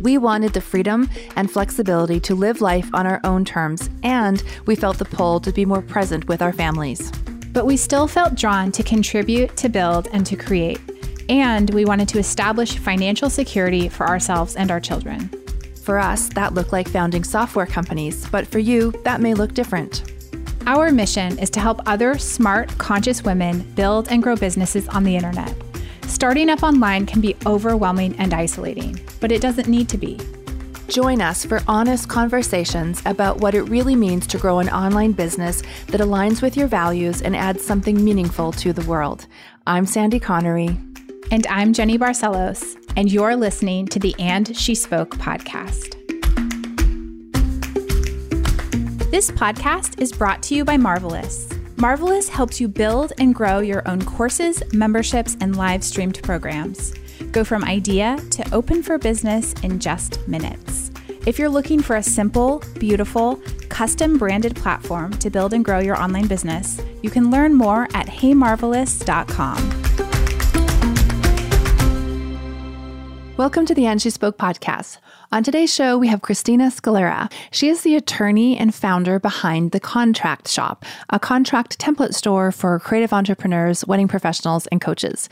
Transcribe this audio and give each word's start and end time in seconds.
We 0.00 0.16
wanted 0.16 0.52
the 0.52 0.60
freedom 0.60 1.10
and 1.36 1.50
flexibility 1.50 2.20
to 2.20 2.34
live 2.34 2.60
life 2.60 2.88
on 2.94 3.06
our 3.06 3.20
own 3.24 3.44
terms, 3.44 3.90
and 4.02 4.42
we 4.66 4.76
felt 4.76 4.98
the 4.98 5.04
pull 5.04 5.40
to 5.40 5.52
be 5.52 5.64
more 5.64 5.82
present 5.82 6.28
with 6.28 6.40
our 6.40 6.52
families. 6.52 7.10
But 7.52 7.66
we 7.66 7.76
still 7.76 8.06
felt 8.06 8.34
drawn 8.34 8.70
to 8.72 8.82
contribute, 8.82 9.56
to 9.56 9.68
build, 9.68 10.08
and 10.12 10.24
to 10.26 10.36
create. 10.36 10.80
And 11.28 11.70
we 11.70 11.84
wanted 11.84 12.08
to 12.10 12.18
establish 12.18 12.78
financial 12.78 13.28
security 13.28 13.88
for 13.88 14.06
ourselves 14.06 14.54
and 14.54 14.70
our 14.70 14.80
children. 14.80 15.30
For 15.82 15.98
us, 15.98 16.28
that 16.30 16.54
looked 16.54 16.72
like 16.72 16.88
founding 16.88 17.24
software 17.24 17.66
companies, 17.66 18.28
but 18.28 18.46
for 18.46 18.58
you, 18.58 18.92
that 19.04 19.20
may 19.20 19.34
look 19.34 19.54
different. 19.54 20.12
Our 20.66 20.92
mission 20.92 21.38
is 21.38 21.50
to 21.50 21.60
help 21.60 21.80
other 21.86 22.18
smart, 22.18 22.76
conscious 22.78 23.24
women 23.24 23.60
build 23.74 24.08
and 24.08 24.22
grow 24.22 24.36
businesses 24.36 24.86
on 24.88 25.02
the 25.02 25.16
internet. 25.16 25.54
Starting 26.08 26.48
up 26.48 26.62
online 26.62 27.04
can 27.04 27.20
be 27.20 27.36
overwhelming 27.44 28.16
and 28.18 28.32
isolating, 28.32 28.98
but 29.20 29.30
it 29.30 29.42
doesn't 29.42 29.68
need 29.68 29.90
to 29.90 29.98
be. 29.98 30.18
Join 30.88 31.20
us 31.20 31.44
for 31.44 31.60
honest 31.68 32.08
conversations 32.08 33.02
about 33.04 33.40
what 33.40 33.54
it 33.54 33.62
really 33.64 33.94
means 33.94 34.26
to 34.28 34.38
grow 34.38 34.58
an 34.58 34.70
online 34.70 35.12
business 35.12 35.62
that 35.88 36.00
aligns 36.00 36.40
with 36.40 36.56
your 36.56 36.66
values 36.66 37.20
and 37.20 37.36
adds 37.36 37.62
something 37.62 38.02
meaningful 38.02 38.52
to 38.52 38.72
the 38.72 38.84
world. 38.88 39.26
I'm 39.66 39.84
Sandy 39.84 40.18
Connery. 40.18 40.78
And 41.30 41.46
I'm 41.48 41.74
Jenny 41.74 41.98
Barcelos, 41.98 42.74
and 42.96 43.12
you're 43.12 43.36
listening 43.36 43.86
to 43.88 43.98
the 43.98 44.14
And 44.18 44.56
She 44.56 44.74
Spoke 44.74 45.10
podcast. 45.18 45.94
This 49.10 49.30
podcast 49.30 50.00
is 50.00 50.10
brought 50.10 50.42
to 50.44 50.54
you 50.54 50.64
by 50.64 50.78
Marvelous. 50.78 51.50
Marvelous 51.80 52.28
helps 52.28 52.60
you 52.60 52.66
build 52.66 53.12
and 53.18 53.32
grow 53.32 53.60
your 53.60 53.88
own 53.88 54.04
courses, 54.04 54.64
memberships, 54.72 55.36
and 55.40 55.54
live 55.54 55.84
streamed 55.84 56.20
programs. 56.24 56.92
Go 57.30 57.44
from 57.44 57.62
idea 57.62 58.18
to 58.30 58.52
open 58.52 58.82
for 58.82 58.98
business 58.98 59.52
in 59.62 59.78
just 59.78 60.26
minutes. 60.26 60.90
If 61.24 61.38
you're 61.38 61.48
looking 61.48 61.80
for 61.80 61.94
a 61.94 62.02
simple, 62.02 62.64
beautiful, 62.80 63.36
custom 63.68 64.18
branded 64.18 64.56
platform 64.56 65.12
to 65.18 65.30
build 65.30 65.52
and 65.52 65.64
grow 65.64 65.78
your 65.78 65.96
online 65.96 66.26
business, 66.26 66.82
you 67.00 67.10
can 67.10 67.30
learn 67.30 67.54
more 67.54 67.84
at 67.94 68.08
heymarvelous.com. 68.08 69.88
Welcome 73.36 73.66
to 73.66 73.74
the 73.74 73.86
And 73.86 74.02
She 74.02 74.10
Spoke 74.10 74.36
podcast. 74.36 74.98
On 75.30 75.42
today's 75.42 75.72
show, 75.72 75.98
we 75.98 76.08
have 76.08 76.22
Christina 76.22 76.70
Scalera. 76.70 77.30
She 77.50 77.68
is 77.68 77.82
the 77.82 77.96
attorney 77.96 78.56
and 78.56 78.74
founder 78.74 79.20
behind 79.20 79.72
The 79.72 79.80
Contract 79.80 80.48
Shop, 80.48 80.86
a 81.10 81.18
contract 81.18 81.78
template 81.78 82.14
store 82.14 82.50
for 82.50 82.78
creative 82.80 83.12
entrepreneurs, 83.12 83.86
wedding 83.86 84.08
professionals, 84.08 84.66
and 84.68 84.80
coaches. 84.80 85.28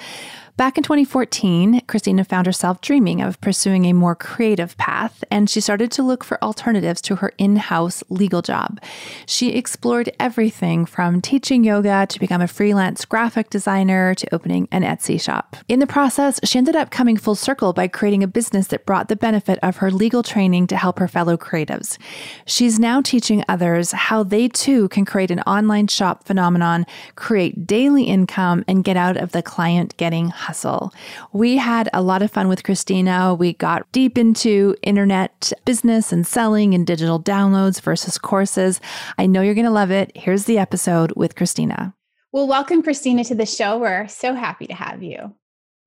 Back 0.57 0.79
in 0.79 0.85
2014, 0.85 1.83
Christina 1.87 2.25
found 2.25 2.47
herself 2.47 2.81
dreaming 2.81 3.21
of 3.21 3.39
pursuing 3.43 3.85
a 3.85 3.93
more 3.93 4.15
creative 4.15 4.75
path, 4.79 5.23
and 5.31 5.51
she 5.51 5.61
started 5.61 5.91
to 5.91 6.03
look 6.03 6.25
for 6.25 6.43
alternatives 6.43 7.03
to 7.03 7.17
her 7.17 7.31
in 7.37 7.57
house 7.57 8.03
legal 8.09 8.41
job. 8.41 8.81
She 9.27 9.51
explored 9.51 10.11
everything 10.19 10.87
from 10.87 11.21
teaching 11.21 11.63
yoga 11.63 12.07
to 12.09 12.19
become 12.19 12.41
a 12.41 12.49
freelance 12.49 13.05
graphic 13.05 13.51
designer 13.51 14.15
to 14.15 14.35
opening 14.35 14.67
an 14.73 14.83
Etsy 14.83 15.21
shop. 15.21 15.57
In 15.69 15.79
the 15.79 15.87
process, 15.87 16.41
she 16.43 16.57
ended 16.57 16.75
up 16.75 16.91
coming 16.91 17.19
full 17.19 17.35
circle 17.35 17.75
by 17.75 17.87
creating 17.87 18.23
a 18.23 18.27
business 18.27 18.69
that 18.69 18.87
brought 18.87 19.09
the 19.09 19.17
benefit 19.17 19.59
of 19.63 19.77
her 19.77 19.91
legal 19.91 20.23
training 20.23 20.69
to 20.69 20.77
help 20.79 20.99
her 21.01 21.09
fellow 21.09 21.37
creatives. 21.37 21.99
She's 22.47 22.79
now 22.79 23.03
teaching 23.03 23.45
others 23.47 23.93
how 23.93 24.23
they 24.23 24.49
too 24.49 24.89
can 24.89 25.05
create 25.05 25.31
an 25.31 25.41
online 25.41 25.89
shop 25.89 26.25
phenomenon, 26.25 26.87
create 27.15 27.67
daily 27.67 28.05
income, 28.05 28.65
and 28.67 28.83
get 28.83 28.97
out 28.97 29.19
of 29.19 29.33
the 29.33 29.43
client 29.43 29.95
getting 29.99 30.31
hustle. 30.47 30.95
We 31.33 31.57
had 31.57 31.89
a 31.93 32.03
lot 32.03 32.23
of 32.23 32.31
fun 32.31 32.47
with 32.47 32.63
Christina. 32.63 33.35
We 33.35 33.55
got 33.55 33.91
deep 33.91 34.17
into 34.17 34.77
internet 34.83 35.53
business 35.65 36.13
and 36.13 36.25
selling 36.25 36.73
and 36.73 36.87
digital 36.87 37.21
downloads 37.21 37.81
versus 37.81 38.17
courses. 38.17 38.81
I 39.19 39.27
know 39.27 39.43
you're 39.43 39.55
going 39.55 39.67
to 39.67 39.73
love 39.73 39.91
it. 39.91 40.13
Here's 40.15 40.45
the 40.45 40.59
episode 40.59 41.13
with 41.17 41.35
Christina. 41.35 41.95
Well, 42.33 42.47
welcome, 42.47 42.83
Christina, 42.83 43.25
to 43.25 43.35
the 43.35 43.47
show. 43.47 43.79
We're 43.79 44.07
so 44.07 44.35
happy 44.35 44.67
to 44.67 44.75
have 44.75 45.03
you. 45.03 45.35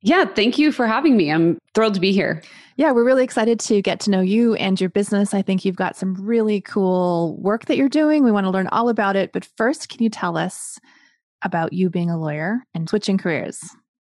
Yeah, 0.01 0.25
thank 0.25 0.57
you 0.57 0.71
for 0.71 0.87
having 0.87 1.15
me. 1.15 1.31
I'm 1.31 1.57
thrilled 1.73 1.93
to 1.93 1.99
be 1.99 2.11
here. 2.11 2.41
Yeah, 2.75 2.91
we're 2.91 3.05
really 3.05 3.23
excited 3.23 3.59
to 3.61 3.81
get 3.81 3.99
to 4.01 4.09
know 4.09 4.21
you 4.21 4.55
and 4.55 4.79
your 4.79 4.89
business. 4.89 5.33
I 5.33 5.41
think 5.41 5.63
you've 5.63 5.75
got 5.75 5.95
some 5.95 6.15
really 6.15 6.61
cool 6.61 7.37
work 7.41 7.65
that 7.65 7.77
you're 7.77 7.89
doing. 7.89 8.23
We 8.23 8.31
want 8.31 8.45
to 8.45 8.51
learn 8.51 8.67
all 8.67 8.89
about 8.89 9.15
it. 9.15 9.31
But 9.31 9.47
first, 9.57 9.89
can 9.89 10.01
you 10.03 10.09
tell 10.09 10.37
us 10.37 10.79
about 11.43 11.73
you 11.73 11.89
being 11.89 12.09
a 12.09 12.19
lawyer 12.19 12.65
and 12.73 12.89
switching 12.89 13.17
careers? 13.17 13.61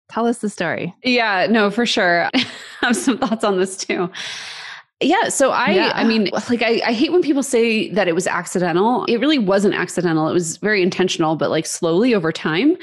Tell 0.09 0.27
us 0.27 0.39
the 0.39 0.49
story. 0.49 0.95
Yeah, 1.03 1.47
no, 1.51 1.71
for 1.71 1.85
sure. 1.85 2.31
I 2.35 2.47
have 2.81 2.97
some 2.97 3.19
thoughts 3.19 3.45
on 3.45 3.59
this 3.59 3.77
too. 3.77 4.11
Yeah, 5.01 5.29
so 5.29 5.51
I 5.51 5.71
yeah. 5.71 5.93
I 5.95 6.05
mean, 6.05 6.29
like 6.33 6.63
I, 6.63 6.81
I 6.85 6.93
hate 6.93 7.13
when 7.13 7.23
people 7.23 7.43
say 7.43 7.89
that 7.91 8.09
it 8.09 8.15
was 8.15 8.27
accidental. 8.27 9.05
It 9.05 9.19
really 9.19 9.39
wasn't 9.39 9.75
accidental. 9.75 10.29
It 10.29 10.33
was 10.33 10.57
very 10.57 10.83
intentional, 10.83 11.37
but 11.37 11.51
like 11.51 11.67
slowly 11.67 12.15
over 12.15 12.33
time. 12.33 12.77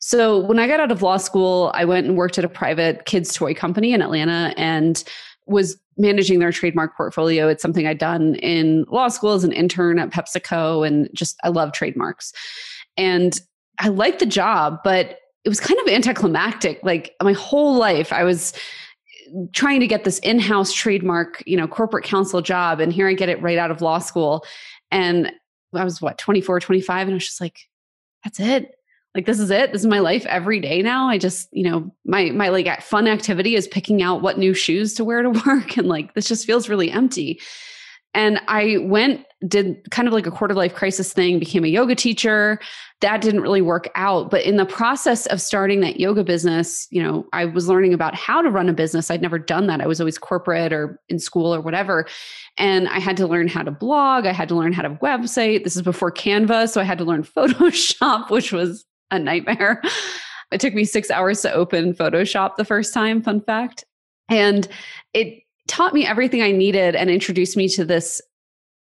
So 0.00 0.40
when 0.40 0.58
I 0.58 0.66
got 0.66 0.80
out 0.80 0.90
of 0.90 1.02
law 1.02 1.18
school, 1.18 1.70
I 1.74 1.84
went 1.84 2.06
and 2.06 2.16
worked 2.16 2.38
at 2.38 2.44
a 2.44 2.48
private 2.48 3.04
kids 3.04 3.32
toy 3.34 3.54
company 3.54 3.92
in 3.92 4.02
Atlanta 4.02 4.52
and 4.56 5.04
was 5.46 5.78
managing 5.96 6.38
their 6.38 6.50
trademark 6.50 6.96
portfolio. 6.96 7.48
It's 7.48 7.62
something 7.62 7.86
I'd 7.86 7.98
done 7.98 8.36
in 8.36 8.84
law 8.88 9.08
school 9.08 9.32
as 9.32 9.44
an 9.44 9.52
intern 9.52 9.98
at 9.98 10.10
PepsiCo 10.10 10.86
and 10.86 11.08
just 11.12 11.36
I 11.44 11.48
love 11.50 11.72
trademarks. 11.72 12.32
And 12.96 13.38
I 13.78 13.88
liked 13.88 14.18
the 14.18 14.26
job, 14.26 14.78
but 14.82 15.18
it 15.44 15.48
was 15.48 15.60
kind 15.60 15.80
of 15.80 15.88
anticlimactic. 15.88 16.80
Like 16.82 17.14
my 17.22 17.32
whole 17.32 17.76
life, 17.76 18.12
I 18.12 18.24
was 18.24 18.52
trying 19.52 19.80
to 19.80 19.86
get 19.86 20.04
this 20.04 20.18
in-house 20.20 20.72
trademark, 20.72 21.42
you 21.46 21.56
know, 21.56 21.68
corporate 21.68 22.04
counsel 22.04 22.42
job. 22.42 22.80
And 22.80 22.92
here 22.92 23.08
I 23.08 23.14
get 23.14 23.28
it 23.28 23.40
right 23.40 23.58
out 23.58 23.70
of 23.70 23.80
law 23.80 23.98
school. 23.98 24.44
And 24.90 25.32
I 25.74 25.84
was 25.84 26.02
what, 26.02 26.18
24, 26.18 26.60
25. 26.60 27.06
And 27.06 27.12
I 27.12 27.14
was 27.14 27.26
just 27.26 27.40
like, 27.40 27.60
that's 28.24 28.40
it. 28.40 28.74
Like, 29.14 29.26
this 29.26 29.40
is 29.40 29.50
it. 29.50 29.72
This 29.72 29.82
is 29.82 29.86
my 29.86 29.98
life 29.98 30.24
every 30.26 30.60
day 30.60 30.82
now. 30.82 31.08
I 31.08 31.18
just, 31.18 31.48
you 31.52 31.68
know, 31.68 31.92
my, 32.04 32.30
my 32.30 32.48
like 32.48 32.80
fun 32.82 33.08
activity 33.08 33.56
is 33.56 33.66
picking 33.66 34.02
out 34.02 34.22
what 34.22 34.38
new 34.38 34.54
shoes 34.54 34.94
to 34.94 35.04
wear 35.04 35.22
to 35.22 35.30
work. 35.46 35.76
And 35.76 35.88
like, 35.88 36.14
this 36.14 36.28
just 36.28 36.46
feels 36.46 36.68
really 36.68 36.90
empty. 36.90 37.40
And 38.12 38.40
I 38.48 38.78
went, 38.78 39.24
did 39.46 39.88
kind 39.90 40.08
of 40.08 40.12
like 40.12 40.26
a 40.26 40.30
quarter 40.30 40.54
life 40.54 40.74
crisis 40.74 41.12
thing, 41.12 41.38
became 41.38 41.64
a 41.64 41.68
yoga 41.68 41.94
teacher. 41.94 42.58
That 43.00 43.20
didn't 43.20 43.40
really 43.40 43.62
work 43.62 43.88
out. 43.94 44.30
But 44.30 44.42
in 44.42 44.56
the 44.56 44.66
process 44.66 45.26
of 45.26 45.40
starting 45.40 45.80
that 45.80 46.00
yoga 46.00 46.24
business, 46.24 46.88
you 46.90 47.02
know, 47.02 47.24
I 47.32 47.44
was 47.44 47.68
learning 47.68 47.94
about 47.94 48.14
how 48.14 48.42
to 48.42 48.50
run 48.50 48.68
a 48.68 48.72
business. 48.72 49.10
I'd 49.10 49.22
never 49.22 49.38
done 49.38 49.68
that. 49.68 49.80
I 49.80 49.86
was 49.86 50.00
always 50.00 50.18
corporate 50.18 50.72
or 50.72 51.00
in 51.08 51.18
school 51.18 51.54
or 51.54 51.60
whatever. 51.60 52.06
And 52.58 52.88
I 52.88 52.98
had 52.98 53.16
to 53.18 53.26
learn 53.26 53.48
how 53.48 53.62
to 53.62 53.70
blog. 53.70 54.26
I 54.26 54.32
had 54.32 54.48
to 54.48 54.56
learn 54.56 54.72
how 54.72 54.82
to 54.82 54.90
website. 54.96 55.64
This 55.64 55.76
is 55.76 55.82
before 55.82 56.10
Canva. 56.10 56.68
So 56.68 56.80
I 56.80 56.84
had 56.84 56.98
to 56.98 57.04
learn 57.04 57.22
Photoshop, 57.36 58.30
which 58.30 58.52
was 58.52 58.84
a 59.10 59.18
nightmare. 59.18 59.80
It 60.50 60.60
took 60.60 60.74
me 60.74 60.84
six 60.84 61.10
hours 61.10 61.42
to 61.42 61.52
open 61.52 61.94
Photoshop 61.94 62.56
the 62.56 62.64
first 62.64 62.92
time, 62.92 63.22
fun 63.22 63.40
fact. 63.40 63.84
And 64.28 64.66
it 65.14 65.44
taught 65.70 65.94
me 65.94 66.04
everything 66.04 66.42
I 66.42 66.50
needed 66.50 66.96
and 66.96 67.08
introduced 67.08 67.56
me 67.56 67.68
to 67.68 67.84
this 67.84 68.20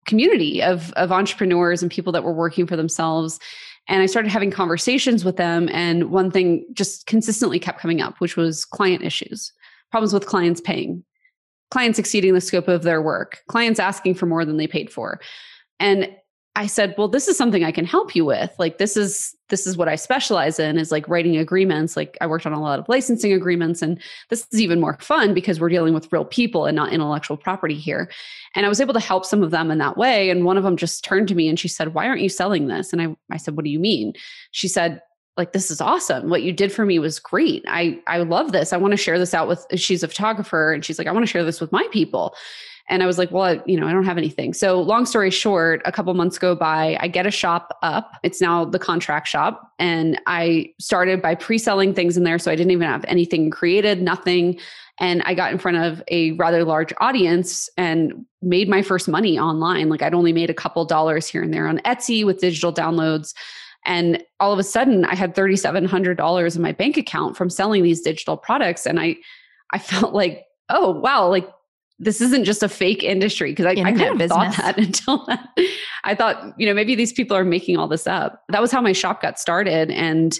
community 0.07 0.63
of, 0.63 0.91
of 0.93 1.11
entrepreneurs 1.11 1.83
and 1.83 1.91
people 1.91 2.11
that 2.11 2.23
were 2.23 2.33
working 2.33 2.65
for 2.65 2.75
themselves. 2.75 3.39
And 3.87 4.01
I 4.01 4.07
started 4.07 4.31
having 4.31 4.49
conversations 4.49 5.23
with 5.23 5.37
them. 5.37 5.69
And 5.71 6.09
one 6.09 6.31
thing 6.31 6.65
just 6.73 7.05
consistently 7.05 7.59
kept 7.59 7.79
coming 7.79 8.01
up, 8.01 8.17
which 8.17 8.35
was 8.35 8.65
client 8.65 9.03
issues, 9.03 9.53
problems 9.91 10.11
with 10.11 10.25
clients 10.25 10.59
paying, 10.59 11.03
clients 11.69 11.99
exceeding 11.99 12.33
the 12.33 12.41
scope 12.41 12.67
of 12.67 12.81
their 12.81 13.01
work, 13.01 13.41
clients 13.47 13.79
asking 13.79 14.15
for 14.15 14.25
more 14.25 14.43
than 14.43 14.57
they 14.57 14.67
paid 14.67 14.91
for. 14.91 15.21
And 15.79 16.09
I 16.55 16.67
said, 16.67 16.95
well, 16.97 17.07
this 17.07 17.29
is 17.29 17.37
something 17.37 17.63
I 17.63 17.71
can 17.71 17.85
help 17.85 18.13
you 18.13 18.25
with. 18.25 18.51
Like 18.59 18.77
this 18.77 18.97
is 18.97 19.35
this 19.47 19.65
is 19.65 19.77
what 19.77 19.87
I 19.87 19.95
specialize 19.95 20.59
in 20.59 20.77
is 20.77 20.91
like 20.91 21.07
writing 21.07 21.37
agreements. 21.37 21.95
Like 21.95 22.17
I 22.19 22.27
worked 22.27 22.45
on 22.45 22.51
a 22.51 22.61
lot 22.61 22.77
of 22.77 22.89
licensing 22.89 23.31
agreements 23.31 23.81
and 23.81 24.01
this 24.29 24.45
is 24.51 24.61
even 24.61 24.81
more 24.81 24.97
fun 24.99 25.33
because 25.33 25.59
we're 25.59 25.69
dealing 25.69 25.93
with 25.93 26.11
real 26.11 26.25
people 26.25 26.65
and 26.65 26.75
not 26.75 26.91
intellectual 26.91 27.37
property 27.37 27.75
here. 27.75 28.11
And 28.53 28.65
I 28.65 28.69
was 28.69 28.81
able 28.81 28.93
to 28.93 28.99
help 28.99 29.25
some 29.25 29.43
of 29.43 29.51
them 29.51 29.71
in 29.71 29.77
that 29.77 29.97
way. 29.97 30.29
And 30.29 30.43
one 30.43 30.57
of 30.57 30.63
them 30.63 30.75
just 30.75 31.05
turned 31.05 31.29
to 31.29 31.35
me 31.35 31.47
and 31.47 31.59
she 31.59 31.69
said, 31.69 31.93
Why 31.93 32.07
aren't 32.07 32.21
you 32.21 32.29
selling 32.29 32.67
this? 32.67 32.91
And 32.91 33.01
I, 33.01 33.15
I 33.31 33.37
said, 33.37 33.55
What 33.55 33.63
do 33.63 33.71
you 33.71 33.79
mean? 33.79 34.13
She 34.51 34.67
said, 34.67 35.01
like 35.37 35.53
this 35.53 35.71
is 35.71 35.79
awesome 35.79 36.29
what 36.29 36.43
you 36.43 36.51
did 36.51 36.73
for 36.73 36.85
me 36.85 36.99
was 36.99 37.17
great 37.17 37.63
i 37.65 37.97
i 38.05 38.17
love 38.17 38.51
this 38.51 38.73
i 38.73 38.77
want 38.77 38.91
to 38.91 38.97
share 38.97 39.17
this 39.17 39.33
out 39.33 39.47
with 39.47 39.65
she's 39.75 40.03
a 40.03 40.07
photographer 40.07 40.73
and 40.73 40.83
she's 40.83 40.99
like 40.99 41.07
i 41.07 41.11
want 41.11 41.23
to 41.23 41.31
share 41.31 41.45
this 41.45 41.61
with 41.61 41.71
my 41.71 41.87
people 41.91 42.35
And 42.89 43.01
I 43.01 43.05
was 43.05 43.17
like, 43.17 43.31
well, 43.31 43.43
I, 43.43 43.61
you 43.65 43.79
know, 43.79 43.87
I 43.87 43.93
don't 43.93 44.05
have 44.05 44.17
anything. 44.17 44.53
So, 44.53 44.81
long 44.81 45.05
story 45.05 45.29
short, 45.29 45.81
a 45.85 45.91
couple 45.91 46.13
months 46.13 46.37
go 46.37 46.55
by, 46.55 46.97
I 46.99 47.07
get 47.07 47.25
a 47.25 47.31
shop 47.31 47.77
up. 47.81 48.13
It's 48.23 48.41
now 48.41 48.65
the 48.65 48.79
contract 48.79 49.27
shop. 49.27 49.71
And 49.79 50.19
I 50.27 50.73
started 50.79 51.21
by 51.21 51.35
pre 51.35 51.57
selling 51.57 51.93
things 51.93 52.17
in 52.17 52.23
there. 52.23 52.39
So, 52.39 52.51
I 52.51 52.55
didn't 52.55 52.71
even 52.71 52.87
have 52.87 53.05
anything 53.07 53.49
created, 53.49 54.01
nothing. 54.01 54.59
And 54.99 55.21
I 55.23 55.33
got 55.33 55.51
in 55.51 55.57
front 55.57 55.77
of 55.77 56.03
a 56.09 56.33
rather 56.33 56.63
large 56.63 56.93
audience 56.99 57.69
and 57.77 58.25
made 58.41 58.69
my 58.69 58.81
first 58.81 59.07
money 59.07 59.39
online. 59.39 59.89
Like, 59.89 60.01
I'd 60.01 60.13
only 60.13 60.33
made 60.33 60.49
a 60.49 60.53
couple 60.53 60.85
dollars 60.85 61.27
here 61.27 61.41
and 61.41 61.53
there 61.53 61.67
on 61.67 61.79
Etsy 61.79 62.25
with 62.25 62.39
digital 62.39 62.73
downloads. 62.73 63.33
And 63.85 64.23
all 64.39 64.53
of 64.53 64.59
a 64.59 64.63
sudden, 64.63 65.05
I 65.05 65.15
had 65.15 65.33
$3,700 65.33 66.55
in 66.55 66.61
my 66.61 66.71
bank 66.71 66.97
account 66.97 67.35
from 67.35 67.49
selling 67.49 67.83
these 67.83 68.01
digital 68.01 68.37
products. 68.37 68.85
And 68.85 68.99
I, 68.99 69.15
I 69.71 69.79
felt 69.79 70.13
like, 70.13 70.45
oh, 70.69 70.91
wow, 70.91 71.27
like 71.27 71.49
this 72.01 72.19
isn't 72.19 72.45
just 72.45 72.63
a 72.63 72.67
fake 72.67 73.03
industry 73.03 73.51
because 73.51 73.67
I, 73.67 73.71
I 73.71 73.75
kind 73.75 74.01
of 74.01 74.17
business. 74.17 74.55
thought 74.55 74.57
that 74.57 74.77
until 74.85 75.25
that. 75.27 75.47
I 76.03 76.15
thought, 76.15 76.59
you 76.59 76.65
know, 76.65 76.73
maybe 76.73 76.95
these 76.95 77.13
people 77.13 77.37
are 77.37 77.45
making 77.45 77.77
all 77.77 77.87
this 77.87 78.07
up. 78.07 78.43
That 78.49 78.59
was 78.59 78.71
how 78.71 78.81
my 78.81 78.91
shop 78.91 79.21
got 79.21 79.39
started. 79.39 79.91
And, 79.91 80.37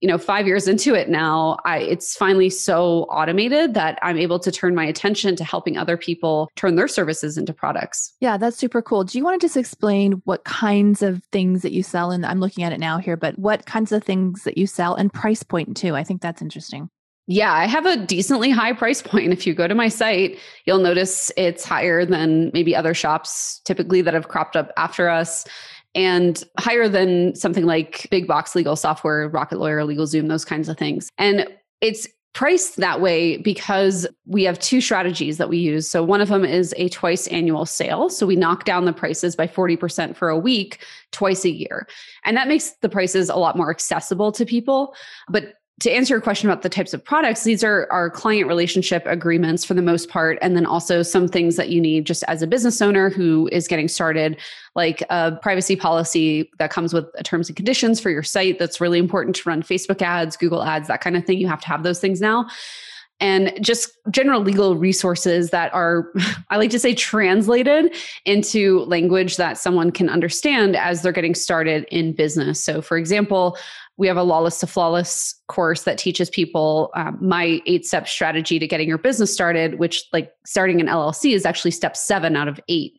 you 0.00 0.08
know, 0.08 0.18
five 0.18 0.46
years 0.46 0.68
into 0.68 0.94
it 0.94 1.08
now, 1.08 1.58
I 1.64 1.78
it's 1.78 2.14
finally 2.14 2.48
so 2.48 3.02
automated 3.10 3.74
that 3.74 3.98
I'm 4.02 4.16
able 4.16 4.38
to 4.38 4.52
turn 4.52 4.74
my 4.74 4.84
attention 4.84 5.34
to 5.36 5.44
helping 5.44 5.76
other 5.76 5.96
people 5.96 6.48
turn 6.54 6.76
their 6.76 6.88
services 6.88 7.36
into 7.36 7.52
products. 7.52 8.14
Yeah, 8.20 8.36
that's 8.36 8.56
super 8.56 8.80
cool. 8.80 9.02
Do 9.02 9.18
you 9.18 9.24
want 9.24 9.40
to 9.40 9.44
just 9.44 9.56
explain 9.56 10.22
what 10.24 10.44
kinds 10.44 11.02
of 11.02 11.24
things 11.32 11.62
that 11.62 11.72
you 11.72 11.82
sell? 11.82 12.12
And 12.12 12.24
I'm 12.24 12.38
looking 12.40 12.62
at 12.62 12.72
it 12.72 12.78
now 12.78 12.98
here, 12.98 13.16
but 13.16 13.36
what 13.36 13.66
kinds 13.66 13.90
of 13.90 14.04
things 14.04 14.44
that 14.44 14.56
you 14.56 14.68
sell 14.68 14.94
and 14.94 15.12
price 15.12 15.42
point 15.42 15.76
too? 15.76 15.96
I 15.96 16.04
think 16.04 16.22
that's 16.22 16.40
interesting. 16.40 16.88
Yeah, 17.30 17.52
I 17.52 17.66
have 17.66 17.86
a 17.86 17.96
decently 17.96 18.50
high 18.50 18.72
price 18.72 19.02
point. 19.02 19.32
If 19.32 19.46
you 19.46 19.54
go 19.54 19.68
to 19.68 19.74
my 19.76 19.86
site, 19.86 20.36
you'll 20.64 20.80
notice 20.80 21.30
it's 21.36 21.64
higher 21.64 22.04
than 22.04 22.50
maybe 22.52 22.74
other 22.74 22.92
shops 22.92 23.60
typically 23.64 24.02
that 24.02 24.14
have 24.14 24.26
cropped 24.26 24.56
up 24.56 24.72
after 24.76 25.08
us 25.08 25.46
and 25.94 26.42
higher 26.58 26.88
than 26.88 27.36
something 27.36 27.66
like 27.66 28.08
big 28.10 28.26
box 28.26 28.56
legal 28.56 28.74
software, 28.74 29.28
Rocket 29.28 29.60
Lawyer, 29.60 29.82
LegalZoom, 29.82 30.26
those 30.26 30.44
kinds 30.44 30.68
of 30.68 30.76
things. 30.76 31.08
And 31.18 31.46
it's 31.80 32.08
priced 32.32 32.78
that 32.78 33.00
way 33.00 33.36
because 33.36 34.08
we 34.26 34.42
have 34.42 34.58
two 34.58 34.80
strategies 34.80 35.38
that 35.38 35.48
we 35.48 35.58
use. 35.58 35.88
So 35.88 36.02
one 36.02 36.20
of 36.20 36.28
them 36.28 36.44
is 36.44 36.74
a 36.76 36.88
twice 36.88 37.28
annual 37.28 37.64
sale. 37.64 38.08
So 38.08 38.26
we 38.26 38.34
knock 38.34 38.64
down 38.64 38.86
the 38.86 38.92
prices 38.92 39.36
by 39.36 39.46
40% 39.46 40.16
for 40.16 40.30
a 40.30 40.38
week 40.38 40.84
twice 41.12 41.44
a 41.44 41.50
year. 41.50 41.86
And 42.24 42.36
that 42.36 42.48
makes 42.48 42.72
the 42.82 42.88
prices 42.88 43.28
a 43.28 43.36
lot 43.36 43.56
more 43.56 43.70
accessible 43.70 44.32
to 44.32 44.44
people. 44.44 44.94
But 45.28 45.54
to 45.80 45.90
answer 45.90 46.14
your 46.14 46.20
question 46.20 46.48
about 46.48 46.62
the 46.62 46.68
types 46.68 46.92
of 46.92 47.02
products, 47.02 47.42
these 47.42 47.64
are 47.64 47.88
our 47.90 48.10
client 48.10 48.46
relationship 48.46 49.02
agreements 49.06 49.64
for 49.64 49.74
the 49.74 49.82
most 49.82 50.08
part. 50.10 50.38
And 50.42 50.54
then 50.54 50.66
also 50.66 51.02
some 51.02 51.26
things 51.26 51.56
that 51.56 51.70
you 51.70 51.80
need 51.80 52.06
just 52.06 52.22
as 52.28 52.42
a 52.42 52.46
business 52.46 52.80
owner 52.82 53.08
who 53.08 53.48
is 53.50 53.66
getting 53.66 53.88
started, 53.88 54.38
like 54.76 55.02
a 55.08 55.32
privacy 55.40 55.76
policy 55.76 56.50
that 56.58 56.70
comes 56.70 56.92
with 56.92 57.06
terms 57.24 57.48
and 57.48 57.56
conditions 57.56 57.98
for 57.98 58.10
your 58.10 58.22
site 58.22 58.58
that's 58.58 58.80
really 58.80 58.98
important 58.98 59.34
to 59.36 59.48
run 59.48 59.62
Facebook 59.62 60.02
ads, 60.02 60.36
Google 60.36 60.62
ads, 60.62 60.86
that 60.88 61.00
kind 61.00 61.16
of 61.16 61.24
thing. 61.24 61.38
You 61.38 61.48
have 61.48 61.62
to 61.62 61.68
have 61.68 61.82
those 61.82 61.98
things 61.98 62.20
now 62.20 62.46
and 63.20 63.52
just 63.60 63.90
general 64.10 64.40
legal 64.40 64.76
resources 64.76 65.50
that 65.50 65.72
are, 65.74 66.10
I 66.50 66.56
like 66.56 66.70
to 66.70 66.78
say, 66.78 66.94
translated 66.94 67.94
into 68.24 68.80
language 68.80 69.36
that 69.36 69.58
someone 69.58 69.90
can 69.90 70.08
understand 70.08 70.76
as 70.76 71.02
they're 71.02 71.12
getting 71.12 71.34
started 71.34 71.86
in 71.90 72.12
business. 72.12 72.62
So, 72.62 72.80
for 72.80 72.96
example, 72.96 73.58
we 73.96 74.06
have 74.06 74.16
a 74.16 74.22
lawless 74.22 74.58
to 74.60 74.66
flawless 74.66 75.34
course 75.48 75.82
that 75.82 75.98
teaches 75.98 76.30
people 76.30 76.90
um, 76.94 77.18
my 77.20 77.60
eight 77.66 77.84
step 77.84 78.08
strategy 78.08 78.58
to 78.58 78.66
getting 78.66 78.88
your 78.88 78.98
business 78.98 79.32
started, 79.32 79.78
which, 79.78 80.04
like, 80.12 80.32
starting 80.46 80.80
an 80.80 80.86
LLC 80.86 81.34
is 81.34 81.44
actually 81.44 81.70
step 81.72 81.96
seven 81.96 82.34
out 82.34 82.48
of 82.48 82.58
eight 82.68 82.94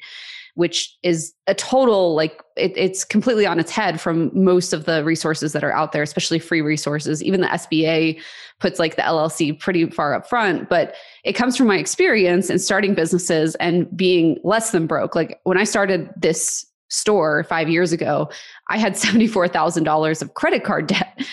which 0.55 0.97
is 1.03 1.33
a 1.47 1.55
total 1.55 2.15
like 2.15 2.41
it, 2.57 2.73
it's 2.75 3.03
completely 3.03 3.45
on 3.45 3.59
its 3.59 3.71
head 3.71 3.99
from 3.99 4.31
most 4.33 4.73
of 4.73 4.85
the 4.85 5.03
resources 5.03 5.53
that 5.53 5.63
are 5.63 5.71
out 5.71 5.91
there 5.91 6.03
especially 6.03 6.39
free 6.39 6.61
resources. 6.61 7.23
Even 7.23 7.41
the 7.41 7.47
sba 7.47 8.19
puts 8.59 8.79
like 8.79 8.95
the 8.95 9.01
llc 9.01 9.59
pretty 9.59 9.89
far 9.89 10.13
up 10.13 10.27
front 10.27 10.69
but 10.69 10.95
it 11.23 11.33
comes 11.33 11.57
from 11.57 11.67
my 11.67 11.77
experience 11.77 12.49
in 12.49 12.59
starting 12.59 12.93
businesses 12.93 13.55
and 13.55 13.95
being 13.95 14.37
less 14.43 14.71
than 14.71 14.87
broke. 14.87 15.15
Like 15.15 15.39
when 15.43 15.57
i 15.57 15.63
started 15.63 16.09
this 16.17 16.65
store 16.89 17.45
five 17.45 17.69
years 17.69 17.93
ago 17.93 18.29
i 18.69 18.77
had 18.77 18.93
$74000 18.95 20.21
of 20.21 20.33
credit 20.33 20.63
card 20.63 20.87
debt 20.87 21.25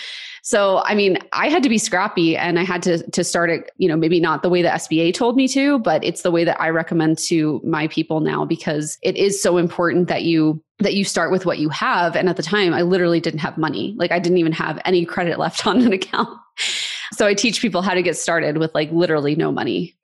so, 0.49 0.81
I 0.83 0.95
mean, 0.95 1.19
I 1.31 1.47
had 1.47 1.61
to 1.61 1.69
be 1.69 1.77
scrappy 1.77 2.35
and 2.35 2.57
I 2.57 2.63
had 2.63 2.81
to 2.81 3.07
to 3.11 3.23
start 3.23 3.51
it, 3.51 3.69
you 3.77 3.87
know, 3.87 3.95
maybe 3.95 4.19
not 4.19 4.41
the 4.41 4.49
way 4.49 4.63
the 4.63 4.69
SBA 4.69 5.13
told 5.13 5.35
me 5.35 5.47
to, 5.49 5.77
but 5.77 6.03
it's 6.03 6.23
the 6.23 6.31
way 6.31 6.43
that 6.43 6.59
I 6.59 6.69
recommend 6.69 7.19
to 7.27 7.61
my 7.63 7.87
people 7.89 8.19
now 8.19 8.45
because 8.45 8.97
it 9.03 9.15
is 9.15 9.39
so 9.39 9.57
important 9.57 10.07
that 10.07 10.23
you 10.23 10.59
that 10.79 10.95
you 10.95 11.05
start 11.05 11.31
with 11.31 11.45
what 11.45 11.59
you 11.59 11.69
have 11.69 12.15
and 12.15 12.27
at 12.27 12.35
the 12.35 12.41
time 12.41 12.73
I 12.73 12.81
literally 12.81 13.19
didn't 13.19 13.41
have 13.41 13.59
money. 13.59 13.93
Like 13.95 14.11
I 14.11 14.17
didn't 14.17 14.39
even 14.39 14.53
have 14.53 14.81
any 14.85 15.05
credit 15.05 15.37
left 15.37 15.67
on 15.67 15.81
an 15.81 15.93
account. 15.93 16.35
So 17.13 17.27
I 17.27 17.35
teach 17.35 17.61
people 17.61 17.83
how 17.83 17.93
to 17.93 18.01
get 18.01 18.17
started 18.17 18.57
with 18.57 18.73
like 18.73 18.91
literally 18.91 19.35
no 19.35 19.51
money. 19.51 19.98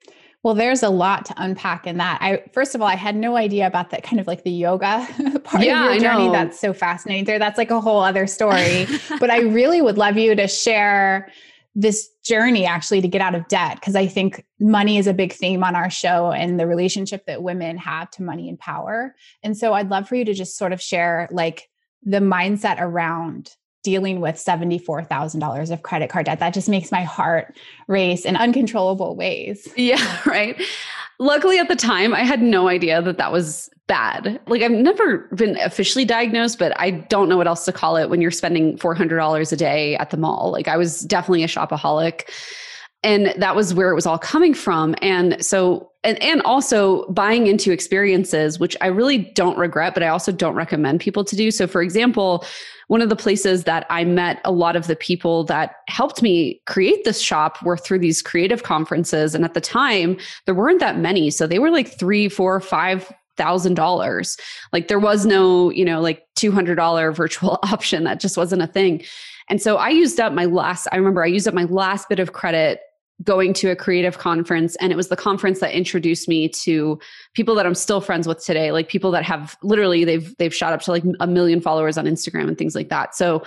Well, 0.46 0.54
there's 0.54 0.84
a 0.84 0.90
lot 0.90 1.24
to 1.24 1.34
unpack 1.38 1.88
in 1.88 1.96
that. 1.96 2.18
I 2.22 2.40
first 2.52 2.76
of 2.76 2.80
all, 2.80 2.86
I 2.86 2.94
had 2.94 3.16
no 3.16 3.34
idea 3.34 3.66
about 3.66 3.90
that 3.90 4.04
kind 4.04 4.20
of 4.20 4.28
like 4.28 4.44
the 4.44 4.50
yoga 4.52 5.04
part 5.42 5.64
yeah, 5.64 5.86
of 5.86 5.90
your 5.90 6.00
journey. 6.00 6.30
That's 6.30 6.60
so 6.60 6.72
fascinating. 6.72 7.24
There, 7.24 7.40
that's 7.40 7.58
like 7.58 7.72
a 7.72 7.80
whole 7.80 8.00
other 8.00 8.28
story. 8.28 8.86
but 9.18 9.28
I 9.28 9.40
really 9.40 9.82
would 9.82 9.98
love 9.98 10.16
you 10.16 10.36
to 10.36 10.46
share 10.46 11.32
this 11.74 12.08
journey 12.24 12.64
actually 12.64 13.00
to 13.00 13.08
get 13.08 13.20
out 13.20 13.34
of 13.34 13.48
debt 13.48 13.80
because 13.80 13.96
I 13.96 14.06
think 14.06 14.46
money 14.60 14.98
is 14.98 15.08
a 15.08 15.12
big 15.12 15.32
theme 15.32 15.64
on 15.64 15.74
our 15.74 15.90
show 15.90 16.30
and 16.30 16.60
the 16.60 16.66
relationship 16.68 17.26
that 17.26 17.42
women 17.42 17.76
have 17.78 18.08
to 18.12 18.22
money 18.22 18.48
and 18.48 18.56
power. 18.56 19.16
And 19.42 19.58
so 19.58 19.72
I'd 19.72 19.90
love 19.90 20.08
for 20.08 20.14
you 20.14 20.24
to 20.26 20.32
just 20.32 20.56
sort 20.56 20.72
of 20.72 20.80
share 20.80 21.28
like 21.32 21.68
the 22.04 22.20
mindset 22.20 22.76
around 22.78 23.50
dealing 23.86 24.18
with 24.20 24.34
$74,000 24.34 25.70
of 25.70 25.82
credit 25.82 26.10
card 26.10 26.26
debt. 26.26 26.40
That 26.40 26.52
just 26.52 26.68
makes 26.68 26.90
my 26.90 27.04
heart 27.04 27.56
race 27.86 28.24
in 28.24 28.34
uncontrollable 28.34 29.14
ways. 29.14 29.68
Yeah, 29.76 30.20
right. 30.26 30.60
Luckily, 31.20 31.60
at 31.60 31.68
the 31.68 31.76
time, 31.76 32.12
I 32.12 32.24
had 32.24 32.42
no 32.42 32.68
idea 32.68 33.00
that 33.00 33.16
that 33.18 33.30
was 33.30 33.70
bad. 33.86 34.40
Like, 34.48 34.60
I've 34.60 34.72
never 34.72 35.18
been 35.36 35.56
officially 35.60 36.04
diagnosed, 36.04 36.58
but 36.58 36.72
I 36.80 36.90
don't 36.90 37.28
know 37.28 37.36
what 37.36 37.46
else 37.46 37.64
to 37.66 37.72
call 37.72 37.96
it 37.96 38.10
when 38.10 38.20
you're 38.20 38.32
spending 38.32 38.76
$400 38.76 39.52
a 39.52 39.56
day 39.56 39.96
at 39.98 40.10
the 40.10 40.16
mall. 40.16 40.50
Like, 40.50 40.66
I 40.66 40.76
was 40.76 41.02
definitely 41.02 41.44
a 41.44 41.46
shopaholic. 41.46 42.28
And 43.06 43.32
that 43.40 43.54
was 43.54 43.72
where 43.72 43.92
it 43.92 43.94
was 43.94 44.04
all 44.04 44.18
coming 44.18 44.52
from. 44.52 44.96
And 45.00 45.42
so, 45.42 45.92
and, 46.02 46.20
and 46.20 46.42
also 46.42 47.08
buying 47.12 47.46
into 47.46 47.70
experiences, 47.70 48.58
which 48.58 48.76
I 48.80 48.88
really 48.88 49.18
don't 49.18 49.56
regret, 49.56 49.94
but 49.94 50.02
I 50.02 50.08
also 50.08 50.32
don't 50.32 50.56
recommend 50.56 50.98
people 51.00 51.22
to 51.22 51.36
do. 51.36 51.52
So, 51.52 51.68
for 51.68 51.82
example, 51.82 52.44
one 52.88 53.00
of 53.00 53.08
the 53.08 53.14
places 53.14 53.62
that 53.62 53.86
I 53.90 54.02
met 54.02 54.40
a 54.44 54.50
lot 54.50 54.74
of 54.74 54.88
the 54.88 54.96
people 54.96 55.44
that 55.44 55.76
helped 55.86 56.20
me 56.20 56.60
create 56.66 57.04
this 57.04 57.20
shop 57.20 57.62
were 57.62 57.76
through 57.76 58.00
these 58.00 58.22
creative 58.22 58.64
conferences. 58.64 59.36
And 59.36 59.44
at 59.44 59.54
the 59.54 59.60
time, 59.60 60.18
there 60.44 60.54
weren't 60.54 60.80
that 60.80 60.98
many. 60.98 61.30
So 61.30 61.46
they 61.46 61.60
were 61.60 61.70
like 61.70 61.96
three, 61.96 62.28
four, 62.28 62.58
five 62.60 63.12
thousand 63.36 63.74
dollars. 63.74 64.36
Like 64.72 64.88
there 64.88 64.98
was 64.98 65.26
no, 65.26 65.70
you 65.70 65.84
know, 65.84 66.00
like 66.00 66.26
two 66.34 66.50
hundred 66.50 66.74
dollar 66.74 67.12
virtual 67.12 67.60
option. 67.62 68.02
That 68.02 68.18
just 68.18 68.36
wasn't 68.36 68.62
a 68.62 68.66
thing. 68.66 69.04
And 69.48 69.62
so 69.62 69.76
I 69.76 69.90
used 69.90 70.18
up 70.18 70.32
my 70.32 70.46
last, 70.46 70.88
I 70.90 70.96
remember 70.96 71.22
I 71.22 71.28
used 71.28 71.46
up 71.46 71.54
my 71.54 71.64
last 71.64 72.08
bit 72.08 72.18
of 72.18 72.32
credit 72.32 72.80
going 73.24 73.54
to 73.54 73.70
a 73.70 73.76
creative 73.76 74.18
conference 74.18 74.76
and 74.76 74.92
it 74.92 74.96
was 74.96 75.08
the 75.08 75.16
conference 75.16 75.60
that 75.60 75.72
introduced 75.72 76.28
me 76.28 76.48
to 76.48 76.98
people 77.32 77.54
that 77.54 77.64
I'm 77.64 77.74
still 77.74 78.00
friends 78.00 78.28
with 78.28 78.44
today 78.44 78.72
like 78.72 78.88
people 78.88 79.10
that 79.12 79.24
have 79.24 79.56
literally 79.62 80.04
they've 80.04 80.36
they've 80.36 80.54
shot 80.54 80.74
up 80.74 80.82
to 80.82 80.90
like 80.90 81.04
a 81.20 81.26
million 81.26 81.62
followers 81.62 81.96
on 81.96 82.04
Instagram 82.04 82.46
and 82.46 82.58
things 82.58 82.74
like 82.74 82.90
that. 82.90 83.14
So 83.14 83.42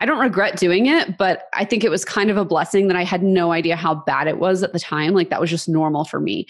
I 0.00 0.06
don't 0.06 0.18
regret 0.18 0.56
doing 0.56 0.86
it 0.86 1.16
but 1.18 1.44
I 1.52 1.64
think 1.64 1.84
it 1.84 1.90
was 1.90 2.04
kind 2.04 2.30
of 2.30 2.36
a 2.36 2.44
blessing 2.44 2.88
that 2.88 2.96
I 2.96 3.04
had 3.04 3.22
no 3.22 3.52
idea 3.52 3.76
how 3.76 3.94
bad 3.94 4.26
it 4.26 4.38
was 4.38 4.64
at 4.64 4.72
the 4.72 4.80
time. 4.80 5.12
Like 5.12 5.30
that 5.30 5.40
was 5.40 5.50
just 5.50 5.68
normal 5.68 6.04
for 6.04 6.18
me. 6.18 6.46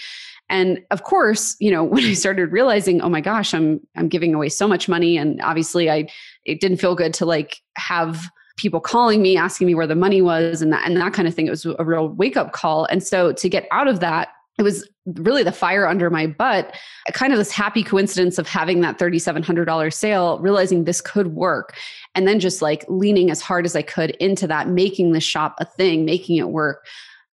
And 0.49 0.81
of 0.91 1.03
course 1.03 1.57
you 1.61 1.71
know 1.71 1.85
when 1.85 2.05
I 2.05 2.15
started 2.15 2.53
realizing 2.53 3.03
oh 3.03 3.11
my 3.11 3.21
gosh 3.21 3.53
I'm 3.53 3.81
I'm 3.97 4.09
giving 4.09 4.35
away 4.35 4.49
so 4.49 4.67
much 4.67 4.89
money 4.89 5.19
and 5.19 5.43
obviously 5.43 5.91
I 5.91 6.09
it 6.47 6.61
didn't 6.61 6.79
feel 6.79 6.95
good 6.95 7.13
to 7.15 7.27
like 7.27 7.61
have 7.77 8.31
people 8.63 8.81
calling 8.81 9.21
me 9.21 9.37
asking 9.37 9.67
me 9.67 9.75
where 9.75 9.87
the 9.87 9.97
money 9.97 10.23
was 10.23 10.63
and 10.63 10.73
that 10.73 10.87
and 10.87 10.97
that 10.97 11.13
kind 11.13 11.29
of 11.29 11.35
thing. 11.35 11.47
It 11.47 11.51
was 11.51 11.67
a 11.67 11.85
real 11.85 12.09
wake 12.09 12.37
up 12.37 12.53
call. 12.53 12.87
And 12.87 13.03
so 13.03 13.33
to 13.33 13.49
get 13.49 13.67
out 13.73 13.89
of 13.89 14.01
that 14.01 14.29
it 14.59 14.63
was 14.63 14.89
really 15.07 15.43
the 15.43 15.51
fire 15.51 15.89
under 15.89 16.11
my 16.11 16.27
butt. 16.27 16.77
Kind 17.13 17.33
of 17.33 17.39
this 17.39 17.51
happy 17.51 17.83
coincidence 17.83 18.39
of 18.39 18.47
having 18.47 18.81
that 18.83 18.99
$3700 18.99 19.93
sale 19.93 20.39
realizing 20.39 20.85
this 20.85 21.01
could 21.01 21.29
work 21.29 21.75
and 22.15 22.29
then 22.29 22.39
just 22.39 22.63
like 22.63 22.85
leaning 22.89 23.31
as 23.31 23.41
hard 23.41 23.65
as 23.65 23.75
i 23.75 23.83
could 23.83 24.11
into 24.21 24.47
that 24.47 24.69
making 24.69 25.13
the 25.13 25.21
shop 25.21 25.57
a 25.59 25.65
thing 25.65 26.05
making 26.05 26.37
it 26.37 26.51
work. 26.51 26.87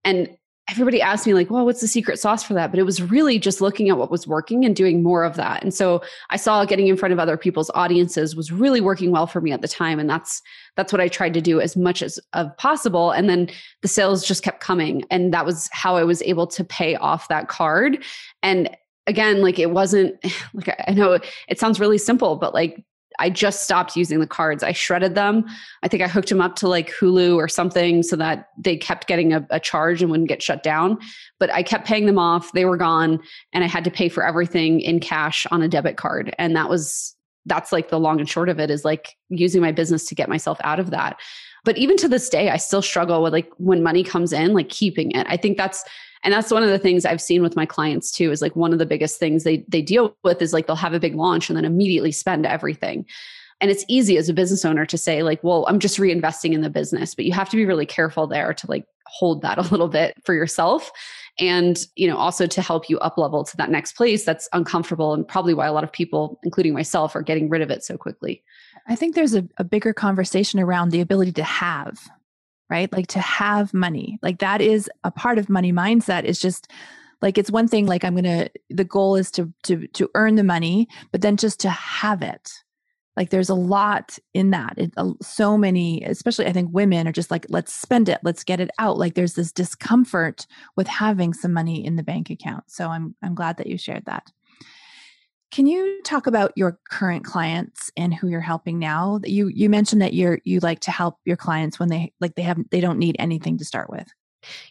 And 0.05 0.31
everybody 0.71 1.01
asked 1.01 1.27
me 1.27 1.35
like 1.35 1.51
well 1.51 1.65
what's 1.65 1.81
the 1.81 1.89
secret 1.89 2.19
sauce 2.19 2.43
for 2.43 2.55
that? 2.55 2.71
But 2.71 2.79
it 2.79 2.85
was 2.85 3.03
really 3.03 3.39
just 3.39 3.61
looking 3.61 3.89
at 3.89 3.97
what 3.97 4.11
was 4.11 4.27
working 4.27 4.65
and 4.65 4.77
doing 4.77 5.03
more 5.03 5.25
of 5.25 5.37
that. 5.37 5.63
And 5.63 5.73
so 5.73 6.03
i 6.31 6.37
saw 6.37 6.65
getting 6.65 6.89
in 6.89 6.97
front 6.97 7.13
of 7.13 7.19
other 7.19 7.37
people's 7.37 7.71
audiences 7.75 8.37
was 8.37 8.53
really 8.53 8.81
working 8.81 9.11
well 9.11 9.27
for 9.27 9.41
me 9.41 9.53
at 9.53 9.63
the 9.63 9.69
time. 9.69 9.99
And 9.99 10.09
that's 10.09 10.43
that's 10.77 10.93
what 10.93 11.01
i 11.01 11.09
tried 11.09 11.35
to 11.35 11.41
do 11.41 11.61
as 11.61 11.77
much 11.77 12.03
as 12.03 12.19
of 12.33 12.57
possible. 12.57 13.11
And 13.11 13.29
then 13.29 13.49
the 13.83 13.89
sales 13.89 14.27
just 14.27 14.43
kept 14.43 14.61
coming. 14.61 15.05
And 15.11 15.33
that 15.33 15.47
was 15.47 15.69
how 15.73 15.97
i 15.97 16.05
was 16.05 16.23
able 16.23 16.47
to 16.49 16.65
pay 16.65 16.97
off 16.97 17.29
that 17.29 17.49
card. 17.49 18.05
And 18.43 18.71
again, 19.07 19.43
like 19.43 19.59
it 19.59 19.71
wasn't 19.71 20.17
like 20.55 20.75
I 20.87 20.93
know 20.93 21.19
it 21.49 21.59
sounds 21.59 21.81
really 21.81 21.99
simple, 21.99 22.37
but 22.37 22.55
like 22.55 22.85
I 23.19 23.31
just 23.31 23.65
stopped 23.65 23.97
using 23.97 24.21
the 24.21 24.27
cards. 24.27 24.63
I 24.63 24.73
shredded 24.73 25.15
them. 25.15 25.45
I 25.83 25.89
think 25.89 26.03
I 26.03 26.09
hooked 26.09 26.29
them 26.29 26.41
up 26.41 26.57
to 26.57 26.69
like 26.69 26.91
Hulu 26.91 27.37
or 27.37 27.49
something 27.49 28.03
so 28.03 28.17
that 28.17 28.49
they 28.57 28.77
kept 28.77 29.07
getting 29.07 29.33
a, 29.33 29.47
a, 29.51 29.61
charge 29.61 30.03
and 30.03 30.11
wouldn't 30.11 30.29
get 30.29 30.43
shut 30.43 30.63
down. 30.63 30.99
But 31.39 31.53
I 31.53 31.63
kept 31.63 31.87
paying 31.87 32.07
them 32.07 32.19
off. 32.19 32.53
They 32.53 32.65
were 32.65 32.77
gone 32.77 33.21
and 33.53 33.65
I 33.65 33.67
had 33.67 33.85
to 33.85 33.91
pay 33.91 34.09
for 34.09 34.25
everything 34.25 34.81
in 34.81 35.01
cash 35.01 35.47
on 35.51 35.63
a 35.63 35.69
debit 35.69 35.97
card. 35.97 36.35
And 36.39 36.55
that 36.57 36.69
was, 36.69 37.15
that's 37.47 37.73
like 37.73 37.89
the 37.89 38.01
long 38.01 38.21
and 38.21 38.29
short 38.29 38.49
of 38.49 38.61
it 38.61 38.71
is 38.71 38.85
like 38.85 39.17
using 39.29 39.61
my 39.61 39.73
business 39.73 40.07
to 40.07 40.15
get 40.15 40.29
myself 40.29 40.59
out 40.63 40.79
of 40.79 40.91
that. 40.91 41.19
But 41.65 41.77
even 41.77 41.97
to 41.99 42.09
this 42.09 42.29
day, 42.29 42.51
I 42.51 42.57
still 42.57 42.83
struggle 42.83 43.23
with 43.23 43.33
like 43.33 43.51
when 43.59 43.83
money 43.83 44.05
comes 44.05 44.33
in, 44.33 44.55
like 44.55 44.69
keeping 44.69 45.11
it. 45.13 45.27
I 45.29 45.37
think 45.37 45.57
that's 45.57 45.85
and 46.25 46.33
that's 46.33 46.51
one 46.51 46.63
of 46.63 46.71
the 46.71 46.79
things 46.79 47.05
i've 47.05 47.21
seen 47.21 47.43
with 47.43 47.57
my 47.57 47.67
clients 47.67 48.11
too 48.11 48.31
is 48.31 48.43
like 48.43 48.57
one 48.57 48.73
of 48.73 48.79
the 48.79 48.87
biggest 48.87 49.19
things 49.19 49.45
they 49.45 49.65
they 49.69 49.83
deal 49.83 50.17
with 50.25 50.41
is 50.43 50.53
like 50.53 50.67
they'll 50.67 50.77
have 50.77 50.95
a 50.95 51.01
big 51.01 51.15
launch 51.15 51.49
and 51.49 51.57
then 51.57 51.65
immediately 51.65 52.13
spend 52.13 52.47
everything. 52.47 53.05
And 53.61 53.73
it's 53.73 53.85
easy 53.89 54.17
as 54.17 54.29
a 54.29 54.35
business 54.35 54.65
owner 54.65 54.87
to 54.87 54.97
say 54.97 55.25
like 55.25 55.43
well 55.43 55.65
i'm 55.69 55.81
just 55.81 55.99
reinvesting 55.99 56.53
in 56.53 56.61
the 56.61 56.71
business 56.71 57.15
but 57.15 57.25
you 57.25 57.33
have 57.33 57.49
to 57.49 57.57
be 57.57 57.67
really 57.67 57.87
careful 57.87 58.29
there 58.29 58.55
to 58.55 58.67
like 58.69 58.85
hold 59.07 59.43
that 59.43 59.59
a 59.63 59.63
little 59.63 59.89
bit 59.89 60.15
for 60.25 60.33
yourself 60.33 60.93
and 61.41 61.87
you 61.97 62.07
know 62.07 62.17
also 62.17 62.47
to 62.47 62.63
help 62.63 62.89
you 62.89 63.01
up 63.01 63.19
level 63.19 63.43
to 63.43 63.57
that 63.57 63.71
next 63.71 63.97
place 63.97 64.25
that's 64.25 64.49
uncomfortable 64.53 65.13
and 65.13 65.27
probably 65.27 65.55
why 65.55 65.67
a 65.67 65.73
lot 65.73 65.83
of 65.83 65.91
people 65.91 66.39
including 66.45 66.73
myself 66.73 67.17
are 67.17 67.23
getting 67.23 67.49
rid 67.49 67.63
of 67.63 67.71
it 67.71 67.83
so 67.83 67.97
quickly. 67.97 68.43
I 68.87 68.95
think 68.95 69.15
there's 69.15 69.35
a, 69.35 69.47
a 69.59 69.65
bigger 69.65 69.93
conversation 69.93 70.61
around 70.61 70.91
the 70.91 71.01
ability 71.01 71.33
to 71.33 71.43
have 71.43 72.09
right? 72.71 72.93
Like 72.93 73.07
to 73.09 73.21
have 73.21 73.73
money. 73.75 74.19
Like 74.23 74.39
that 74.39 74.61
is 74.61 74.91
a 75.05 75.11
part 75.11 75.39
of 75.39 75.49
money 75.49 75.73
mindset 75.73 76.25
is 76.25 76.39
just 76.39 76.71
like 77.21 77.39
it's 77.39 77.51
one 77.51 77.69
thing 77.69 77.87
like 77.87 78.05
I'm 78.05 78.15
going 78.15 78.25
to 78.25 78.51
the 78.71 78.85
goal 78.85 79.17
is 79.17 79.31
to 79.33 79.53
to 79.65 79.87
to 79.89 80.11
earn 80.15 80.37
the 80.37 80.45
money, 80.45 80.89
but 81.11 81.21
then 81.21 81.37
just 81.37 81.61
to 81.61 81.71
have 81.71 82.23
it. 82.23 82.53
Like 83.17 83.31
there's 83.31 83.49
a 83.49 83.55
lot 83.55 84.17
in 84.33 84.51
that. 84.51 84.75
It, 84.77 84.93
uh, 84.97 85.11
so 85.21 85.59
many, 85.59 86.05
especially 86.05 86.47
I 86.47 86.53
think 86.53 86.71
women 86.73 87.09
are 87.09 87.13
just 87.13 87.33
like 87.33 87.47
let's 87.49 87.75
spend 87.75 88.09
it, 88.09 88.21
let's 88.23 88.45
get 88.45 88.61
it 88.61 88.71
out. 88.79 88.97
Like 88.97 89.15
there's 89.15 89.35
this 89.35 89.51
discomfort 89.51 90.47
with 90.77 90.87
having 90.87 91.35
some 91.35 91.53
money 91.53 91.85
in 91.85 91.97
the 91.97 92.05
bank 92.05 92.31
account. 92.31 92.71
So 92.71 92.89
I'm 92.89 93.17
I'm 93.23 93.35
glad 93.35 93.57
that 93.57 93.67
you 93.67 93.77
shared 93.77 94.05
that. 94.07 94.31
Can 95.51 95.67
you 95.67 96.01
talk 96.05 96.27
about 96.27 96.53
your 96.57 96.79
current 96.91 97.25
clients 97.25 97.91
and 97.97 98.13
who 98.13 98.29
you're 98.29 98.41
helping 98.41 98.79
now? 98.79 99.21
You 99.25 99.49
you 99.49 99.71
mentioned 99.71 100.03
that 100.03 100.15
you're 100.15 100.41
you 100.45 100.61
like 100.61 100.81
to 100.81 100.91
help 100.91 101.17
your 101.25 101.37
clients 101.37 101.79
when 101.79 101.89
they 101.89 102.13
like 102.21 102.35
they 102.35 102.43
have 102.43 102.59
they 102.71 102.81
don't 102.81 102.99
need 102.99 103.17
anything 103.19 103.59
to 103.59 103.65
start 103.65 103.89
with. 103.89 104.07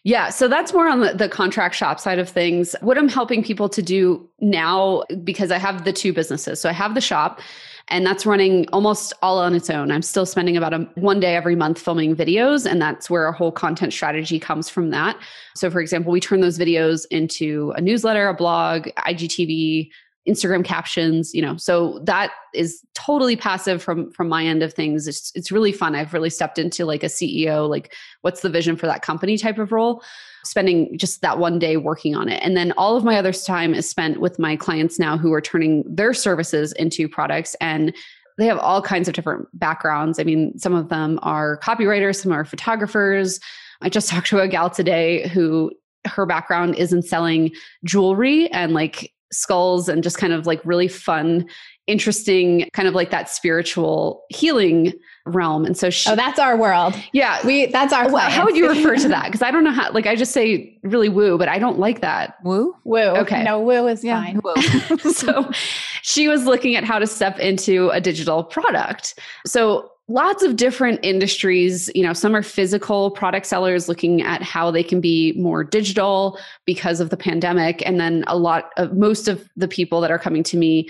Yeah, 0.03 0.29
so 0.29 0.47
that's 0.47 0.73
more 0.73 0.87
on 0.87 1.01
the, 1.01 1.13
the, 1.13 1.27
contract 1.27 1.75
shop 1.75 1.99
side 1.99 2.19
of 2.19 2.29
things. 2.29 2.75
What 2.81 2.97
I'm 2.97 3.09
helping 3.09 3.43
people 3.43 3.67
to 3.69 3.81
do 3.81 4.27
now, 4.39 5.03
because 5.23 5.51
I 5.51 5.57
have 5.57 5.83
the 5.83 5.91
two 5.91 6.13
businesses. 6.13 6.61
So 6.61 6.69
I 6.69 6.71
have 6.71 6.95
the 6.95 7.01
shop, 7.01 7.41
and 7.89 8.05
that's 8.05 8.25
running 8.25 8.65
almost 8.71 9.13
all 9.21 9.39
on 9.39 9.53
its 9.53 9.69
own. 9.69 9.91
I'm 9.91 10.01
still 10.01 10.25
spending 10.25 10.55
about 10.55 10.73
a, 10.73 10.79
one 10.95 11.19
day 11.19 11.35
every 11.35 11.55
month 11.55 11.79
filming 11.79 12.15
videos, 12.15 12.69
and 12.69 12.81
that's 12.81 13.09
where 13.09 13.25
our 13.25 13.33
whole 13.33 13.51
content 13.51 13.91
strategy 13.91 14.39
comes 14.39 14.69
from 14.69 14.89
that. 14.91 15.17
So, 15.53 15.69
for 15.69 15.81
example, 15.81 16.13
we 16.13 16.21
turn 16.21 16.39
those 16.39 16.57
videos 16.57 17.05
into 17.11 17.73
a 17.75 17.81
newsletter, 17.81 18.29
a 18.29 18.33
blog, 18.33 18.87
IGTV, 18.99 19.89
Instagram 20.27 20.63
captions, 20.63 21.33
you 21.33 21.41
know. 21.41 21.57
So 21.57 21.99
that 22.03 22.31
is 22.53 22.83
totally 22.93 23.35
passive 23.35 23.81
from 23.81 24.11
from 24.11 24.29
my 24.29 24.45
end 24.45 24.63
of 24.63 24.73
things. 24.73 25.07
It's 25.07 25.31
it's 25.35 25.51
really 25.51 25.71
fun. 25.71 25.95
I've 25.95 26.13
really 26.13 26.29
stepped 26.29 26.59
into 26.59 26.85
like 26.85 27.03
a 27.03 27.07
CEO, 27.07 27.69
like 27.69 27.93
what's 28.21 28.41
the 28.41 28.49
vision 28.49 28.75
for 28.75 28.87
that 28.87 29.01
company 29.01 29.37
type 29.37 29.57
of 29.57 29.71
role, 29.71 30.03
spending 30.43 30.97
just 30.97 31.21
that 31.21 31.39
one 31.39 31.59
day 31.59 31.77
working 31.77 32.15
on 32.15 32.29
it. 32.29 32.41
And 32.43 32.57
then 32.57 32.73
all 32.73 32.95
of 32.95 33.03
my 33.03 33.17
other 33.17 33.31
time 33.31 33.73
is 33.73 33.89
spent 33.89 34.19
with 34.19 34.37
my 34.39 34.55
clients 34.55 34.99
now 34.99 35.17
who 35.17 35.31
are 35.33 35.41
turning 35.41 35.83
their 35.87 36.13
services 36.13 36.73
into 36.73 37.07
products 37.07 37.55
and 37.61 37.95
they 38.37 38.45
have 38.45 38.59
all 38.59 38.81
kinds 38.81 39.07
of 39.07 39.15
different 39.15 39.47
backgrounds. 39.53 40.19
I 40.19 40.23
mean, 40.23 40.57
some 40.59 40.75
of 40.75 40.89
them 40.89 41.19
are 41.23 41.59
copywriters, 41.59 42.21
some 42.21 42.31
are 42.31 42.45
photographers. 42.45 43.39
I 43.81 43.89
just 43.89 44.09
talked 44.11 44.27
to 44.27 44.39
a 44.39 44.47
gal 44.47 44.69
today 44.69 45.27
who 45.29 45.71
her 46.05 46.25
background 46.25 46.75
is 46.75 46.93
in 46.93 47.01
selling 47.01 47.51
jewelry 47.83 48.49
and 48.51 48.73
like 48.73 49.11
skulls 49.31 49.89
and 49.89 50.03
just 50.03 50.17
kind 50.17 50.33
of 50.33 50.47
like 50.47 50.61
really 50.63 50.87
fun, 50.87 51.47
interesting, 51.87 52.69
kind 52.73 52.87
of 52.87 52.93
like 52.93 53.11
that 53.11 53.29
spiritual 53.29 54.23
healing 54.29 54.93
realm. 55.25 55.65
And 55.65 55.77
so 55.77 55.89
she, 55.89 56.09
Oh, 56.09 56.15
that's 56.15 56.39
our 56.39 56.57
world. 56.57 56.95
Yeah. 57.13 57.45
We 57.45 57.67
that's 57.67 57.93
our 57.93 58.05
oh, 58.05 58.13
well, 58.13 58.29
How 58.29 58.45
would 58.45 58.55
you 58.55 58.69
refer 58.69 58.95
to 58.97 59.07
that? 59.09 59.25
Because 59.25 59.41
I 59.41 59.51
don't 59.51 59.63
know 59.63 59.71
how 59.71 59.91
like 59.91 60.05
I 60.05 60.15
just 60.15 60.31
say 60.31 60.77
really 60.83 61.09
woo, 61.09 61.37
but 61.37 61.49
I 61.49 61.59
don't 61.59 61.79
like 61.79 62.01
that. 62.01 62.35
Woo? 62.43 62.75
Woo. 62.83 62.99
Okay. 62.99 63.43
No, 63.43 63.61
woo 63.61 63.87
is 63.87 64.03
yeah. 64.03 64.23
fine. 64.23 64.41
Woo. 64.43 64.55
so 65.11 65.49
she 66.01 66.27
was 66.27 66.45
looking 66.45 66.75
at 66.75 66.83
how 66.83 66.99
to 66.99 67.07
step 67.07 67.39
into 67.39 67.89
a 67.89 68.01
digital 68.01 68.43
product. 68.43 69.19
So 69.45 69.91
lots 70.09 70.41
of 70.41 70.55
different 70.55 70.99
industries 71.03 71.89
you 71.93 72.01
know 72.01 72.13
some 72.13 72.35
are 72.35 72.41
physical 72.41 73.11
product 73.11 73.45
sellers 73.45 73.89
looking 73.89 74.21
at 74.21 74.41
how 74.41 74.71
they 74.71 74.83
can 74.83 75.01
be 75.01 75.33
more 75.33 75.63
digital 75.63 76.39
because 76.65 76.99
of 76.99 77.09
the 77.09 77.17
pandemic. 77.17 77.83
And 77.85 77.99
then 77.99 78.23
a 78.27 78.37
lot 78.37 78.71
of 78.77 78.93
most 78.93 79.27
of 79.27 79.47
the 79.55 79.67
people 79.67 80.01
that 80.01 80.11
are 80.11 80.19
coming 80.19 80.43
to 80.43 80.57
me 80.57 80.87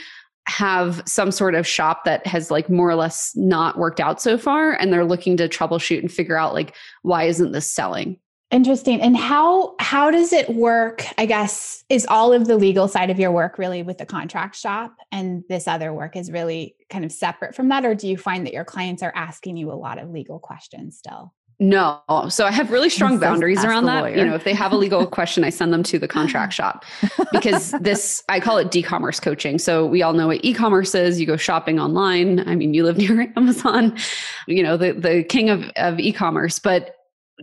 have 0.47 1.03
some 1.05 1.31
sort 1.31 1.55
of 1.55 1.67
shop 1.67 2.05
that 2.05 2.25
has 2.25 2.49
like 2.49 2.69
more 2.69 2.89
or 2.89 2.95
less 2.95 3.33
not 3.35 3.77
worked 3.77 3.99
out 3.99 4.21
so 4.21 4.37
far 4.37 4.73
and 4.73 4.93
they're 4.93 5.03
looking 5.03 5.35
to 5.37 5.49
troubleshoot 5.49 5.99
and 5.99 6.11
figure 6.11 6.37
out 6.37 6.53
like 6.53 6.73
why 7.01 7.23
isn't 7.23 7.51
this 7.51 7.69
selling 7.69 8.17
Interesting. 8.49 9.01
And 9.01 9.17
how 9.17 9.75
how 9.79 10.09
does 10.09 10.31
it 10.31 10.49
work? 10.49 11.03
I 11.17 11.25
guess 11.25 11.83
is 11.89 12.05
all 12.09 12.31
of 12.31 12.47
the 12.47 12.55
legal 12.55 12.87
side 12.87 13.09
of 13.09 13.19
your 13.19 13.31
work 13.31 13.57
really 13.57 13.83
with 13.83 13.97
the 13.97 14.05
contract 14.05 14.55
shop 14.55 14.95
and 15.11 15.43
this 15.49 15.67
other 15.67 15.93
work 15.93 16.15
is 16.15 16.31
really 16.31 16.75
kind 16.89 17.03
of 17.03 17.11
separate 17.11 17.55
from 17.55 17.67
that 17.69 17.85
or 17.85 17.93
do 17.93 18.07
you 18.07 18.17
find 18.17 18.45
that 18.45 18.53
your 18.53 18.63
clients 18.63 19.03
are 19.03 19.11
asking 19.15 19.57
you 19.57 19.71
a 19.71 19.75
lot 19.75 19.97
of 19.97 20.09
legal 20.09 20.39
questions 20.39 20.97
still? 20.97 21.33
No. 21.59 22.01
So 22.29 22.45
I 22.45 22.51
have 22.51 22.71
really 22.71 22.89
strong 22.97 23.19
boundaries 23.19 23.63
around 23.63 23.85
that. 23.85 24.01
Lawyer. 24.01 24.15
You 24.15 24.25
know, 24.25 24.35
if 24.35 24.43
they 24.43 24.53
have 24.53 24.71
a 24.71 24.77
legal 24.77 25.05
question, 25.17 25.43
I 25.43 25.49
send 25.49 25.73
them 25.73 25.83
to 25.83 25.99
the 25.99 26.07
contract 26.07 26.53
shop 26.53 26.85
because 27.31 27.71
this, 27.81 28.23
I 28.29 28.39
call 28.39 28.57
it 28.57 28.71
d-commerce 28.71 29.19
coaching. 29.19 29.57
So 29.57 29.85
we 29.85 30.01
all 30.01 30.13
know 30.13 30.27
what 30.27 30.39
e-commerce 30.43 30.93
is. 30.95 31.19
You 31.19 31.25
go 31.25 31.37
shopping 31.37 31.79
online. 31.79 32.47
I 32.47 32.55
mean, 32.55 32.73
you 32.73 32.83
live 32.83 32.97
near 32.97 33.31
Amazon, 33.35 33.97
you 34.47 34.63
know, 34.63 34.77
the, 34.77 34.93
the 34.93 35.23
king 35.23 35.49
of, 35.49 35.69
of 35.75 35.99
e-commerce, 35.99 36.59
but 36.59 36.96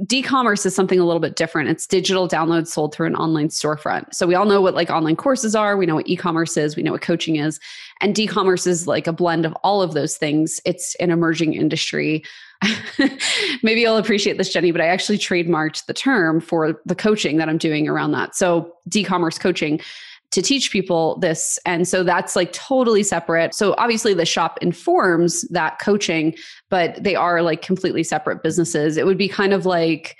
d-commerce 0.06 0.66
is 0.66 0.74
something 0.74 0.98
a 0.98 1.04
little 1.04 1.20
bit 1.20 1.36
different. 1.36 1.68
It's 1.68 1.86
digital 1.86 2.28
downloads 2.28 2.68
sold 2.68 2.94
through 2.94 3.06
an 3.06 3.14
online 3.14 3.48
storefront. 3.48 4.12
So 4.12 4.26
we 4.26 4.34
all 4.34 4.44
know 4.44 4.60
what 4.60 4.74
like 4.74 4.90
online 4.90 5.16
courses 5.16 5.54
are. 5.54 5.76
We 5.76 5.86
know 5.86 5.94
what 5.94 6.08
e-commerce 6.08 6.56
is. 6.56 6.74
We 6.74 6.82
know 6.82 6.92
what 6.92 7.02
coaching 7.02 7.36
is. 7.36 7.60
And 8.00 8.14
d-commerce 8.14 8.66
is 8.66 8.88
like 8.88 9.06
a 9.06 9.12
blend 9.12 9.46
of 9.46 9.56
all 9.62 9.82
of 9.82 9.94
those 9.94 10.16
things. 10.16 10.60
It's 10.64 10.96
an 10.96 11.10
emerging 11.10 11.54
industry. 11.54 12.24
Maybe 13.62 13.82
you'll 13.82 13.98
appreciate 13.98 14.38
this 14.38 14.50
jenny 14.50 14.70
but 14.72 14.80
i 14.80 14.86
actually 14.86 15.18
trademarked 15.18 15.84
the 15.84 15.92
term 15.92 16.40
for 16.40 16.80
the 16.86 16.94
coaching 16.94 17.36
that 17.36 17.48
i'm 17.48 17.58
doing 17.58 17.88
around 17.88 18.12
that. 18.12 18.34
So 18.34 18.72
d-commerce 18.88 19.38
coaching 19.38 19.80
to 20.34 20.42
teach 20.42 20.72
people 20.72 21.16
this. 21.20 21.60
And 21.64 21.86
so 21.86 22.02
that's 22.02 22.34
like 22.34 22.52
totally 22.52 23.04
separate. 23.04 23.54
So 23.54 23.76
obviously 23.78 24.14
the 24.14 24.26
shop 24.26 24.58
informs 24.60 25.42
that 25.50 25.78
coaching, 25.78 26.34
but 26.70 27.00
they 27.00 27.14
are 27.14 27.40
like 27.40 27.62
completely 27.62 28.02
separate 28.02 28.42
businesses. 28.42 28.96
It 28.96 29.06
would 29.06 29.16
be 29.16 29.28
kind 29.28 29.52
of 29.52 29.64
like, 29.64 30.16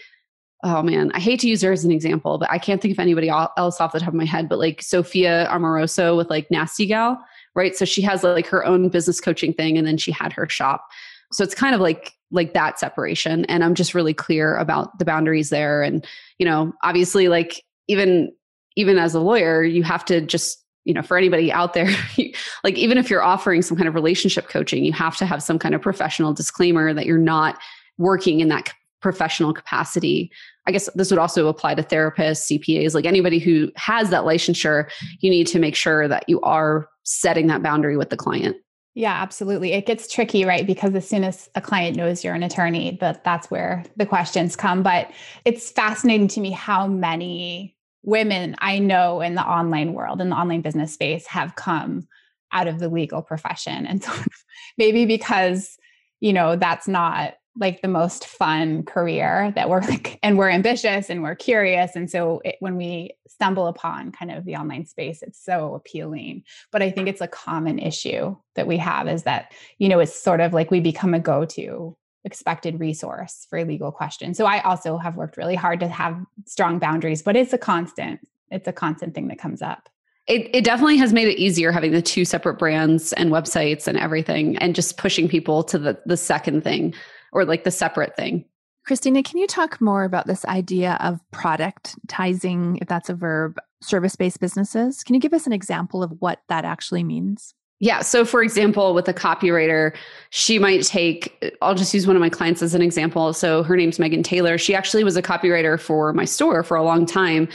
oh 0.62 0.85
man, 0.85 1.11
I 1.14 1.18
hate 1.18 1.40
to 1.40 1.49
use 1.49 1.62
her 1.62 1.73
as 1.73 1.85
an 1.85 1.90
example, 1.90 2.38
but 2.38 2.49
I 2.49 2.59
can't 2.59 2.80
think 2.80 2.92
of 2.92 3.00
anybody 3.00 3.28
else 3.28 3.80
off 3.80 3.90
the 3.90 3.99
top 3.99 4.11
of 4.11 4.14
my 4.14 4.25
head, 4.25 4.49
but 4.49 4.61
like 4.61 4.83
Sophia 4.83 5.49
Amoruso 5.50 6.16
with 6.16 6.30
like 6.30 6.49
Nasty 6.49 6.87
Gal, 6.87 7.18
right? 7.56 7.75
So 7.75 7.85
she 7.85 8.00
has 8.02 8.23
like 8.23 8.47
her 8.47 8.64
own 8.64 8.90
business 8.90 9.21
coaching 9.21 9.52
thing 9.52 9.76
and 9.76 9.85
then 9.85 9.97
she 9.97 10.12
had 10.12 10.33
her 10.33 10.49
shop. 10.49 10.87
So 11.33 11.42
it's 11.42 11.56
kind 11.56 11.75
of 11.75 11.80
like 11.80 12.12
like 12.30 12.54
that 12.54 12.78
separation 12.78 13.44
and 13.47 13.64
I'm 13.64 13.75
just 13.75 13.94
really 13.94 14.14
clear 14.14 14.56
about 14.56 14.97
the 15.00 15.04
boundaries 15.04 15.50
there 15.50 15.83
and 15.83 16.06
you 16.38 16.47
know, 16.47 16.73
obviously 16.85 17.26
like 17.26 17.64
even 17.88 18.33
even 18.76 18.98
as 18.98 19.14
a 19.14 19.20
lawyer, 19.20 19.62
you 19.62 19.82
have 19.82 20.04
to 20.06 20.20
just 20.20 20.64
you 20.84 20.92
know 20.92 21.02
for 21.02 21.16
anybody 21.16 21.50
out 21.50 21.74
there 21.74 21.90
like 22.64 22.76
even 22.76 22.98
if 22.98 23.10
you're 23.10 23.22
offering 23.22 23.62
some 23.62 23.76
kind 23.76 23.88
of 23.88 23.94
relationship 23.94 24.48
coaching 24.48 24.84
you 24.84 24.92
have 24.92 25.16
to 25.16 25.26
have 25.26 25.42
some 25.42 25.58
kind 25.58 25.74
of 25.74 25.80
professional 25.80 26.32
disclaimer 26.32 26.92
that 26.92 27.06
you're 27.06 27.18
not 27.18 27.58
working 27.98 28.40
in 28.40 28.48
that 28.48 28.70
professional 29.00 29.52
capacity 29.52 30.30
i 30.66 30.70
guess 30.70 30.88
this 30.94 31.10
would 31.10 31.18
also 31.18 31.48
apply 31.48 31.74
to 31.74 31.82
therapists 31.82 32.52
cpas 32.52 32.94
like 32.94 33.06
anybody 33.06 33.38
who 33.38 33.70
has 33.76 34.10
that 34.10 34.24
licensure 34.24 34.88
you 35.20 35.30
need 35.30 35.46
to 35.46 35.58
make 35.58 35.74
sure 35.74 36.06
that 36.06 36.28
you 36.28 36.40
are 36.42 36.88
setting 37.02 37.46
that 37.46 37.62
boundary 37.62 37.96
with 37.96 38.10
the 38.10 38.16
client 38.16 38.56
yeah, 38.96 39.14
absolutely. 39.14 39.72
It 39.72 39.86
gets 39.86 40.06
tricky, 40.06 40.44
right? 40.44 40.64
Because 40.64 40.94
as 40.94 41.08
soon 41.08 41.24
as 41.24 41.50
a 41.56 41.60
client 41.60 41.96
knows 41.96 42.22
you're 42.22 42.32
an 42.32 42.44
attorney, 42.44 42.96
that 43.00 43.24
that's 43.24 43.50
where 43.50 43.84
the 43.96 44.06
questions 44.06 44.54
come. 44.54 44.84
But 44.84 45.10
it's 45.44 45.72
fascinating 45.72 46.28
to 46.28 46.40
me 46.40 46.52
how 46.52 46.86
many 46.86 47.74
women 48.04 48.54
I 48.58 48.78
know 48.78 49.20
in 49.20 49.34
the 49.34 49.42
online 49.42 49.94
world, 49.94 50.20
in 50.20 50.30
the 50.30 50.37
online 50.37 50.61
business 50.61 50.92
space, 50.92 51.26
have 51.26 51.56
come 51.56 52.06
out 52.52 52.68
of 52.68 52.78
the 52.78 52.88
legal 52.88 53.23
profession. 53.23 53.87
And 53.87 54.02
so 54.02 54.12
maybe 54.78 55.06
because, 55.06 55.76
you 56.20 56.32
know, 56.32 56.56
that's 56.56 56.87
not 56.87 57.34
like 57.56 57.82
the 57.82 57.88
most 57.88 58.26
fun 58.26 58.82
career 58.82 59.52
that 59.54 59.68
we're 59.68 59.80
like 59.80 60.18
and 60.23 60.37
we're 60.37 60.50
ambitious 60.50 61.08
and 61.08 61.23
we're 61.23 61.34
curious 61.34 61.94
and 61.94 62.11
so 62.11 62.40
it, 62.44 62.56
when 62.61 62.76
we 62.76 63.11
stumble 63.28 63.66
upon 63.66 64.11
kind 64.11 64.30
of 64.30 64.44
the 64.44 64.56
online 64.56 64.84
space 64.87 65.23
it's 65.23 65.42
so 65.42 65.75
appealing 65.75 66.42
but 66.73 66.82
i 66.82 66.90
think 66.90 67.08
it's 67.08 67.20
a 67.20 67.28
common 67.28 67.78
issue 67.78 68.34
that 68.56 68.66
we 68.66 68.76
have 68.76 69.06
is 69.06 69.23
that 69.23 69.52
you 69.78 69.88
know 69.88 70.00
it's 70.00 70.20
sort 70.20 70.40
of 70.40 70.52
like 70.52 70.70
we 70.70 70.80
become 70.80 71.14
a 71.14 71.20
go-to 71.20 71.96
expected 72.24 72.80
resource 72.80 73.46
for 73.50 73.62
legal 73.64 73.92
questions 73.92 74.36
so 74.36 74.46
i 74.46 74.60
also 74.62 74.96
have 74.96 75.16
worked 75.16 75.36
really 75.36 75.54
hard 75.54 75.80
to 75.80 75.88
have 75.88 76.16
strong 76.46 76.78
boundaries 76.78 77.22
but 77.22 77.36
it's 77.36 77.52
a 77.52 77.58
constant 77.58 78.20
it's 78.50 78.68
a 78.68 78.72
constant 78.72 79.14
thing 79.14 79.28
that 79.28 79.38
comes 79.38 79.62
up 79.62 79.88
it, 80.26 80.48
it 80.54 80.64
definitely 80.64 80.96
has 80.96 81.12
made 81.12 81.28
it 81.28 81.38
easier 81.38 81.70
having 81.70 81.92
the 81.92 82.00
two 82.00 82.24
separate 82.24 82.58
brands 82.58 83.12
and 83.12 83.30
websites 83.30 83.86
and 83.86 83.98
everything 83.98 84.56
and 84.56 84.74
just 84.74 84.96
pushing 84.96 85.28
people 85.28 85.62
to 85.64 85.78
the 85.78 86.00
the 86.06 86.16
second 86.16 86.64
thing 86.64 86.94
or 87.34 87.44
like 87.44 87.64
the 87.64 87.70
separate 87.70 88.16
thing. 88.16 88.46
Christina, 88.86 89.22
can 89.22 89.38
you 89.38 89.46
talk 89.46 89.80
more 89.80 90.04
about 90.04 90.26
this 90.26 90.44
idea 90.44 90.96
of 91.00 91.20
productizing, 91.32 92.78
if 92.80 92.88
that's 92.88 93.08
a 93.08 93.14
verb, 93.14 93.58
service 93.82 94.14
based 94.14 94.40
businesses? 94.40 95.02
Can 95.02 95.14
you 95.14 95.20
give 95.20 95.34
us 95.34 95.46
an 95.46 95.52
example 95.52 96.02
of 96.02 96.12
what 96.20 96.40
that 96.48 96.64
actually 96.64 97.02
means? 97.02 97.54
Yeah. 97.80 98.00
So, 98.00 98.24
for 98.24 98.42
example, 98.42 98.94
with 98.94 99.08
a 99.08 99.14
copywriter, 99.14 99.94
she 100.30 100.58
might 100.58 100.84
take, 100.84 101.54
I'll 101.60 101.74
just 101.74 101.92
use 101.92 102.06
one 102.06 102.16
of 102.16 102.20
my 102.20 102.30
clients 102.30 102.62
as 102.62 102.74
an 102.74 102.82
example. 102.82 103.32
So, 103.32 103.62
her 103.62 103.76
name's 103.76 103.98
Megan 103.98 104.22
Taylor. 104.22 104.58
She 104.58 104.74
actually 104.74 105.04
was 105.04 105.16
a 105.16 105.22
copywriter 105.22 105.78
for 105.78 106.12
my 106.12 106.24
store 106.24 106.62
for 106.62 106.76
a 106.76 106.82
long 106.82 107.04
time. 107.04 107.48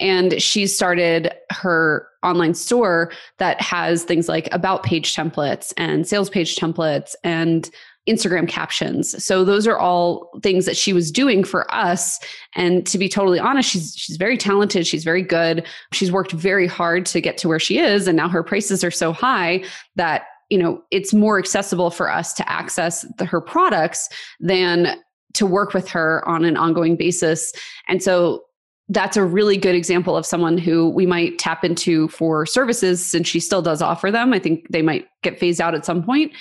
And 0.00 0.40
she 0.40 0.66
started 0.66 1.32
her 1.50 2.08
online 2.22 2.54
store 2.54 3.12
that 3.38 3.60
has 3.60 4.04
things 4.04 4.28
like 4.28 4.48
about 4.52 4.84
page 4.84 5.14
templates 5.14 5.72
and 5.76 6.06
sales 6.06 6.30
page 6.30 6.56
templates 6.56 7.14
and 7.22 7.70
Instagram 8.08 8.48
captions. 8.48 9.22
So 9.22 9.44
those 9.44 9.66
are 9.66 9.78
all 9.78 10.30
things 10.42 10.66
that 10.66 10.76
she 10.76 10.92
was 10.92 11.10
doing 11.10 11.44
for 11.44 11.72
us. 11.72 12.18
And 12.54 12.86
to 12.86 12.98
be 12.98 13.08
totally 13.08 13.38
honest, 13.38 13.70
she's 13.70 13.94
she's 13.96 14.16
very 14.16 14.36
talented. 14.36 14.86
She's 14.86 15.04
very 15.04 15.22
good. 15.22 15.66
She's 15.92 16.10
worked 16.10 16.32
very 16.32 16.66
hard 16.66 17.06
to 17.06 17.20
get 17.20 17.38
to 17.38 17.48
where 17.48 17.60
she 17.60 17.78
is. 17.78 18.08
And 18.08 18.16
now 18.16 18.28
her 18.28 18.42
prices 18.42 18.82
are 18.82 18.90
so 18.90 19.12
high 19.12 19.62
that 19.96 20.24
you 20.48 20.58
know 20.58 20.82
it's 20.90 21.12
more 21.12 21.38
accessible 21.38 21.90
for 21.90 22.10
us 22.10 22.32
to 22.34 22.50
access 22.50 23.04
the, 23.18 23.24
her 23.24 23.40
products 23.40 24.08
than 24.40 24.98
to 25.34 25.46
work 25.46 25.74
with 25.74 25.88
her 25.88 26.26
on 26.26 26.44
an 26.44 26.56
ongoing 26.56 26.96
basis. 26.96 27.52
And 27.86 28.02
so 28.02 28.44
that's 28.88 29.16
a 29.16 29.24
really 29.24 29.58
good 29.58 29.74
example 29.74 30.16
of 30.16 30.24
someone 30.24 30.56
who 30.56 30.88
we 30.88 31.04
might 31.04 31.38
tap 31.38 31.64
into 31.64 32.08
for 32.08 32.46
services 32.46 33.04
since 33.04 33.28
she 33.28 33.38
still 33.38 33.60
does 33.60 33.82
offer 33.82 34.10
them. 34.10 34.32
I 34.32 34.38
think 34.38 34.66
they 34.70 34.80
might 34.80 35.06
get 35.22 35.38
phased 35.38 35.60
out 35.60 35.74
at 35.74 35.84
some 35.84 36.02
point. 36.02 36.32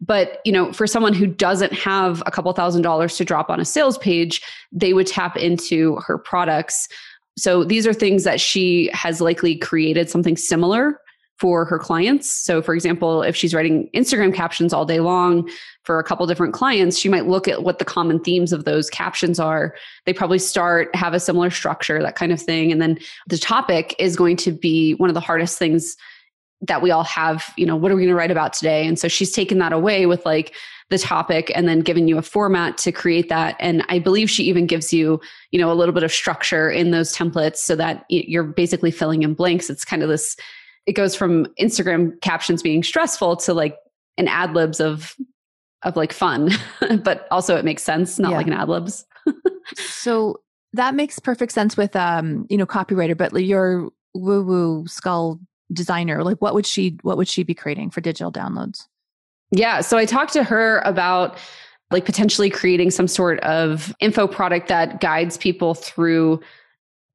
But, 0.00 0.40
you 0.44 0.52
know, 0.52 0.72
for 0.72 0.86
someone 0.86 1.12
who 1.12 1.26
doesn't 1.26 1.72
have 1.72 2.22
a 2.26 2.30
couple 2.30 2.52
thousand 2.52 2.82
dollars 2.82 3.16
to 3.18 3.24
drop 3.24 3.50
on 3.50 3.60
a 3.60 3.64
sales 3.64 3.98
page, 3.98 4.42
they 4.72 4.92
would 4.94 5.06
tap 5.06 5.36
into 5.36 5.96
her 5.96 6.16
products. 6.16 6.88
So 7.36 7.64
these 7.64 7.86
are 7.86 7.92
things 7.92 8.24
that 8.24 8.40
she 8.40 8.90
has 8.92 9.20
likely 9.20 9.56
created 9.56 10.08
something 10.08 10.36
similar 10.36 11.00
for 11.40 11.64
her 11.64 11.78
clients. 11.78 12.30
So, 12.30 12.60
for 12.60 12.74
example, 12.74 13.22
if 13.22 13.34
she's 13.34 13.54
writing 13.54 13.88
Instagram 13.94 14.34
captions 14.34 14.74
all 14.74 14.84
day 14.84 15.00
long 15.00 15.48
for 15.84 15.98
a 15.98 16.04
couple 16.04 16.26
different 16.26 16.52
clients, 16.52 16.98
she 16.98 17.08
might 17.08 17.26
look 17.26 17.48
at 17.48 17.62
what 17.62 17.78
the 17.78 17.84
common 17.84 18.20
themes 18.20 18.52
of 18.52 18.66
those 18.66 18.90
captions 18.90 19.40
are. 19.40 19.74
They 20.04 20.12
probably 20.12 20.38
start, 20.38 20.94
have 20.94 21.14
a 21.14 21.20
similar 21.20 21.48
structure, 21.48 22.02
that 22.02 22.14
kind 22.14 22.30
of 22.30 22.42
thing. 22.42 22.70
And 22.70 22.80
then 22.80 22.98
the 23.26 23.38
topic 23.38 23.96
is 23.98 24.16
going 24.16 24.36
to 24.36 24.52
be 24.52 24.92
one 24.94 25.08
of 25.08 25.14
the 25.14 25.20
hardest 25.20 25.58
things 25.58 25.96
that 26.62 26.82
we 26.82 26.90
all 26.90 27.04
have, 27.04 27.52
you 27.56 27.64
know, 27.64 27.76
what 27.76 27.90
are 27.90 27.96
we 27.96 28.02
going 28.02 28.10
to 28.10 28.14
write 28.14 28.30
about 28.30 28.52
today? 28.52 28.86
And 28.86 28.98
so 28.98 29.08
she's 29.08 29.32
taken 29.32 29.58
that 29.58 29.72
away 29.72 30.06
with 30.06 30.24
like 30.26 30.54
the 30.90 30.98
topic 30.98 31.50
and 31.54 31.66
then 31.68 31.80
given 31.80 32.06
you 32.08 32.18
a 32.18 32.22
format 32.22 32.76
to 32.78 32.92
create 32.92 33.28
that. 33.28 33.56
And 33.60 33.84
I 33.88 33.98
believe 33.98 34.28
she 34.28 34.44
even 34.44 34.66
gives 34.66 34.92
you, 34.92 35.20
you 35.52 35.60
know, 35.60 35.72
a 35.72 35.74
little 35.74 35.94
bit 35.94 36.02
of 36.02 36.12
structure 36.12 36.68
in 36.68 36.90
those 36.90 37.16
templates 37.16 37.58
so 37.58 37.76
that 37.76 38.04
you're 38.08 38.44
basically 38.44 38.90
filling 38.90 39.22
in 39.22 39.34
blanks. 39.34 39.70
It's 39.70 39.84
kind 39.84 40.02
of 40.02 40.08
this, 40.08 40.36
it 40.86 40.92
goes 40.92 41.14
from 41.14 41.46
Instagram 41.60 42.20
captions 42.20 42.62
being 42.62 42.82
stressful 42.82 43.36
to 43.36 43.54
like 43.54 43.76
a 44.18 44.24
Mad 44.24 44.52
Libs 44.52 44.80
of, 44.80 45.14
of 45.82 45.96
like 45.96 46.12
fun, 46.12 46.50
but 47.02 47.26
also 47.30 47.56
it 47.56 47.64
makes 47.64 47.82
sense, 47.82 48.18
not 48.18 48.32
yeah. 48.32 48.36
like 48.36 48.46
a 48.48 48.50
Mad 48.50 48.68
Libs. 48.68 49.06
so 49.76 50.40
that 50.74 50.94
makes 50.94 51.18
perfect 51.18 51.52
sense 51.52 51.76
with, 51.76 51.96
um, 51.96 52.46
you 52.50 52.58
know, 52.58 52.66
copywriter, 52.66 53.16
but 53.16 53.32
your 53.44 53.90
woo 54.12 54.42
woo 54.42 54.84
skull 54.88 55.38
designer 55.72 56.24
like 56.24 56.38
what 56.38 56.54
would 56.54 56.66
she 56.66 56.98
what 57.02 57.16
would 57.16 57.28
she 57.28 57.42
be 57.42 57.54
creating 57.54 57.90
for 57.90 58.00
digital 58.00 58.32
downloads? 58.32 58.86
Yeah 59.50 59.80
so 59.80 59.98
i 59.98 60.04
talked 60.04 60.32
to 60.34 60.44
her 60.44 60.80
about 60.84 61.36
like 61.90 62.04
potentially 62.04 62.50
creating 62.50 62.90
some 62.90 63.08
sort 63.08 63.40
of 63.40 63.94
info 64.00 64.26
product 64.28 64.68
that 64.68 65.00
guides 65.00 65.36
people 65.36 65.74
through 65.74 66.40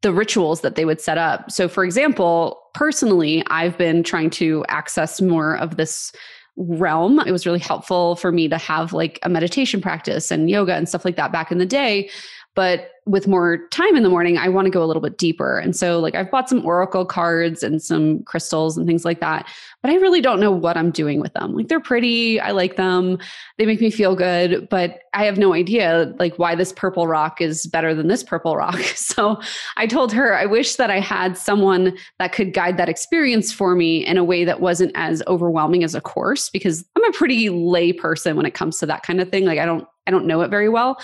the 0.02 0.12
rituals 0.12 0.62
that 0.62 0.76
they 0.76 0.84
would 0.84 1.00
set 1.00 1.18
up. 1.18 1.50
So 1.50 1.68
for 1.68 1.84
example 1.84 2.62
personally 2.74 3.44
i've 3.48 3.78
been 3.78 4.04
trying 4.04 4.30
to 4.32 4.66
access 4.68 5.22
more 5.22 5.58
of 5.58 5.78
this 5.78 6.12
realm. 6.58 7.20
It 7.20 7.32
was 7.32 7.46
really 7.46 7.60
helpful 7.60 8.16
for 8.16 8.32
me 8.32 8.48
to 8.48 8.58
have 8.58 8.94
like 8.94 9.20
a 9.24 9.30
meditation 9.30 9.82
practice 9.82 10.32
and 10.32 10.50
yoga 10.50 10.74
and 10.74 10.88
stuff 10.88 11.04
like 11.04 11.18
that 11.18 11.32
back 11.32 11.52
in 11.52 11.58
the 11.58 11.66
day 11.66 12.10
but 12.56 12.92
with 13.06 13.28
more 13.28 13.60
time 13.70 13.96
in 13.96 14.02
the 14.02 14.10
morning, 14.10 14.36
I 14.36 14.50
want 14.50 14.66
to 14.66 14.72
go 14.72 14.84
a 14.84 14.88
little 14.88 15.02
bit 15.02 15.20
deeper. 15.20 15.60
And 15.60 15.76
so, 15.76 16.00
like, 16.00 16.16
I've 16.16 16.32
bought 16.32 16.50
some 16.50 16.66
oracle 16.66 17.06
cards 17.06 17.62
and 17.62 17.80
some 17.82 18.24
crystals 18.24 18.78
and 18.78 18.88
things 18.88 19.06
like 19.06 19.20
that, 19.20 19.48
but 19.84 19.92
I 19.92 19.96
really 19.96 20.22
don't 20.22 20.40
know 20.40 20.52
what 20.52 20.76
I'm 20.76 20.90
doing 20.90 21.20
with 21.20 21.34
them. 21.34 21.54
Like, 21.54 21.68
they're 21.68 21.80
pretty, 21.80 22.40
I 22.40 22.50
like 22.50 22.78
them, 22.78 23.20
they 23.60 23.68
make 23.68 23.80
me 23.80 23.92
feel 23.92 24.16
good, 24.16 24.68
but 24.70 25.02
I 25.14 25.26
have 25.26 25.38
no 25.38 25.54
idea, 25.54 26.16
like, 26.18 26.40
why 26.40 26.56
this 26.56 26.74
purple 26.74 27.06
rock 27.06 27.42
is 27.42 27.68
better 27.68 27.94
than 27.94 28.08
this 28.08 28.24
purple 28.24 28.56
rock. 28.56 28.80
So, 29.16 29.40
I 29.78 29.88
told 29.88 30.12
her 30.14 30.36
I 30.36 30.46
wish 30.46 30.76
that 30.76 30.90
I 30.90 31.00
had 31.00 31.38
someone 31.38 31.96
that 32.18 32.34
could 32.34 32.54
guide 32.54 32.78
that 32.78 32.90
experience 32.90 33.54
for 33.54 33.76
me 33.76 34.06
in 34.06 34.18
a 34.18 34.24
way 34.24 34.44
that 34.44 34.62
wasn't 34.62 34.92
as 34.96 35.22
overwhelming 35.28 35.84
as 35.84 35.94
a 35.96 36.02
course, 36.02 36.50
because 36.50 36.84
I'm 36.96 37.04
a 37.06 37.12
pretty 37.12 37.50
lay 37.50 37.94
person 37.94 38.36
when 38.36 38.46
it 38.46 38.56
comes 38.56 38.80
to 38.80 38.86
that 38.88 39.04
kind 39.04 39.22
of 39.22 39.30
thing. 39.30 39.46
Like, 39.46 39.60
I 39.60 39.66
don't, 39.66 39.88
I 40.08 40.12
don't 40.12 40.26
know 40.26 40.42
it 40.42 40.50
very 40.50 40.70
well. 40.70 40.98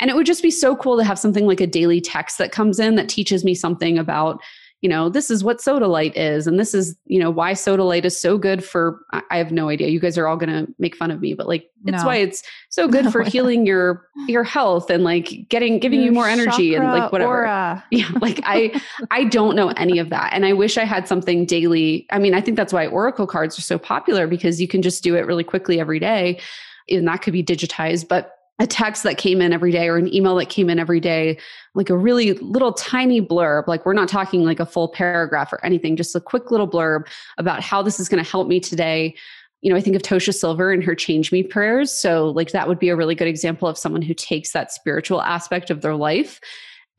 And 0.00 0.10
it 0.10 0.16
would 0.16 0.26
just 0.26 0.42
be 0.42 0.50
so 0.50 0.74
cool 0.76 0.96
to 0.96 1.04
have 1.04 1.18
something 1.18 1.46
like 1.46 1.60
a 1.60 1.66
daily 1.66 2.00
text 2.00 2.38
that 2.38 2.52
comes 2.52 2.78
in 2.80 2.96
that 2.96 3.08
teaches 3.08 3.44
me 3.44 3.54
something 3.54 3.98
about, 3.98 4.42
you 4.80 4.88
know, 4.88 5.08
this 5.08 5.30
is 5.30 5.44
what 5.44 5.58
Sodalite 5.58 6.16
is. 6.16 6.48
And 6.48 6.58
this 6.58 6.74
is, 6.74 6.96
you 7.06 7.20
know, 7.20 7.30
why 7.30 7.52
Sodalite 7.52 8.04
is 8.04 8.20
so 8.20 8.36
good 8.36 8.64
for, 8.64 9.00
I 9.30 9.38
have 9.38 9.52
no 9.52 9.68
idea. 9.68 9.88
You 9.88 10.00
guys 10.00 10.18
are 10.18 10.26
all 10.26 10.36
going 10.36 10.50
to 10.50 10.74
make 10.80 10.96
fun 10.96 11.12
of 11.12 11.20
me, 11.20 11.34
but 11.34 11.46
like, 11.46 11.70
it's 11.86 12.02
no. 12.02 12.06
why 12.06 12.16
it's 12.16 12.42
so 12.68 12.88
good 12.94 13.04
no. 13.04 13.10
for 13.12 13.22
healing 13.22 13.64
your, 13.64 14.04
your 14.26 14.42
health 14.42 14.90
and 14.90 15.04
like 15.04 15.48
getting, 15.48 15.78
giving 15.78 16.00
your 16.00 16.08
you 16.08 16.12
more 16.12 16.26
energy 16.26 16.74
and 16.74 16.84
like 16.84 17.12
whatever. 17.12 17.42
Aura. 17.42 17.84
Yeah. 17.92 18.10
Like 18.20 18.40
I, 18.44 18.80
I 19.12 19.22
don't 19.22 19.54
know 19.54 19.68
any 19.76 20.00
of 20.00 20.10
that. 20.10 20.32
And 20.32 20.44
I 20.44 20.52
wish 20.52 20.76
I 20.76 20.84
had 20.84 21.06
something 21.06 21.46
daily. 21.46 22.08
I 22.10 22.18
mean, 22.18 22.34
I 22.34 22.40
think 22.40 22.56
that's 22.56 22.72
why 22.72 22.88
Oracle 22.88 23.28
cards 23.28 23.56
are 23.56 23.62
so 23.62 23.78
popular 23.78 24.26
because 24.26 24.60
you 24.60 24.66
can 24.66 24.82
just 24.82 25.04
do 25.04 25.14
it 25.14 25.26
really 25.26 25.44
quickly 25.44 25.78
every 25.78 26.00
day. 26.00 26.40
And 26.90 27.06
that 27.06 27.22
could 27.22 27.32
be 27.32 27.44
digitized, 27.44 28.08
but 28.08 28.34
a 28.62 28.66
text 28.66 29.02
that 29.02 29.18
came 29.18 29.42
in 29.42 29.52
every 29.52 29.72
day 29.72 29.88
or 29.88 29.96
an 29.96 30.14
email 30.14 30.36
that 30.36 30.48
came 30.48 30.70
in 30.70 30.78
every 30.78 31.00
day, 31.00 31.36
like 31.74 31.90
a 31.90 31.96
really 31.96 32.34
little 32.34 32.72
tiny 32.72 33.20
blurb. 33.20 33.66
Like 33.66 33.84
we're 33.84 33.92
not 33.92 34.08
talking 34.08 34.44
like 34.44 34.60
a 34.60 34.66
full 34.66 34.86
paragraph 34.88 35.52
or 35.52 35.62
anything, 35.66 35.96
just 35.96 36.14
a 36.14 36.20
quick 36.20 36.52
little 36.52 36.68
blurb 36.68 37.08
about 37.38 37.60
how 37.60 37.82
this 37.82 37.98
is 37.98 38.08
going 38.08 38.22
to 38.22 38.30
help 38.30 38.46
me 38.46 38.60
today. 38.60 39.16
You 39.62 39.70
know, 39.70 39.76
I 39.76 39.80
think 39.80 39.96
of 39.96 40.02
Tosha 40.02 40.32
Silver 40.32 40.70
and 40.70 40.82
her 40.84 40.94
change 40.94 41.32
me 41.32 41.42
prayers. 41.42 41.92
So, 41.92 42.30
like, 42.30 42.52
that 42.52 42.68
would 42.68 42.78
be 42.78 42.88
a 42.88 42.96
really 42.96 43.16
good 43.16 43.26
example 43.26 43.66
of 43.66 43.76
someone 43.76 44.02
who 44.02 44.14
takes 44.14 44.52
that 44.52 44.70
spiritual 44.70 45.22
aspect 45.22 45.68
of 45.68 45.80
their 45.82 45.96
life 45.96 46.40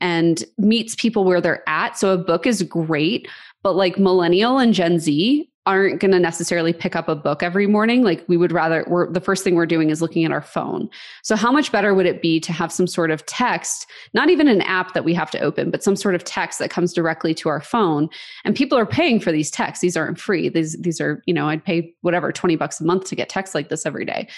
and 0.02 0.44
meets 0.58 0.94
people 0.94 1.24
where 1.24 1.40
they're 1.40 1.66
at. 1.66 1.98
So, 1.98 2.12
a 2.12 2.18
book 2.18 2.46
is 2.46 2.62
great, 2.62 3.26
but 3.62 3.74
like 3.74 3.98
millennial 3.98 4.58
and 4.58 4.74
Gen 4.74 4.98
Z 4.98 5.50
aren't 5.66 5.98
going 5.98 6.10
to 6.10 6.18
necessarily 6.18 6.74
pick 6.74 6.94
up 6.94 7.08
a 7.08 7.14
book 7.14 7.42
every 7.42 7.66
morning. 7.66 8.02
Like 8.02 8.22
we 8.28 8.36
would 8.36 8.52
rather 8.52 8.84
we're 8.86 9.10
the 9.10 9.20
first 9.20 9.42
thing 9.42 9.54
we're 9.54 9.64
doing 9.64 9.88
is 9.88 10.02
looking 10.02 10.24
at 10.24 10.30
our 10.30 10.42
phone. 10.42 10.90
So 11.22 11.36
how 11.36 11.50
much 11.50 11.72
better 11.72 11.94
would 11.94 12.04
it 12.04 12.20
be 12.20 12.38
to 12.40 12.52
have 12.52 12.70
some 12.70 12.86
sort 12.86 13.10
of 13.10 13.24
text 13.26 13.86
not 14.12 14.28
even 14.28 14.46
an 14.46 14.60
app 14.62 14.92
that 14.92 15.04
we 15.04 15.14
have 15.14 15.30
to 15.30 15.40
open 15.40 15.70
but 15.70 15.82
some 15.82 15.96
sort 15.96 16.14
of 16.14 16.22
text 16.24 16.58
that 16.58 16.70
comes 16.70 16.92
directly 16.92 17.32
to 17.34 17.48
our 17.48 17.62
phone? 17.62 18.10
And 18.44 18.54
people 18.54 18.76
are 18.76 18.86
paying 18.86 19.20
for 19.20 19.32
these 19.32 19.50
texts. 19.50 19.80
These 19.80 19.96
aren't 19.96 20.20
free. 20.20 20.50
These 20.50 20.76
these 20.80 21.00
are 21.00 21.22
you 21.26 21.32
know 21.32 21.48
i'd 21.48 21.64
pay 21.64 21.94
whatever 22.02 22.30
20 22.30 22.56
bucks 22.56 22.80
a 22.80 22.84
month 22.84 23.06
to 23.06 23.16
get 23.16 23.30
texts 23.30 23.54
like 23.54 23.70
this 23.70 23.86
every 23.86 24.04
day. 24.04 24.28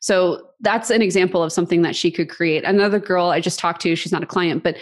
So 0.00 0.50
that's 0.60 0.90
an 0.90 1.02
example 1.02 1.42
of 1.42 1.52
something 1.52 1.82
that 1.82 1.96
she 1.96 2.10
could 2.12 2.28
create. 2.28 2.62
Another 2.64 3.00
girl 3.00 3.30
i 3.30 3.40
just 3.40 3.58
talked 3.58 3.80
to 3.82 3.96
she's 3.96 4.12
not 4.12 4.22
a 4.22 4.26
client 4.26 4.62
but 4.62 4.76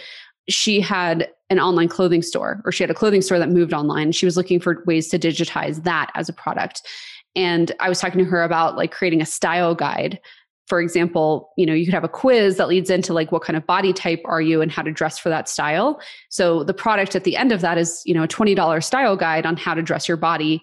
she 0.49 0.79
had 0.79 1.29
an 1.49 1.59
online 1.59 1.87
clothing 1.87 2.21
store 2.21 2.61
or 2.65 2.71
she 2.71 2.83
had 2.83 2.89
a 2.89 2.95
clothing 2.95 3.21
store 3.21 3.39
that 3.39 3.49
moved 3.49 3.73
online. 3.73 4.11
She 4.11 4.25
was 4.25 4.37
looking 4.37 4.59
for 4.59 4.83
ways 4.85 5.09
to 5.09 5.19
digitize 5.19 5.83
that 5.83 6.11
as 6.15 6.29
a 6.29 6.33
product. 6.33 6.81
And 7.35 7.71
I 7.79 7.89
was 7.89 7.99
talking 7.99 8.19
to 8.19 8.25
her 8.25 8.43
about 8.43 8.77
like 8.77 8.91
creating 8.91 9.21
a 9.21 9.25
style 9.25 9.75
guide. 9.75 10.19
For 10.67 10.81
example, 10.81 11.51
you 11.57 11.65
know, 11.65 11.73
you 11.73 11.85
could 11.85 11.93
have 11.93 12.03
a 12.03 12.09
quiz 12.09 12.57
that 12.57 12.67
leads 12.67 12.89
into 12.89 13.13
like 13.13 13.31
what 13.31 13.43
kind 13.43 13.55
of 13.55 13.67
body 13.67 13.93
type 13.93 14.21
are 14.25 14.41
you 14.41 14.61
and 14.61 14.71
how 14.71 14.81
to 14.81 14.91
dress 14.91 15.19
for 15.19 15.29
that 15.29 15.47
style. 15.47 16.01
So 16.29 16.63
the 16.63 16.73
product 16.73 17.15
at 17.15 17.23
the 17.23 17.37
end 17.37 17.51
of 17.51 17.61
that 17.61 17.77
is, 17.77 18.01
you 18.05 18.15
know, 18.15 18.23
a 18.23 18.27
$20 18.27 18.83
style 18.83 19.15
guide 19.15 19.45
on 19.45 19.57
how 19.57 19.75
to 19.75 19.83
dress 19.83 20.07
your 20.07 20.17
body 20.17 20.61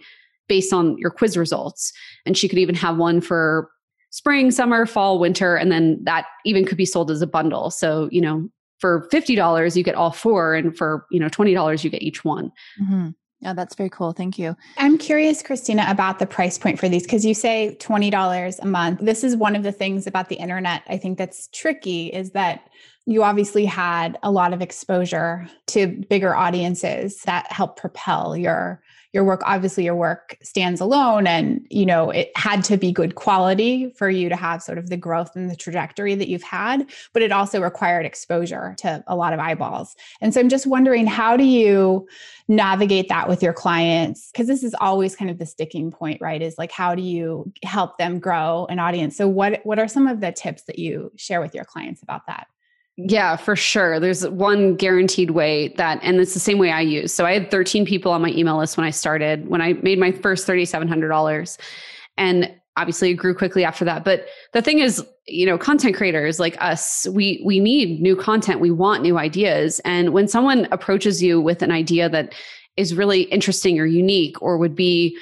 based 0.48 0.72
on 0.72 0.98
your 0.98 1.10
quiz 1.10 1.36
results. 1.36 1.92
And 2.26 2.36
she 2.36 2.48
could 2.48 2.58
even 2.58 2.74
have 2.74 2.96
one 2.96 3.20
for 3.20 3.70
spring, 4.10 4.50
summer, 4.50 4.86
fall, 4.86 5.20
winter, 5.20 5.54
and 5.54 5.70
then 5.70 6.00
that 6.04 6.26
even 6.44 6.64
could 6.64 6.76
be 6.76 6.84
sold 6.84 7.10
as 7.10 7.22
a 7.22 7.26
bundle. 7.26 7.70
So, 7.70 8.08
you 8.10 8.20
know, 8.20 8.48
for 8.82 9.08
$50 9.12 9.76
you 9.76 9.82
get 9.84 9.94
all 9.94 10.10
four 10.10 10.54
and 10.54 10.76
for, 10.76 11.06
you 11.10 11.20
know, 11.20 11.28
$20 11.28 11.84
you 11.84 11.88
get 11.88 12.02
each 12.02 12.24
one. 12.24 12.50
Mm-hmm. 12.82 13.10
Yeah, 13.40 13.54
that's 13.54 13.76
very 13.76 13.90
cool. 13.90 14.12
Thank 14.12 14.38
you. 14.38 14.56
I'm 14.76 14.98
curious, 14.98 15.42
Christina, 15.42 15.86
about 15.88 16.18
the 16.18 16.26
price 16.26 16.58
point 16.58 16.78
for 16.78 16.88
these 16.88 17.04
because 17.04 17.24
you 17.24 17.32
say 17.32 17.76
$20 17.80 18.58
a 18.58 18.66
month. 18.66 19.00
This 19.00 19.24
is 19.24 19.36
one 19.36 19.56
of 19.56 19.62
the 19.62 19.72
things 19.72 20.06
about 20.06 20.28
the 20.28 20.36
internet 20.36 20.82
I 20.88 20.98
think 20.98 21.16
that's 21.16 21.48
tricky 21.48 22.08
is 22.08 22.32
that 22.32 22.68
you 23.06 23.24
obviously 23.24 23.64
had 23.64 24.18
a 24.22 24.30
lot 24.30 24.52
of 24.52 24.62
exposure 24.62 25.48
to 25.68 25.88
bigger 26.08 26.36
audiences 26.36 27.22
that 27.22 27.50
helped 27.50 27.78
propel 27.80 28.36
your 28.36 28.82
your 29.12 29.24
work. 29.24 29.42
Obviously 29.44 29.84
your 29.84 29.94
work 29.94 30.38
stands 30.42 30.80
alone 30.80 31.26
and 31.26 31.66
you 31.68 31.84
know 31.84 32.10
it 32.10 32.30
had 32.34 32.64
to 32.64 32.76
be 32.76 32.90
good 32.90 33.14
quality 33.14 33.92
for 33.96 34.08
you 34.08 34.28
to 34.28 34.36
have 34.36 34.62
sort 34.62 34.78
of 34.78 34.88
the 34.88 34.96
growth 34.96 35.36
and 35.36 35.50
the 35.50 35.56
trajectory 35.56 36.14
that 36.14 36.28
you've 36.28 36.42
had 36.42 36.90
but 37.12 37.20
it 37.20 37.30
also 37.30 37.60
required 37.60 38.06
exposure 38.06 38.74
to 38.78 39.04
a 39.06 39.16
lot 39.16 39.32
of 39.32 39.40
eyeballs. 39.40 39.94
And 40.20 40.32
so 40.32 40.40
i'm 40.40 40.48
just 40.48 40.66
wondering 40.66 41.06
how 41.06 41.36
do 41.36 41.44
you 41.44 42.06
navigate 42.48 43.08
that 43.08 43.28
with 43.28 43.42
your 43.42 43.52
clients? 43.52 44.30
Because 44.32 44.46
this 44.46 44.62
is 44.62 44.74
always 44.80 45.14
kind 45.14 45.30
of 45.30 45.38
the 45.38 45.46
sticking 45.46 45.90
point 45.90 46.20
right 46.20 46.40
is 46.40 46.56
like 46.56 46.72
how 46.72 46.94
do 46.94 47.02
you 47.02 47.52
help 47.62 47.98
them 47.98 48.18
grow 48.18 48.66
an 48.70 48.78
audience? 48.78 49.16
So 49.16 49.28
what 49.28 49.60
what 49.64 49.78
are 49.78 49.88
some 49.88 50.06
of 50.06 50.20
the 50.20 50.32
tips 50.32 50.62
that 50.64 50.78
you 50.78 51.12
share 51.16 51.40
with 51.40 51.54
your 51.54 51.64
clients 51.64 52.02
about 52.02 52.26
that 52.28 52.46
yeah, 52.96 53.36
for 53.36 53.56
sure. 53.56 53.98
There's 53.98 54.28
one 54.28 54.76
guaranteed 54.76 55.30
way 55.30 55.68
that, 55.76 55.98
and 56.02 56.20
it's 56.20 56.34
the 56.34 56.40
same 56.40 56.58
way 56.58 56.70
I 56.70 56.82
use. 56.82 57.12
So 57.12 57.24
I 57.24 57.32
had 57.32 57.50
13 57.50 57.86
people 57.86 58.12
on 58.12 58.20
my 58.20 58.30
email 58.30 58.58
list 58.58 58.76
when 58.76 58.86
I 58.86 58.90
started, 58.90 59.48
when 59.48 59.62
I 59.62 59.74
made 59.74 59.98
my 59.98 60.12
first 60.12 60.46
$3,700. 60.46 61.58
And 62.18 62.54
obviously 62.76 63.10
it 63.10 63.14
grew 63.14 63.34
quickly 63.34 63.64
after 63.64 63.84
that. 63.86 64.04
But 64.04 64.26
the 64.52 64.60
thing 64.60 64.78
is, 64.78 65.04
you 65.26 65.46
know, 65.46 65.56
content 65.56 65.96
creators 65.96 66.38
like 66.38 66.56
us, 66.60 67.06
we, 67.10 67.42
we 67.46 67.60
need 67.60 68.00
new 68.00 68.14
content. 68.14 68.60
We 68.60 68.70
want 68.70 69.02
new 69.02 69.16
ideas. 69.18 69.80
And 69.84 70.12
when 70.12 70.28
someone 70.28 70.68
approaches 70.70 71.22
you 71.22 71.40
with 71.40 71.62
an 71.62 71.70
idea 71.70 72.10
that 72.10 72.34
is 72.76 72.94
really 72.94 73.22
interesting 73.22 73.78
or 73.78 73.86
unique 73.86 74.40
or 74.42 74.58
would 74.58 74.74
be 74.74 75.16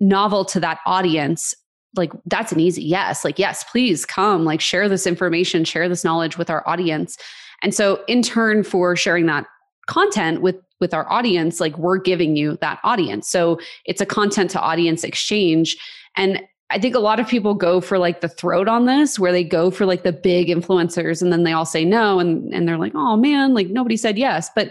novel 0.00 0.44
to 0.44 0.60
that 0.60 0.78
audience, 0.86 1.54
like 1.96 2.12
that's 2.26 2.52
an 2.52 2.60
easy 2.60 2.82
yes 2.82 3.24
like 3.24 3.38
yes 3.38 3.64
please 3.64 4.04
come 4.04 4.44
like 4.44 4.60
share 4.60 4.88
this 4.88 5.06
information 5.06 5.64
share 5.64 5.88
this 5.88 6.04
knowledge 6.04 6.38
with 6.38 6.50
our 6.50 6.66
audience. 6.68 7.16
And 7.62 7.74
so 7.74 8.04
in 8.06 8.22
turn 8.22 8.62
for 8.62 8.94
sharing 8.94 9.26
that 9.26 9.46
content 9.86 10.42
with 10.42 10.56
with 10.80 10.94
our 10.94 11.10
audience 11.10 11.60
like 11.60 11.76
we're 11.76 11.98
giving 11.98 12.36
you 12.36 12.56
that 12.60 12.78
audience. 12.84 13.28
So 13.28 13.58
it's 13.84 14.00
a 14.00 14.06
content 14.06 14.50
to 14.50 14.60
audience 14.60 15.04
exchange. 15.04 15.76
And 16.16 16.42
i 16.70 16.78
think 16.78 16.94
a 16.94 17.00
lot 17.00 17.18
of 17.18 17.26
people 17.26 17.54
go 17.54 17.80
for 17.80 17.98
like 17.98 18.20
the 18.20 18.28
throat 18.28 18.68
on 18.68 18.84
this 18.84 19.18
where 19.18 19.32
they 19.32 19.42
go 19.42 19.70
for 19.70 19.86
like 19.86 20.02
the 20.02 20.12
big 20.12 20.48
influencers 20.48 21.22
and 21.22 21.32
then 21.32 21.42
they 21.42 21.52
all 21.52 21.64
say 21.64 21.82
no 21.82 22.18
and 22.20 22.52
and 22.52 22.68
they're 22.68 22.76
like 22.76 22.94
oh 22.94 23.16
man 23.16 23.54
like 23.54 23.68
nobody 23.68 23.96
said 23.96 24.18
yes. 24.18 24.50
But 24.54 24.70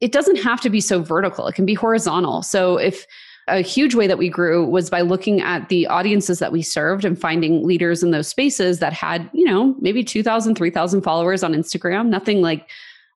it 0.00 0.12
doesn't 0.12 0.36
have 0.36 0.60
to 0.60 0.70
be 0.70 0.80
so 0.80 1.02
vertical. 1.02 1.46
It 1.48 1.54
can 1.54 1.66
be 1.66 1.74
horizontal. 1.74 2.42
So 2.42 2.76
if 2.76 3.06
a 3.48 3.60
huge 3.60 3.94
way 3.94 4.06
that 4.06 4.18
we 4.18 4.28
grew 4.28 4.64
was 4.64 4.90
by 4.90 5.00
looking 5.00 5.40
at 5.40 5.68
the 5.68 5.86
audiences 5.86 6.38
that 6.38 6.52
we 6.52 6.62
served 6.62 7.04
and 7.04 7.20
finding 7.20 7.66
leaders 7.66 8.02
in 8.02 8.10
those 8.10 8.28
spaces 8.28 8.78
that 8.78 8.92
had, 8.92 9.28
you 9.32 9.44
know, 9.44 9.74
maybe 9.80 10.04
2,000, 10.04 10.54
3,000 10.54 11.02
followers 11.02 11.42
on 11.42 11.52
Instagram, 11.54 12.08
nothing 12.08 12.42
like, 12.42 12.68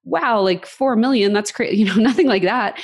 wow, 0.05 0.41
like 0.41 0.67
4 0.67 0.97
million, 0.97 1.33
that's 1.33 1.53
crazy, 1.53 1.77
you 1.79 1.85
know, 1.87 1.95
nothing 1.95 2.27
like 2.27 2.43
that. 2.43 2.81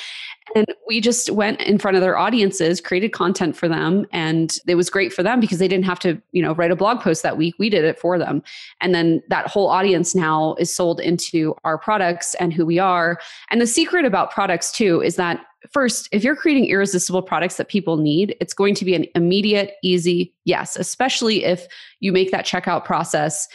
And 0.54 0.66
we 0.86 1.00
just 1.00 1.30
went 1.30 1.60
in 1.60 1.78
front 1.78 1.96
of 1.96 2.00
their 2.00 2.16
audiences, 2.16 2.80
created 2.80 3.12
content 3.12 3.54
for 3.54 3.68
them. 3.68 4.06
And 4.12 4.56
it 4.66 4.76
was 4.76 4.88
great 4.88 5.12
for 5.12 5.22
them 5.22 5.40
because 5.40 5.58
they 5.58 5.68
didn't 5.68 5.84
have 5.84 5.98
to, 6.00 6.20
you 6.32 6.40
know, 6.40 6.54
write 6.54 6.70
a 6.70 6.76
blog 6.76 7.00
post 7.00 7.22
that 7.22 7.36
week. 7.36 7.54
We 7.58 7.68
did 7.68 7.84
it 7.84 7.98
for 7.98 8.18
them. 8.18 8.42
And 8.80 8.94
then 8.94 9.22
that 9.28 9.46
whole 9.46 9.68
audience 9.68 10.14
now 10.14 10.54
is 10.58 10.74
sold 10.74 11.00
into 11.00 11.54
our 11.64 11.76
products 11.76 12.34
and 12.36 12.52
who 12.52 12.64
we 12.64 12.78
are. 12.78 13.18
And 13.50 13.60
the 13.60 13.66
secret 13.66 14.06
about 14.06 14.30
products 14.30 14.72
too 14.72 15.02
is 15.02 15.16
that 15.16 15.44
first, 15.70 16.08
if 16.12 16.24
you're 16.24 16.36
creating 16.36 16.66
irresistible 16.66 17.22
products 17.22 17.56
that 17.56 17.68
people 17.68 17.98
need, 17.98 18.34
it's 18.40 18.54
going 18.54 18.74
to 18.76 18.86
be 18.86 18.94
an 18.94 19.04
immediate, 19.14 19.74
easy 19.82 20.34
yes, 20.44 20.76
especially 20.76 21.44
if 21.44 21.66
you 22.00 22.10
make 22.10 22.30
that 22.30 22.46
checkout 22.46 22.84
process 22.84 23.48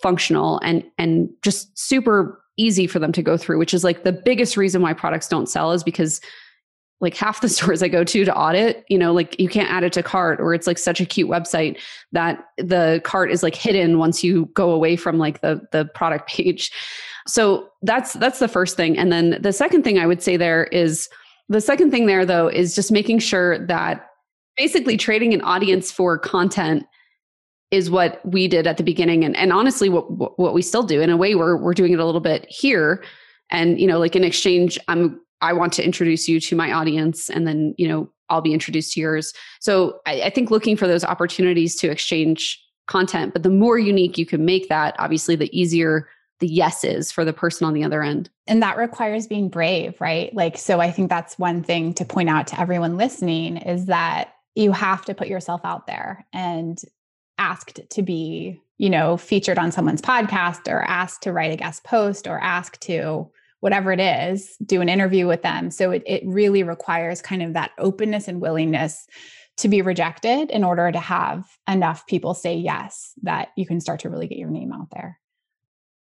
functional 0.00 0.58
and 0.60 0.82
and 0.96 1.28
just 1.42 1.78
super 1.78 2.42
easy 2.60 2.86
for 2.86 2.98
them 2.98 3.12
to 3.12 3.22
go 3.22 3.36
through, 3.36 3.58
which 3.58 3.74
is 3.74 3.84
like 3.84 4.04
the 4.04 4.12
biggest 4.12 4.56
reason 4.56 4.82
why 4.82 4.92
products 4.92 5.28
don't 5.28 5.48
sell 5.48 5.72
is 5.72 5.82
because 5.82 6.20
like 7.00 7.16
half 7.16 7.40
the 7.40 7.48
stores 7.56 7.82
I 7.82 7.88
go 7.88 8.04
to 8.04 8.24
to 8.24 8.34
audit, 8.34 8.84
you 8.88 8.98
know, 8.98 9.12
like 9.12 9.38
you 9.40 9.48
can't 9.48 9.70
add 9.70 9.84
it 9.84 9.92
to 9.94 10.02
cart 10.02 10.40
or 10.40 10.54
it's 10.54 10.66
like 10.66 10.78
such 10.78 11.00
a 11.00 11.06
cute 11.06 11.30
website 11.30 11.80
that 12.12 12.44
the 12.58 13.00
cart 13.04 13.30
is 13.30 13.42
like 13.42 13.54
hidden 13.54 13.98
once 13.98 14.22
you 14.22 14.46
go 14.54 14.70
away 14.70 14.96
from 14.96 15.18
like 15.18 15.40
the 15.40 15.60
the 15.72 15.86
product 15.94 16.28
page. 16.36 16.70
So 17.26 17.68
that's 17.82 18.14
that's 18.14 18.38
the 18.38 18.48
first 18.48 18.76
thing. 18.76 18.98
And 18.98 19.12
then 19.12 19.38
the 19.40 19.52
second 19.52 19.82
thing 19.82 19.98
I 19.98 20.06
would 20.06 20.22
say 20.22 20.36
there 20.36 20.64
is 20.64 21.08
the 21.48 21.60
second 21.60 21.90
thing 21.90 22.06
there, 22.06 22.24
though, 22.24 22.46
is 22.46 22.76
just 22.76 22.92
making 22.92 23.18
sure 23.18 23.58
that 23.66 24.06
basically 24.56 24.96
trading 24.96 25.34
an 25.34 25.40
audience 25.40 25.90
for 25.90 26.16
content 26.16 26.86
is 27.70 27.90
what 27.90 28.20
we 28.24 28.48
did 28.48 28.66
at 28.66 28.76
the 28.76 28.82
beginning 28.82 29.24
and, 29.24 29.36
and 29.36 29.52
honestly 29.52 29.88
what 29.88 30.38
what 30.38 30.54
we 30.54 30.62
still 30.62 30.82
do 30.82 31.00
in 31.00 31.10
a 31.10 31.16
way 31.16 31.34
we're 31.34 31.56
we're 31.56 31.74
doing 31.74 31.92
it 31.92 31.98
a 31.98 32.04
little 32.04 32.20
bit 32.20 32.46
here 32.48 33.02
and 33.50 33.80
you 33.80 33.86
know 33.86 33.98
like 33.98 34.16
in 34.16 34.24
exchange 34.24 34.78
i'm 34.88 35.20
i 35.40 35.52
want 35.52 35.72
to 35.72 35.84
introduce 35.84 36.28
you 36.28 36.40
to 36.40 36.56
my 36.56 36.72
audience 36.72 37.30
and 37.30 37.46
then 37.46 37.74
you 37.78 37.86
know 37.86 38.10
i'll 38.28 38.40
be 38.40 38.52
introduced 38.52 38.94
to 38.94 39.00
yours 39.00 39.32
so 39.60 40.00
I, 40.06 40.22
I 40.22 40.30
think 40.30 40.50
looking 40.50 40.76
for 40.76 40.86
those 40.86 41.04
opportunities 41.04 41.76
to 41.76 41.90
exchange 41.90 42.60
content 42.86 43.32
but 43.32 43.42
the 43.44 43.50
more 43.50 43.78
unique 43.78 44.18
you 44.18 44.26
can 44.26 44.44
make 44.44 44.68
that 44.68 44.96
obviously 44.98 45.36
the 45.36 45.56
easier 45.58 46.08
the 46.40 46.48
yeses 46.48 47.12
for 47.12 47.24
the 47.24 47.32
person 47.32 47.66
on 47.66 47.74
the 47.74 47.84
other 47.84 48.02
end. 48.02 48.30
And 48.46 48.62
that 48.62 48.78
requires 48.78 49.26
being 49.26 49.48
brave, 49.48 50.00
right? 50.00 50.34
Like, 50.34 50.58
so 50.58 50.80
I 50.80 50.90
think 50.90 51.08
that's 51.08 51.38
one 51.38 51.62
thing 51.62 51.92
to 51.94 52.04
point 52.04 52.30
out 52.30 52.48
to 52.48 52.60
everyone 52.60 52.96
listening 52.96 53.58
is 53.58 53.86
that 53.86 54.32
you 54.54 54.72
have 54.72 55.04
to 55.04 55.14
put 55.14 55.28
yourself 55.28 55.60
out 55.64 55.86
there 55.86 56.26
and 56.32 56.82
asked 57.40 57.80
to 57.90 58.02
be, 58.02 58.60
you 58.78 58.90
know, 58.90 59.16
featured 59.16 59.58
on 59.58 59.72
someone's 59.72 60.02
podcast 60.02 60.70
or 60.70 60.82
asked 60.82 61.22
to 61.22 61.32
write 61.32 61.52
a 61.52 61.56
guest 61.56 61.82
post 61.82 62.28
or 62.28 62.38
asked 62.38 62.80
to 62.82 63.28
whatever 63.60 63.92
it 63.92 64.00
is, 64.00 64.56
do 64.64 64.80
an 64.80 64.88
interview 64.88 65.26
with 65.26 65.42
them. 65.42 65.70
So 65.70 65.90
it, 65.90 66.02
it 66.06 66.22
really 66.24 66.62
requires 66.62 67.20
kind 67.20 67.42
of 67.42 67.54
that 67.54 67.72
openness 67.78 68.28
and 68.28 68.40
willingness 68.40 69.06
to 69.58 69.68
be 69.68 69.82
rejected 69.82 70.50
in 70.50 70.64
order 70.64 70.90
to 70.90 70.98
have 70.98 71.44
enough 71.68 72.06
people 72.06 72.34
say 72.34 72.54
yes 72.54 73.12
that 73.22 73.48
you 73.56 73.66
can 73.66 73.80
start 73.80 74.00
to 74.00 74.10
really 74.10 74.26
get 74.26 74.38
your 74.38 74.50
name 74.50 74.72
out 74.72 74.88
there. 74.92 75.18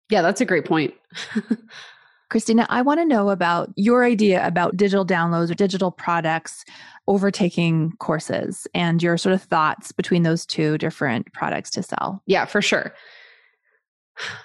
Yeah, 0.10 0.22
that's 0.22 0.42
a 0.42 0.46
great 0.46 0.66
point. 0.66 0.94
Christina, 2.30 2.66
I 2.70 2.82
want 2.82 3.00
to 3.00 3.06
know 3.06 3.30
about 3.30 3.72
your 3.76 4.04
idea 4.04 4.46
about 4.46 4.76
digital 4.76 5.06
downloads 5.06 5.50
or 5.50 5.56
digital 5.56 5.92
products 5.92 6.66
overtaking 7.08 7.94
courses 8.00 8.68
and 8.74 9.02
your 9.02 9.18
sort 9.18 9.34
of 9.34 9.42
thoughts 9.42 9.92
between 9.92 10.24
those 10.24 10.46
two 10.46 10.78
different 10.78 11.32
products 11.34 11.70
to 11.72 11.84
sell. 11.84 12.22
Yeah, 12.26 12.46
for 12.46 12.62
sure. 12.62 12.94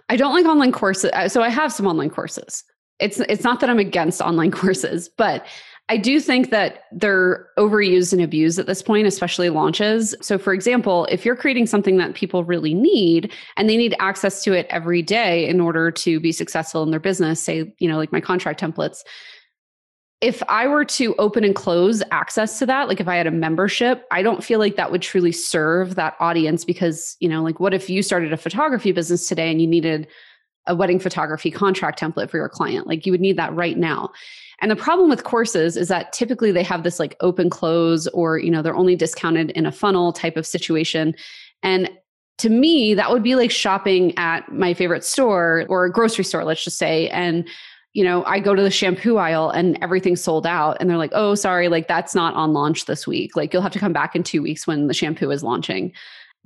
I 0.08 0.16
don't 0.16 0.34
like 0.34 0.46
online 0.46 0.72
courses. 0.72 1.10
Uh, 1.12 1.28
so 1.28 1.42
I 1.42 1.48
have 1.48 1.72
some 1.72 1.86
online 1.86 2.10
courses. 2.10 2.64
It's 3.00 3.18
it's 3.20 3.42
not 3.42 3.60
that 3.60 3.70
I'm 3.70 3.78
against 3.78 4.20
online 4.20 4.50
courses, 4.52 5.08
but 5.08 5.46
I 5.92 5.98
do 5.98 6.20
think 6.20 6.48
that 6.48 6.84
they're 6.90 7.48
overused 7.58 8.14
and 8.14 8.22
abused 8.22 8.58
at 8.58 8.64
this 8.64 8.80
point, 8.80 9.06
especially 9.06 9.50
launches. 9.50 10.14
So, 10.22 10.38
for 10.38 10.54
example, 10.54 11.04
if 11.10 11.26
you're 11.26 11.36
creating 11.36 11.66
something 11.66 11.98
that 11.98 12.14
people 12.14 12.44
really 12.44 12.72
need 12.72 13.30
and 13.58 13.68
they 13.68 13.76
need 13.76 13.94
access 13.98 14.42
to 14.44 14.54
it 14.54 14.66
every 14.70 15.02
day 15.02 15.46
in 15.46 15.60
order 15.60 15.90
to 15.90 16.18
be 16.18 16.32
successful 16.32 16.82
in 16.82 16.92
their 16.92 16.98
business, 16.98 17.42
say, 17.42 17.74
you 17.78 17.90
know, 17.90 17.98
like 17.98 18.10
my 18.10 18.22
contract 18.22 18.58
templates, 18.58 19.00
if 20.22 20.42
I 20.48 20.66
were 20.66 20.86
to 20.86 21.14
open 21.16 21.44
and 21.44 21.54
close 21.54 22.02
access 22.10 22.58
to 22.60 22.64
that, 22.64 22.88
like 22.88 22.98
if 22.98 23.06
I 23.06 23.16
had 23.16 23.26
a 23.26 23.30
membership, 23.30 24.06
I 24.10 24.22
don't 24.22 24.42
feel 24.42 24.60
like 24.60 24.76
that 24.76 24.92
would 24.92 25.02
truly 25.02 25.32
serve 25.32 25.96
that 25.96 26.16
audience 26.20 26.64
because, 26.64 27.18
you 27.20 27.28
know, 27.28 27.42
like 27.42 27.60
what 27.60 27.74
if 27.74 27.90
you 27.90 28.02
started 28.02 28.32
a 28.32 28.38
photography 28.38 28.92
business 28.92 29.28
today 29.28 29.50
and 29.50 29.60
you 29.60 29.66
needed 29.66 30.06
a 30.66 30.74
wedding 30.74 31.00
photography 31.00 31.50
contract 31.50 32.00
template 32.00 32.30
for 32.30 32.38
your 32.38 32.48
client? 32.48 32.86
Like 32.86 33.04
you 33.04 33.12
would 33.12 33.20
need 33.20 33.36
that 33.36 33.54
right 33.54 33.76
now. 33.76 34.10
And 34.62 34.70
the 34.70 34.76
problem 34.76 35.10
with 35.10 35.24
courses 35.24 35.76
is 35.76 35.88
that 35.88 36.12
typically 36.12 36.52
they 36.52 36.62
have 36.62 36.84
this 36.84 37.00
like 37.00 37.16
open 37.20 37.50
close 37.50 38.06
or, 38.08 38.38
you 38.38 38.50
know, 38.50 38.62
they're 38.62 38.76
only 38.76 38.94
discounted 38.94 39.50
in 39.50 39.66
a 39.66 39.72
funnel 39.72 40.12
type 40.12 40.36
of 40.36 40.46
situation. 40.46 41.14
And 41.64 41.90
to 42.38 42.48
me, 42.48 42.94
that 42.94 43.10
would 43.10 43.24
be 43.24 43.34
like 43.34 43.50
shopping 43.50 44.16
at 44.16 44.50
my 44.52 44.72
favorite 44.72 45.04
store 45.04 45.66
or 45.68 45.84
a 45.84 45.92
grocery 45.92 46.24
store, 46.24 46.44
let's 46.44 46.64
just 46.64 46.78
say. 46.78 47.08
And, 47.08 47.46
you 47.92 48.04
know, 48.04 48.24
I 48.24 48.38
go 48.38 48.54
to 48.54 48.62
the 48.62 48.70
shampoo 48.70 49.16
aisle 49.16 49.50
and 49.50 49.78
everything's 49.82 50.22
sold 50.22 50.46
out. 50.46 50.76
And 50.80 50.88
they're 50.88 50.96
like, 50.96 51.12
oh, 51.12 51.34
sorry, 51.34 51.68
like 51.68 51.88
that's 51.88 52.14
not 52.14 52.34
on 52.34 52.52
launch 52.52 52.86
this 52.86 53.06
week. 53.06 53.36
Like 53.36 53.52
you'll 53.52 53.62
have 53.62 53.72
to 53.72 53.80
come 53.80 53.92
back 53.92 54.14
in 54.16 54.22
two 54.22 54.42
weeks 54.42 54.66
when 54.66 54.86
the 54.86 54.94
shampoo 54.94 55.30
is 55.32 55.42
launching. 55.42 55.92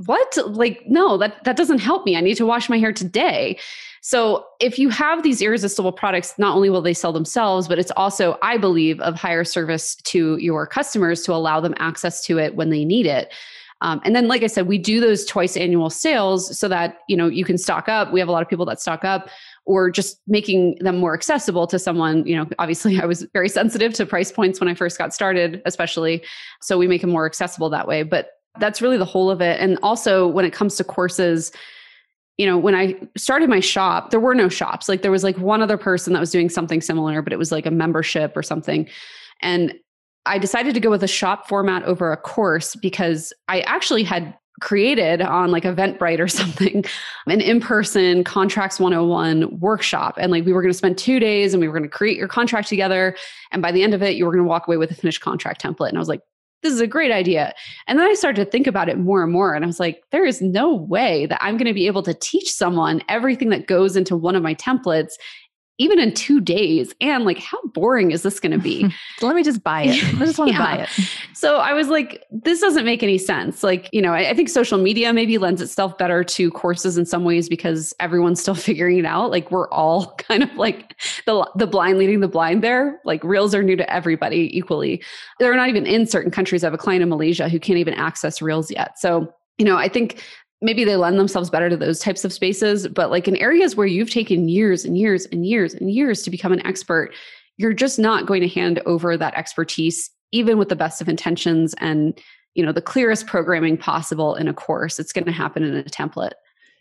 What? 0.04 0.36
Like, 0.46 0.82
no, 0.86 1.16
that, 1.16 1.42
that 1.44 1.56
doesn't 1.56 1.78
help 1.78 2.04
me. 2.04 2.16
I 2.16 2.20
need 2.20 2.36
to 2.36 2.46
wash 2.46 2.68
my 2.68 2.78
hair 2.78 2.92
today. 2.92 3.58
So 4.02 4.46
if 4.60 4.78
you 4.78 4.88
have 4.90 5.22
these 5.22 5.40
irresistible 5.42 5.90
products, 5.90 6.34
not 6.38 6.54
only 6.54 6.70
will 6.70 6.82
they 6.82 6.94
sell 6.94 7.12
themselves, 7.12 7.66
but 7.66 7.78
it's 7.78 7.90
also, 7.96 8.38
I 8.42 8.58
believe, 8.58 9.00
of 9.00 9.14
higher 9.14 9.42
service 9.42 9.96
to 9.96 10.36
your 10.36 10.66
customers 10.66 11.22
to 11.22 11.32
allow 11.32 11.60
them 11.60 11.74
access 11.78 12.24
to 12.26 12.38
it 12.38 12.54
when 12.54 12.70
they 12.70 12.84
need 12.84 13.06
it. 13.06 13.32
Um, 13.80 14.00
and 14.04 14.16
then, 14.16 14.26
like 14.28 14.42
I 14.42 14.46
said, 14.46 14.68
we 14.68 14.78
do 14.78 15.00
those 15.00 15.24
twice 15.24 15.56
annual 15.56 15.90
sales 15.90 16.56
so 16.58 16.66
that 16.68 17.00
you 17.08 17.16
know 17.16 17.28
you 17.28 17.44
can 17.44 17.58
stock 17.58 17.88
up. 17.88 18.10
We 18.10 18.20
have 18.20 18.28
a 18.28 18.32
lot 18.32 18.42
of 18.42 18.48
people 18.48 18.64
that 18.66 18.80
stock 18.80 19.04
up, 19.04 19.28
or 19.66 19.90
just 19.90 20.20
making 20.26 20.76
them 20.80 20.96
more 20.96 21.12
accessible 21.14 21.66
to 21.66 21.78
someone. 21.78 22.26
You 22.26 22.36
know, 22.36 22.46
obviously, 22.58 22.98
I 22.98 23.04
was 23.04 23.26
very 23.34 23.48
sensitive 23.50 23.92
to 23.94 24.06
price 24.06 24.32
points 24.32 24.60
when 24.60 24.68
I 24.68 24.74
first 24.74 24.96
got 24.96 25.12
started, 25.12 25.60
especially. 25.66 26.24
So 26.62 26.78
we 26.78 26.88
make 26.88 27.02
them 27.02 27.10
more 27.10 27.26
accessible 27.26 27.68
that 27.70 27.86
way. 27.86 28.02
But 28.02 28.30
that's 28.58 28.82
really 28.82 28.96
the 28.96 29.04
whole 29.04 29.30
of 29.30 29.40
it. 29.40 29.60
And 29.60 29.78
also, 29.82 30.26
when 30.26 30.44
it 30.44 30.52
comes 30.52 30.76
to 30.76 30.84
courses, 30.84 31.52
you 32.38 32.46
know, 32.46 32.58
when 32.58 32.74
I 32.74 32.96
started 33.16 33.48
my 33.48 33.60
shop, 33.60 34.10
there 34.10 34.20
were 34.20 34.34
no 34.34 34.48
shops. 34.48 34.88
Like 34.88 35.02
there 35.02 35.10
was 35.10 35.24
like 35.24 35.38
one 35.38 35.62
other 35.62 35.78
person 35.78 36.12
that 36.12 36.20
was 36.20 36.30
doing 36.30 36.48
something 36.48 36.80
similar, 36.80 37.22
but 37.22 37.32
it 37.32 37.38
was 37.38 37.50
like 37.50 37.66
a 37.66 37.70
membership 37.70 38.36
or 38.36 38.42
something. 38.42 38.88
And 39.40 39.74
I 40.26 40.38
decided 40.38 40.74
to 40.74 40.80
go 40.80 40.90
with 40.90 41.02
a 41.02 41.08
shop 41.08 41.48
format 41.48 41.84
over 41.84 42.12
a 42.12 42.16
course 42.16 42.74
because 42.76 43.32
I 43.48 43.60
actually 43.60 44.02
had 44.02 44.34
created 44.60 45.20
on 45.20 45.50
like 45.50 45.64
Eventbrite 45.64 46.18
or 46.18 46.28
something 46.28 46.84
an 47.26 47.40
in-person 47.40 48.24
contracts 48.24 48.80
101 48.80 49.58
workshop 49.60 50.14
and 50.18 50.32
like 50.32 50.44
we 50.44 50.52
were 50.52 50.62
going 50.62 50.72
to 50.72 50.78
spend 50.78 50.96
2 50.96 51.20
days 51.20 51.52
and 51.52 51.60
we 51.60 51.68
were 51.68 51.74
going 51.78 51.88
to 51.88 51.94
create 51.94 52.16
your 52.16 52.28
contract 52.28 52.68
together 52.68 53.14
and 53.52 53.60
by 53.60 53.70
the 53.70 53.82
end 53.82 53.92
of 53.92 54.02
it 54.02 54.16
you 54.16 54.24
were 54.24 54.32
going 54.32 54.42
to 54.42 54.48
walk 54.48 54.66
away 54.66 54.78
with 54.78 54.90
a 54.90 54.94
finished 54.94 55.20
contract 55.20 55.62
template 55.62 55.90
and 55.90 55.98
I 55.98 56.00
was 56.00 56.08
like 56.08 56.22
this 56.66 56.74
is 56.74 56.80
a 56.80 56.86
great 56.86 57.12
idea. 57.12 57.54
And 57.86 57.98
then 57.98 58.08
I 58.08 58.14
started 58.14 58.44
to 58.44 58.50
think 58.50 58.66
about 58.66 58.88
it 58.88 58.98
more 58.98 59.22
and 59.22 59.32
more. 59.32 59.54
And 59.54 59.64
I 59.64 59.66
was 59.68 59.78
like, 59.78 60.02
there 60.10 60.24
is 60.24 60.42
no 60.42 60.74
way 60.74 61.26
that 61.26 61.42
I'm 61.42 61.56
going 61.56 61.68
to 61.68 61.74
be 61.74 61.86
able 61.86 62.02
to 62.02 62.14
teach 62.14 62.50
someone 62.50 63.02
everything 63.08 63.50
that 63.50 63.68
goes 63.68 63.96
into 63.96 64.16
one 64.16 64.34
of 64.34 64.42
my 64.42 64.54
templates 64.54 65.12
even 65.78 65.98
in 65.98 66.14
two 66.14 66.40
days. 66.40 66.94
And 67.00 67.24
like, 67.24 67.38
how 67.38 67.58
boring 67.66 68.10
is 68.10 68.22
this 68.22 68.40
going 68.40 68.52
to 68.52 68.58
be? 68.58 68.92
let 69.22 69.36
me 69.36 69.42
just 69.42 69.62
buy 69.62 69.82
it. 69.82 70.04
I 70.14 70.24
just 70.24 70.38
want 70.38 70.50
to 70.50 70.56
yeah. 70.56 70.76
buy 70.76 70.82
it. 70.82 70.90
So 71.34 71.56
I 71.58 71.74
was 71.74 71.88
like, 71.88 72.24
this 72.30 72.60
doesn't 72.60 72.84
make 72.84 73.02
any 73.02 73.18
sense. 73.18 73.62
Like, 73.62 73.88
you 73.92 74.00
know, 74.00 74.12
I, 74.12 74.30
I, 74.30 74.34
think 74.34 74.48
social 74.48 74.78
media 74.78 75.12
maybe 75.12 75.38
lends 75.38 75.60
itself 75.60 75.98
better 75.98 76.24
to 76.24 76.50
courses 76.50 76.96
in 76.96 77.04
some 77.04 77.24
ways 77.24 77.48
because 77.48 77.94
everyone's 78.00 78.40
still 78.40 78.54
figuring 78.66 78.98
it 78.98 79.04
out. 79.04 79.30
Like 79.30 79.50
we're 79.50 79.68
all 79.68 80.06
kind 80.18 80.42
of 80.42 80.54
like 80.56 80.98
the, 81.26 81.48
the 81.56 81.66
blind 81.66 81.98
leading 81.98 82.20
the 82.20 82.28
blind 82.28 82.64
there. 82.64 83.00
Like 83.04 83.22
reels 83.22 83.54
are 83.54 83.62
new 83.62 83.76
to 83.76 83.92
everybody 83.92 84.56
equally. 84.56 85.02
They're 85.38 85.54
not 85.54 85.68
even 85.68 85.86
in 85.86 86.06
certain 86.06 86.30
countries. 86.30 86.64
I 86.64 86.68
have 86.68 86.74
a 86.74 86.78
client 86.78 87.02
in 87.02 87.08
Malaysia 87.08 87.48
who 87.48 87.60
can't 87.60 87.78
even 87.78 87.94
access 87.94 88.40
reels 88.40 88.70
yet. 88.70 88.98
So 88.98 89.32
you 89.58 89.64
know, 89.64 89.76
I 89.76 89.88
think 89.88 90.22
maybe 90.62 90.84
they 90.84 90.96
lend 90.96 91.18
themselves 91.18 91.50
better 91.50 91.68
to 91.68 91.76
those 91.76 92.00
types 92.00 92.24
of 92.24 92.32
spaces 92.32 92.88
but 92.88 93.10
like 93.10 93.28
in 93.28 93.36
areas 93.36 93.76
where 93.76 93.86
you've 93.86 94.10
taken 94.10 94.48
years 94.48 94.84
and 94.84 94.98
years 94.98 95.26
and 95.26 95.46
years 95.46 95.74
and 95.74 95.90
years 95.90 96.22
to 96.22 96.30
become 96.30 96.52
an 96.52 96.64
expert 96.66 97.12
you're 97.58 97.72
just 97.72 97.98
not 97.98 98.26
going 98.26 98.40
to 98.40 98.48
hand 98.48 98.80
over 98.86 99.16
that 99.16 99.34
expertise 99.34 100.10
even 100.32 100.58
with 100.58 100.68
the 100.68 100.76
best 100.76 101.00
of 101.00 101.08
intentions 101.08 101.74
and 101.78 102.20
you 102.56 102.64
know 102.64 102.72
the 102.72 102.82
clearest 102.82 103.26
programming 103.26 103.76
possible 103.76 104.34
in 104.34 104.48
a 104.48 104.54
course. 104.54 104.98
It's 104.98 105.12
going 105.12 105.26
to 105.26 105.32
happen 105.32 105.62
in 105.62 105.76
a 105.76 105.84
template. 105.84 106.32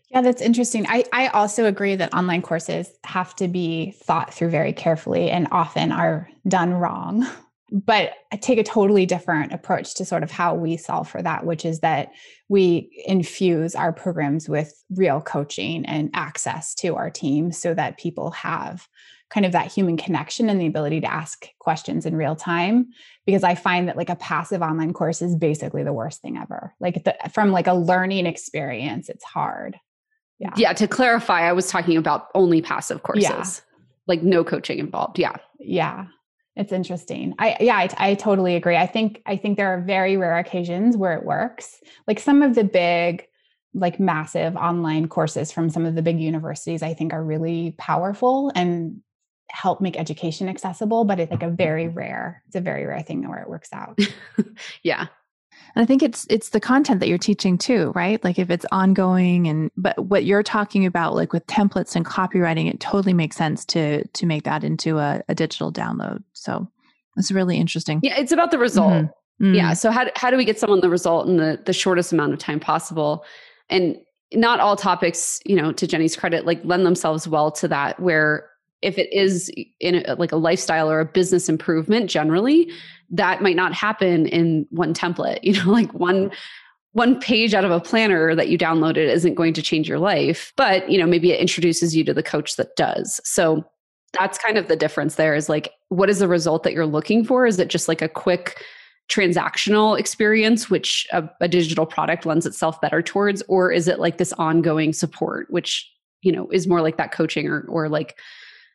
Yeah 0.10 0.22
that's 0.22 0.42
interesting. 0.42 0.86
I 0.88 1.04
i 1.14 1.28
also 1.28 1.66
agree 1.66 1.96
that 1.96 2.14
online 2.14 2.42
courses 2.42 2.90
have 3.04 3.36
to 3.36 3.48
be 3.48 3.92
thought 3.92 4.34
through 4.34 4.50
very 4.50 4.74
carefully 4.74 5.30
and 5.30 5.48
often 5.52 5.92
are 5.92 6.30
done 6.48 6.74
wrong 6.74 7.28
but 7.72 8.14
I 8.32 8.38
take 8.38 8.60
a 8.60 8.64
totally 8.64 9.06
different 9.06 9.52
approach 9.52 9.96
to 9.96 10.06
sort 10.06 10.24
of 10.24 10.32
how 10.32 10.54
we 10.54 10.78
solve 10.78 11.10
for 11.10 11.22
that, 11.22 11.46
which 11.46 11.66
is 11.66 11.80
that 11.80 12.12
we 12.48 13.04
infuse 13.06 13.76
our 13.76 13.92
programs 13.92 14.48
with 14.48 14.84
real 14.92 15.20
coaching 15.22 15.86
and 15.86 16.12
access 16.14 16.76
to 16.76 16.96
our 16.96 17.10
team 17.10 17.52
so 17.52 17.74
that 17.74 17.98
people 17.98 18.32
have 18.32 18.88
kind 19.30 19.46
of 19.46 19.52
that 19.54 19.72
human 19.72 19.98
connection 19.98 20.50
and 20.50 20.62
the 20.62 20.68
ability 20.68 21.02
to 21.02 21.12
ask 21.12 21.48
questions 21.60 22.06
in 22.06 22.16
real 22.16 22.36
time 22.36 22.88
because 23.26 23.44
i 23.44 23.56
find 23.56 23.88
that 23.88 23.98
like 23.98 24.10
a 24.10 24.16
passive 24.18 24.62
online 24.62 24.94
course 24.94 25.20
is 25.20 25.36
basically 25.36 25.84
the 25.84 25.92
worst 25.92 26.22
thing 26.22 26.38
ever. 26.38 26.76
Like 26.80 27.04
the, 27.04 27.16
from 27.34 27.52
like 27.52 27.66
a 27.68 27.74
learning 27.74 28.28
experience 28.28 29.10
it's 29.10 29.24
hard. 29.24 29.78
Yeah. 30.38 30.52
Yeah 30.56 30.74
to 30.74 30.88
clarify 30.88 31.42
i 31.42 31.54
was 31.54 31.70
talking 31.70 31.98
about 31.98 32.28
only 32.36 32.62
passive 32.62 33.02
courses 33.02 33.24
yeah. 33.24 33.46
like 34.08 34.22
no 34.22 34.44
coaching 34.44 34.78
involved 34.78 35.18
yeah. 35.18 35.36
Yeah 35.60 36.06
it's 36.56 36.72
interesting. 36.72 37.36
I 37.38 37.58
yeah, 37.60 37.76
I, 37.76 37.90
I 37.98 38.14
totally 38.16 38.56
agree. 38.56 38.78
I 38.78 38.88
think 38.88 39.22
I 39.26 39.38
think 39.38 39.58
there 39.58 39.74
are 39.74 39.82
very 39.82 40.18
rare 40.18 40.38
occasions 40.38 40.96
where 40.96 41.14
it 41.14 41.26
works. 41.26 41.82
Like 42.08 42.20
some 42.20 42.42
of 42.42 42.56
the 42.56 42.64
big 42.64 43.28
like 43.74 44.00
massive 44.00 44.56
online 44.56 45.08
courses 45.10 45.52
from 45.52 45.70
some 45.70 45.86
of 45.86 45.96
the 45.96 46.02
big 46.02 46.20
universities 46.20 46.82
I 46.82 46.94
think 46.94 47.14
are 47.14 47.24
really 47.24 47.76
powerful 47.78 48.52
and 48.56 49.02
help 49.50 49.82
make 49.82 49.98
education 49.98 50.50
accessible, 50.50 51.04
but 51.04 51.20
it's 51.20 51.32
like 51.32 51.44
a 51.44 51.50
very 51.50 51.86
mm-hmm. 51.86 51.98
rare, 51.98 52.44
it's 52.48 52.56
a 52.56 52.62
very 52.62 52.86
rare 52.86 53.02
thing 53.02 53.28
where 53.28 53.40
it 53.40 53.50
works 53.50 53.70
out. 53.74 54.00
yeah. 54.84 55.08
And 55.76 55.84
I 55.84 55.86
think 55.86 56.04
it's 56.04 56.26
it's 56.30 56.50
the 56.50 56.60
content 56.60 57.00
that 57.02 57.10
you're 57.10 57.18
teaching 57.18 57.58
too, 57.58 57.92
right? 57.96 58.24
Like 58.24 58.40
if 58.40 58.50
it's 58.50 58.66
ongoing 58.72 59.48
and 59.48 59.72
but 59.76 59.98
what 60.00 60.26
you're 60.26 60.44
talking 60.44 60.86
about 60.86 61.16
like 61.16 61.34
with 61.34 61.46
templates 61.48 61.96
and 61.96 62.06
copywriting, 62.06 62.70
it 62.70 62.80
totally 62.80 63.14
makes 63.14 63.36
sense 63.36 63.66
to 63.66 64.06
to 64.08 64.26
make 64.26 64.44
that 64.44 64.64
into 64.64 65.00
a, 65.00 65.22
a 65.28 65.36
digital 65.36 65.72
download. 65.72 66.24
So 66.46 66.70
it's 67.18 67.32
really 67.32 67.58
interesting. 67.58 68.00
Yeah, 68.04 68.18
it's 68.18 68.32
about 68.32 68.52
the 68.52 68.58
result. 68.58 68.94
Mm-hmm. 68.94 69.46
Mm-hmm. 69.46 69.56
Yeah. 69.56 69.74
So 69.74 69.92
how 69.92 70.08
how 70.16 70.30
do 70.30 70.38
we 70.38 70.46
get 70.46 70.60
someone 70.60 70.82
the 70.82 70.90
result 70.90 71.28
in 71.28 71.38
the 71.38 71.60
the 71.66 71.74
shortest 71.74 72.14
amount 72.14 72.34
of 72.34 72.40
time 72.40 72.60
possible? 72.60 73.26
And 73.70 73.98
not 74.34 74.60
all 74.60 74.76
topics, 74.76 75.40
you 75.46 75.56
know, 75.56 75.72
to 75.74 75.88
Jenny's 75.88 76.16
credit, 76.16 76.46
like 76.46 76.64
lend 76.64 76.86
themselves 76.86 77.28
well 77.28 77.52
to 77.52 77.68
that 77.68 78.00
where 78.00 78.50
if 78.82 78.98
it 78.98 79.12
is 79.12 79.52
in 79.80 80.06
a, 80.06 80.16
like 80.16 80.32
a 80.32 80.38
lifestyle 80.38 80.90
or 80.90 81.00
a 81.00 81.06
business 81.06 81.50
improvement 81.50 82.10
generally 82.10 82.72
that 83.10 83.42
might 83.42 83.56
not 83.56 83.74
happen 83.74 84.28
in 84.28 84.68
one 84.70 84.94
template 84.94 85.40
you 85.44 85.54
know 85.54 85.72
like 85.72 85.92
one 85.94 86.32
one 86.92 87.20
page 87.20 87.54
out 87.54 87.66
of 87.66 87.72
a 87.72 87.80
planner 87.80 88.36
that 88.36 88.48
you 88.48 88.58
downloaded 88.58 89.10
isn't 89.10 89.36
going 89.36 89.54
to 89.54 89.62
change 89.62 89.88
your 89.90 90.00
life 90.00 90.54
but 90.56 90.90
you 90.90 91.00
know 91.00 91.08
maybe 91.08 91.32
it 91.32 91.40
introduces 91.40 91.96
you 91.96 92.04
to 92.04 92.14
the 92.14 92.24
coach 92.24 92.56
that 92.58 92.76
does 92.76 93.20
so 93.24 93.66
that's 94.14 94.38
kind 94.38 94.58
of 94.58 94.68
the 94.68 94.76
difference 94.76 95.16
there 95.16 95.36
is 95.36 95.50
like 95.50 95.72
what 95.90 96.10
is 96.10 96.20
the 96.20 96.28
result 96.28 96.64
that 96.64 96.74
you're 96.74 96.86
looking 96.86 97.24
for 97.24 97.46
is 97.46 97.60
it 97.60 97.68
just 97.68 97.88
like 97.88 98.02
a 98.02 98.10
quick 98.10 98.64
transactional 99.10 100.00
experience 100.00 100.70
which 100.70 101.08
a, 101.12 101.30
a 101.42 101.48
digital 101.48 101.86
product 101.86 102.26
lends 102.26 102.46
itself 102.46 102.80
better 102.82 103.02
towards 103.02 103.44
or 103.48 103.72
is 103.72 103.88
it 103.88 104.00
like 104.00 104.18
this 104.18 104.34
ongoing 104.34 104.94
support 104.94 105.48
which 105.50 105.90
you 106.22 106.32
know 106.32 106.48
is 106.52 106.68
more 106.68 106.82
like 106.82 106.98
that 106.98 107.12
coaching 107.12 107.48
or 107.48 107.66
or 107.70 107.88
like 107.90 108.18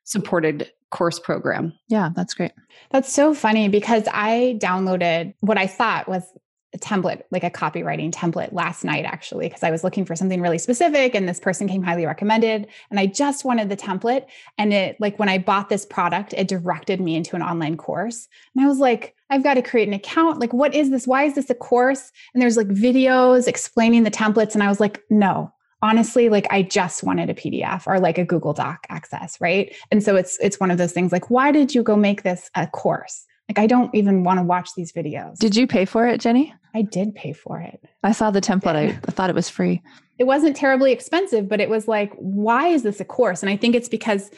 supported 0.04 0.70
course 0.90 1.18
program. 1.18 1.72
Yeah, 1.88 2.10
that's 2.14 2.34
great. 2.34 2.52
That's 2.90 3.12
so 3.12 3.32
funny 3.34 3.68
because 3.68 4.04
I 4.12 4.58
downloaded 4.60 5.34
what 5.40 5.58
I 5.58 5.66
thought 5.66 6.08
was 6.08 6.24
a 6.72 6.78
template, 6.78 7.22
like 7.30 7.42
a 7.42 7.50
copywriting 7.50 8.12
template 8.12 8.52
last 8.52 8.84
night, 8.84 9.04
actually, 9.04 9.48
because 9.48 9.62
I 9.62 9.70
was 9.70 9.82
looking 9.82 10.04
for 10.04 10.14
something 10.14 10.40
really 10.40 10.58
specific 10.58 11.14
and 11.14 11.28
this 11.28 11.40
person 11.40 11.68
came 11.68 11.82
highly 11.82 12.06
recommended. 12.06 12.68
And 12.90 13.00
I 13.00 13.06
just 13.06 13.44
wanted 13.44 13.68
the 13.68 13.76
template. 13.76 14.26
And 14.56 14.72
it, 14.72 15.00
like, 15.00 15.18
when 15.18 15.28
I 15.28 15.38
bought 15.38 15.68
this 15.68 15.84
product, 15.84 16.32
it 16.34 16.48
directed 16.48 17.00
me 17.00 17.16
into 17.16 17.34
an 17.34 17.42
online 17.42 17.76
course. 17.76 18.28
And 18.54 18.64
I 18.64 18.68
was 18.68 18.78
like, 18.78 19.16
I've 19.30 19.42
got 19.42 19.54
to 19.54 19.62
create 19.62 19.88
an 19.88 19.94
account. 19.94 20.38
Like, 20.38 20.52
what 20.52 20.74
is 20.74 20.90
this? 20.90 21.06
Why 21.06 21.24
is 21.24 21.34
this 21.34 21.50
a 21.50 21.54
course? 21.54 22.12
And 22.34 22.42
there's 22.42 22.56
like 22.56 22.68
videos 22.68 23.48
explaining 23.48 24.04
the 24.04 24.10
templates. 24.10 24.54
And 24.54 24.62
I 24.62 24.68
was 24.68 24.80
like, 24.80 25.02
no, 25.10 25.52
honestly 25.82 26.28
like 26.28 26.46
i 26.50 26.60
just 26.62 27.02
wanted 27.02 27.30
a 27.30 27.34
pdf 27.34 27.86
or 27.86 27.98
like 27.98 28.18
a 28.18 28.24
google 28.24 28.52
doc 28.52 28.86
access 28.90 29.40
right 29.40 29.74
and 29.90 30.02
so 30.02 30.14
it's 30.14 30.38
it's 30.40 30.60
one 30.60 30.70
of 30.70 30.76
those 30.78 30.92
things 30.92 31.10
like 31.10 31.30
why 31.30 31.50
did 31.50 31.74
you 31.74 31.82
go 31.82 31.96
make 31.96 32.22
this 32.22 32.50
a 32.54 32.66
course 32.66 33.24
like 33.50 33.58
i 33.58 33.66
don't 33.66 33.92
even 33.94 34.22
want 34.22 34.38
to 34.38 34.44
watch 34.44 34.70
these 34.76 34.92
videos. 34.92 35.38
Did 35.38 35.56
you 35.56 35.66
pay 35.66 35.84
for 35.84 36.06
it 36.06 36.20
jenny? 36.20 36.54
I 36.72 36.82
did 36.82 37.16
pay 37.16 37.32
for 37.32 37.58
it. 37.58 37.82
I 38.04 38.12
saw 38.12 38.30
the 38.30 38.40
template. 38.40 38.76
I, 38.76 38.84
I 38.84 38.92
thought 39.10 39.28
it 39.28 39.34
was 39.34 39.48
free. 39.48 39.82
It 40.18 40.24
wasn't 40.24 40.54
terribly 40.54 40.92
expensive 40.92 41.48
but 41.48 41.60
it 41.60 41.68
was 41.68 41.88
like 41.88 42.12
why 42.14 42.68
is 42.68 42.84
this 42.84 43.00
a 43.00 43.04
course? 43.04 43.42
And 43.42 43.50
i 43.50 43.56
think 43.56 43.74
it's 43.74 43.88
because 43.88 44.30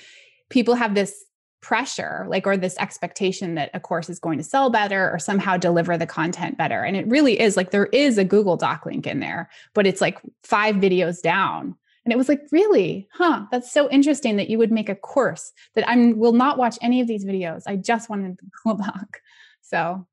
people 0.49 0.75
have 0.75 0.95
this 0.95 1.25
pressure 1.61 2.27
like 2.29 2.45
or 2.45 2.57
this 2.57 2.77
expectation 2.79 3.55
that 3.55 3.71
a 3.73 3.79
course 3.79 4.11
is 4.11 4.19
going 4.19 4.37
to 4.37 4.43
sell 4.43 4.69
better 4.69 5.09
or 5.13 5.19
somehow 5.19 5.57
deliver 5.57 5.97
the 5.97 6.07
content 6.07 6.59
better. 6.59 6.83
And 6.83 6.97
it 6.97 7.07
really 7.07 7.39
is 7.39 7.57
like 7.57 7.71
there 7.71 7.87
is 7.87 8.19
a 8.19 8.25
google 8.25 8.57
doc 8.57 8.87
link 8.87 9.07
in 9.07 9.21
there 9.21 9.51
but 9.75 9.87
it's 9.87 10.01
like 10.01 10.19
five 10.43 10.77
videos 10.77 11.21
down 11.23 11.77
and 12.05 12.13
it 12.13 12.17
was 12.17 12.29
like 12.29 12.41
really 12.51 13.09
huh 13.13 13.45
that's 13.51 13.71
so 13.71 13.91
interesting 13.91 14.37
that 14.37 14.49
you 14.49 14.59
would 14.59 14.73
make 14.73 14.89
a 14.89 14.95
course 14.95 15.53
that 15.75 15.89
i 15.89 16.13
will 16.13 16.33
not 16.33 16.59
watch 16.59 16.79
any 16.83 17.01
of 17.01 17.07
these 17.07 17.25
videos 17.25 17.63
i 17.67 17.77
just 17.77 18.09
wanted 18.11 18.37
the 18.39 18.47
google 18.63 18.85
doc 18.85 19.21
so 19.61 20.07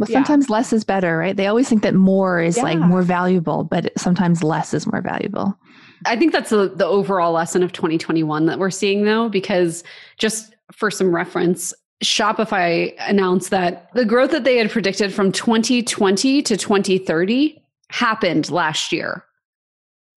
but 0.00 0.08
yeah. 0.08 0.16
sometimes 0.16 0.48
less 0.48 0.72
is 0.72 0.82
better, 0.82 1.18
right? 1.18 1.36
They 1.36 1.46
always 1.46 1.68
think 1.68 1.82
that 1.82 1.94
more 1.94 2.40
is 2.40 2.56
yeah. 2.56 2.62
like 2.62 2.78
more 2.78 3.02
valuable, 3.02 3.64
but 3.64 3.92
sometimes 3.98 4.42
less 4.42 4.72
is 4.72 4.86
more 4.86 5.02
valuable. 5.02 5.58
I 6.06 6.16
think 6.16 6.32
that's 6.32 6.48
the, 6.48 6.72
the 6.74 6.86
overall 6.86 7.32
lesson 7.32 7.62
of 7.62 7.72
2021 7.72 8.46
that 8.46 8.58
we're 8.58 8.70
seeing 8.70 9.04
though, 9.04 9.28
because 9.28 9.84
just 10.16 10.54
for 10.72 10.90
some 10.90 11.14
reference, 11.14 11.74
Shopify 12.02 12.94
announced 13.00 13.50
that 13.50 13.90
the 13.94 14.06
growth 14.06 14.30
that 14.30 14.44
they 14.44 14.56
had 14.56 14.70
predicted 14.70 15.12
from 15.12 15.32
2020 15.32 16.42
to 16.42 16.56
2030 16.56 17.62
happened 17.90 18.50
last 18.50 18.92
year. 18.92 19.26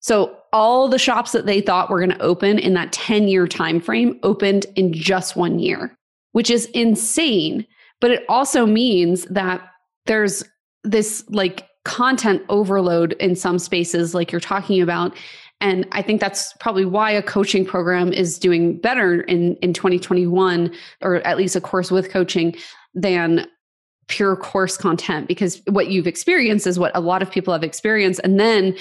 So 0.04 0.36
all 0.52 0.86
the 0.86 0.98
shops 0.98 1.32
that 1.32 1.46
they 1.46 1.62
thought 1.62 1.88
were 1.88 1.98
going 1.98 2.10
to 2.10 2.20
open 2.20 2.58
in 2.58 2.74
that 2.74 2.92
10 2.92 3.26
year 3.26 3.48
time 3.48 3.80
frame 3.80 4.20
opened 4.22 4.66
in 4.76 4.92
just 4.92 5.34
one 5.34 5.58
year, 5.58 5.96
which 6.32 6.50
is 6.50 6.66
insane. 6.74 7.66
But 8.02 8.10
it 8.10 8.22
also 8.28 8.66
means 8.66 9.24
that 9.30 9.62
there's 10.04 10.44
this 10.82 11.24
like 11.30 11.66
content 11.86 12.42
overload 12.50 13.14
in 13.14 13.34
some 13.34 13.58
spaces, 13.58 14.14
like 14.14 14.30
you're 14.30 14.42
talking 14.42 14.82
about. 14.82 15.16
And 15.62 15.88
I 15.92 16.02
think 16.02 16.20
that's 16.20 16.52
probably 16.60 16.84
why 16.84 17.10
a 17.10 17.22
coaching 17.22 17.64
program 17.64 18.12
is 18.12 18.38
doing 18.38 18.78
better 18.78 19.22
in, 19.22 19.56
in 19.62 19.72
2021, 19.72 20.70
or 21.00 21.16
at 21.26 21.38
least 21.38 21.56
a 21.56 21.62
course 21.62 21.90
with 21.90 22.10
coaching, 22.10 22.54
than 22.92 23.46
pure 24.08 24.36
course 24.36 24.76
content 24.76 25.28
because 25.28 25.62
what 25.68 25.88
you've 25.88 26.06
experienced 26.06 26.66
is 26.66 26.78
what 26.78 26.94
a 26.94 27.00
lot 27.00 27.22
of 27.22 27.30
people 27.30 27.54
have 27.54 27.64
experienced 27.64 28.20
and 28.22 28.38
then 28.38 28.76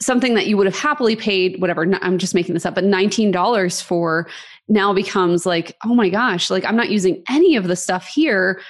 something 0.00 0.34
that 0.34 0.46
you 0.46 0.56
would 0.56 0.66
have 0.66 0.78
happily 0.78 1.16
paid 1.16 1.60
whatever 1.60 1.82
i'm 2.02 2.18
just 2.18 2.34
making 2.34 2.54
this 2.54 2.66
up 2.66 2.74
but 2.74 2.84
$19 2.84 3.82
for 3.82 4.28
now 4.68 4.92
becomes 4.92 5.46
like 5.46 5.76
oh 5.84 5.94
my 5.94 6.08
gosh 6.08 6.50
like 6.50 6.64
i'm 6.64 6.76
not 6.76 6.90
using 6.90 7.22
any 7.28 7.56
of 7.56 7.68
the 7.68 7.76
stuff 7.76 8.06
here. 8.06 8.60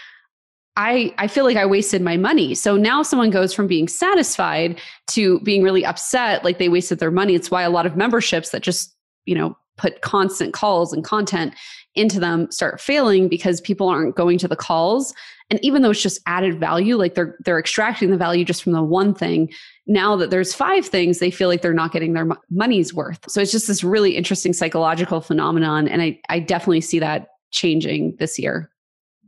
I 0.77 1.13
i 1.19 1.27
feel 1.27 1.45
like 1.45 1.57
i 1.57 1.67
wasted 1.67 2.03
my 2.03 2.17
money. 2.17 2.55
So 2.55 2.77
now 2.77 3.03
someone 3.03 3.31
goes 3.31 3.53
from 3.53 3.67
being 3.67 3.89
satisfied 3.89 4.79
to 5.09 5.41
being 5.41 5.63
really 5.63 5.85
upset 5.85 6.45
like 6.45 6.59
they 6.59 6.69
wasted 6.69 7.01
their 7.01 7.11
money. 7.11 7.35
It's 7.35 7.51
why 7.51 7.63
a 7.63 7.71
lot 7.71 7.85
of 7.85 7.97
memberships 7.97 8.51
that 8.51 8.63
just 8.63 8.95
you 9.27 9.35
know 9.35 9.57
put 9.77 10.03
constant 10.03 10.53
calls 10.55 10.93
and 10.93 11.05
content 11.05 11.55
into 11.99 12.21
them 12.21 12.51
start 12.51 12.81
failing 12.81 13.29
because 13.29 13.61
people 13.61 13.89
aren't 13.89 14.17
going 14.17 14.39
to 14.39 14.49
the 14.49 14.57
calls. 14.57 15.13
And 15.51 15.59
even 15.65 15.83
though 15.83 15.91
it's 15.91 16.03
just 16.03 16.21
added 16.27 16.61
value 16.61 16.97
like 16.97 17.15
they're 17.15 17.37
they're 17.45 17.59
extracting 17.59 18.11
the 18.11 18.17
value 18.17 18.45
just 18.45 18.63
from 18.63 18.73
the 18.73 18.83
one 18.83 19.15
thing 19.15 19.51
now 19.87 20.15
that 20.17 20.31
there's 20.31 20.55
five 20.55 20.87
things 20.87 21.19
they 21.19 21.31
feel 21.31 21.49
like 21.49 21.63
they're 21.63 21.73
not 21.73 21.93
getting 21.93 22.13
their 22.13 22.29
money's 22.51 22.93
worth. 22.93 23.31
So 23.31 23.41
it's 23.41 23.53
just 23.53 23.67
this 23.67 23.83
really 23.83 24.17
interesting 24.17 24.53
psychological 24.53 25.21
phenomenon 25.21 25.89
and 25.89 26.03
i 26.03 26.19
i 26.29 26.39
definitely 26.39 26.83
see 26.83 26.99
that 26.99 27.29
changing 27.51 28.17
this 28.19 28.39
year. 28.39 28.71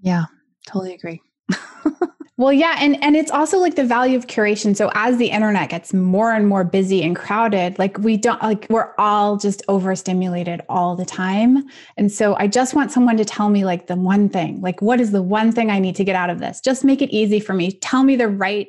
Yeah 0.03 0.25
totally 0.67 0.95
agree 0.95 1.21
Well, 2.41 2.55
yeah, 2.55 2.77
and 2.81 2.97
and 3.05 3.17
it's 3.17 3.31
also 3.31 3.59
like 3.59 3.75
the 3.75 3.85
value 3.85 4.17
of 4.17 4.27
curation. 4.27 4.75
So 4.75 4.91
as 4.95 5.19
the 5.19 5.27
internet 5.27 5.69
gets 5.69 5.93
more 5.93 6.33
and 6.33 6.49
more 6.49 6.65
busy 6.65 7.03
and 7.03 7.15
crowded, 7.15 7.79
like 7.79 7.99
we 7.99 8.17
don't 8.17 8.43
like 8.43 8.67
we're 8.71 8.95
all 8.97 9.37
just 9.37 9.63
overstimulated 9.69 10.63
all 10.67 10.97
the 10.97 11.05
time. 11.05 11.69
And 11.99 12.11
so 12.11 12.37
I 12.37 12.47
just 12.47 12.73
want 12.73 12.93
someone 12.93 13.19
to 13.19 13.27
tell 13.27 13.51
me 13.51 13.67
like 13.67 13.89
the 13.89 13.97
one 13.97 14.31
thing. 14.31 14.63
Like 14.63 14.81
what 14.81 15.03
is 15.03 15.11
the 15.11 15.23
one 15.23 15.53
thing 15.53 15.71
I 15.71 15.79
need 15.81 15.97
to 15.97 16.05
get 16.05 16.17
out 16.17 16.31
of 16.31 16.39
this? 16.39 16.63
Just 16.63 16.83
make 16.83 17.03
it 17.03 17.11
easy 17.11 17.41
for 17.41 17.53
me. 17.53 17.73
Tell 17.73 18.05
me 18.05 18.17
the 18.17 18.29
right 18.29 18.69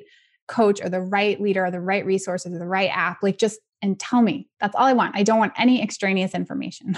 coach 0.49 0.81
or 0.83 0.89
the 0.89 0.99
right 0.99 1.39
leader 1.39 1.63
or 1.63 1.71
the 1.71 1.79
right 1.79 2.05
resources 2.05 2.53
or 2.53 2.59
the 2.59 2.67
right 2.67 2.89
app. 2.93 3.23
Like 3.23 3.37
just 3.37 3.57
and 3.81 3.97
tell 3.97 4.21
me. 4.21 4.49
That's 4.59 4.75
all 4.75 4.83
I 4.83 4.91
want. 4.91 5.15
I 5.15 5.23
don't 5.23 5.39
want 5.39 5.53
any 5.57 5.81
extraneous 5.81 6.35
information. 6.35 6.97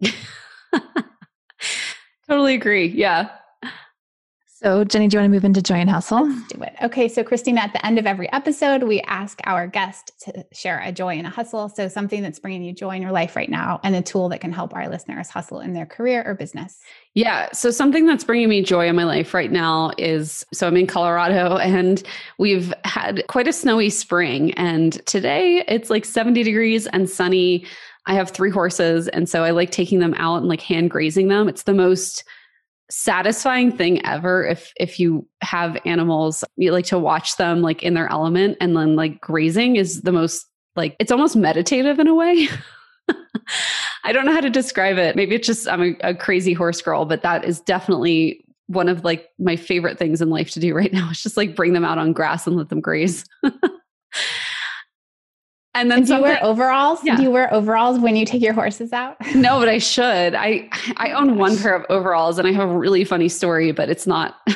totally 2.28 2.54
agree. 2.54 2.86
Yeah. 2.86 3.30
So, 4.56 4.84
Jenny, 4.84 5.08
do 5.08 5.16
you 5.16 5.20
want 5.20 5.32
to 5.32 5.34
move 5.34 5.44
into 5.44 5.60
joy 5.60 5.74
and 5.74 5.90
hustle? 5.90 6.28
Let's 6.28 6.52
do 6.52 6.62
it. 6.62 6.74
Okay. 6.80 7.08
So, 7.08 7.24
Christina, 7.24 7.62
at 7.62 7.72
the 7.72 7.84
end 7.84 7.98
of 7.98 8.06
every 8.06 8.32
episode, 8.32 8.84
we 8.84 9.00
ask 9.00 9.40
our 9.46 9.66
guest 9.66 10.12
to 10.20 10.46
share 10.52 10.80
a 10.80 10.92
joy 10.92 11.18
and 11.18 11.26
a 11.26 11.30
hustle. 11.30 11.68
So, 11.68 11.88
something 11.88 12.22
that's 12.22 12.38
bringing 12.38 12.62
you 12.62 12.72
joy 12.72 12.90
in 12.90 13.02
your 13.02 13.10
life 13.10 13.34
right 13.34 13.50
now 13.50 13.80
and 13.82 13.96
a 13.96 14.00
tool 14.00 14.28
that 14.28 14.40
can 14.40 14.52
help 14.52 14.72
our 14.72 14.88
listeners 14.88 15.28
hustle 15.28 15.58
in 15.58 15.72
their 15.72 15.86
career 15.86 16.22
or 16.24 16.34
business. 16.34 16.78
Yeah. 17.14 17.50
So, 17.50 17.72
something 17.72 18.06
that's 18.06 18.22
bringing 18.22 18.48
me 18.48 18.62
joy 18.62 18.86
in 18.88 18.94
my 18.94 19.02
life 19.02 19.34
right 19.34 19.50
now 19.50 19.90
is 19.98 20.46
so 20.52 20.68
I'm 20.68 20.76
in 20.76 20.86
Colorado 20.86 21.56
and 21.58 22.00
we've 22.38 22.72
had 22.84 23.26
quite 23.26 23.48
a 23.48 23.52
snowy 23.52 23.90
spring. 23.90 24.52
And 24.52 25.04
today 25.04 25.64
it's 25.66 25.90
like 25.90 26.04
70 26.04 26.44
degrees 26.44 26.86
and 26.86 27.10
sunny. 27.10 27.66
I 28.06 28.14
have 28.14 28.30
three 28.30 28.50
horses. 28.50 29.08
And 29.08 29.28
so 29.28 29.42
I 29.42 29.50
like 29.50 29.72
taking 29.72 29.98
them 29.98 30.14
out 30.14 30.36
and 30.36 30.46
like 30.46 30.60
hand 30.60 30.90
grazing 30.90 31.26
them. 31.26 31.48
It's 31.48 31.64
the 31.64 31.74
most 31.74 32.22
satisfying 32.90 33.74
thing 33.74 34.04
ever 34.04 34.44
if 34.44 34.72
if 34.78 35.00
you 35.00 35.26
have 35.42 35.78
animals 35.86 36.44
you 36.56 36.70
like 36.70 36.84
to 36.84 36.98
watch 36.98 37.36
them 37.36 37.62
like 37.62 37.82
in 37.82 37.94
their 37.94 38.10
element 38.10 38.56
and 38.60 38.76
then 38.76 38.94
like 38.94 39.20
grazing 39.20 39.76
is 39.76 40.02
the 40.02 40.12
most 40.12 40.46
like 40.76 40.94
it's 40.98 41.12
almost 41.12 41.36
meditative 41.36 41.98
in 41.98 42.08
a 42.08 42.14
way. 42.14 42.48
I 44.04 44.12
don't 44.12 44.26
know 44.26 44.32
how 44.32 44.40
to 44.40 44.50
describe 44.50 44.98
it. 44.98 45.16
Maybe 45.16 45.34
it's 45.34 45.46
just 45.46 45.68
i'm 45.68 45.82
a, 45.82 45.96
a 46.10 46.14
crazy 46.14 46.52
horse 46.52 46.80
girl 46.82 47.04
but 47.04 47.22
that 47.22 47.44
is 47.44 47.60
definitely 47.60 48.44
one 48.66 48.88
of 48.88 49.04
like 49.04 49.28
my 49.38 49.56
favorite 49.56 49.98
things 49.98 50.22
in 50.22 50.30
life 50.30 50.50
to 50.52 50.60
do 50.60 50.74
right 50.74 50.92
now 50.92 51.10
is 51.10 51.22
just 51.22 51.36
like 51.36 51.56
bring 51.56 51.72
them 51.72 51.84
out 51.84 51.98
on 51.98 52.12
grass 52.12 52.46
and 52.46 52.56
let 52.56 52.68
them 52.68 52.80
graze 52.80 53.24
And 55.74 55.90
then 55.90 56.04
do 56.04 56.14
you 56.14 56.22
wear 56.22 56.38
overalls? 56.42 57.00
Yeah. 57.02 57.16
Do 57.16 57.22
you 57.24 57.30
wear 57.30 57.52
overalls 57.52 57.98
when 57.98 58.14
you 58.14 58.24
take 58.24 58.42
your 58.42 58.52
horses 58.52 58.92
out? 58.92 59.16
no, 59.34 59.58
but 59.58 59.68
I 59.68 59.78
should. 59.78 60.34
I 60.34 60.68
I 60.96 61.10
own 61.10 61.30
oh 61.30 61.34
one 61.34 61.58
pair 61.58 61.74
of 61.74 61.84
overalls 61.90 62.38
and 62.38 62.46
I 62.46 62.52
have 62.52 62.68
a 62.68 62.78
really 62.78 63.04
funny 63.04 63.28
story, 63.28 63.72
but 63.72 63.88
it's 63.88 64.06
not 64.06 64.36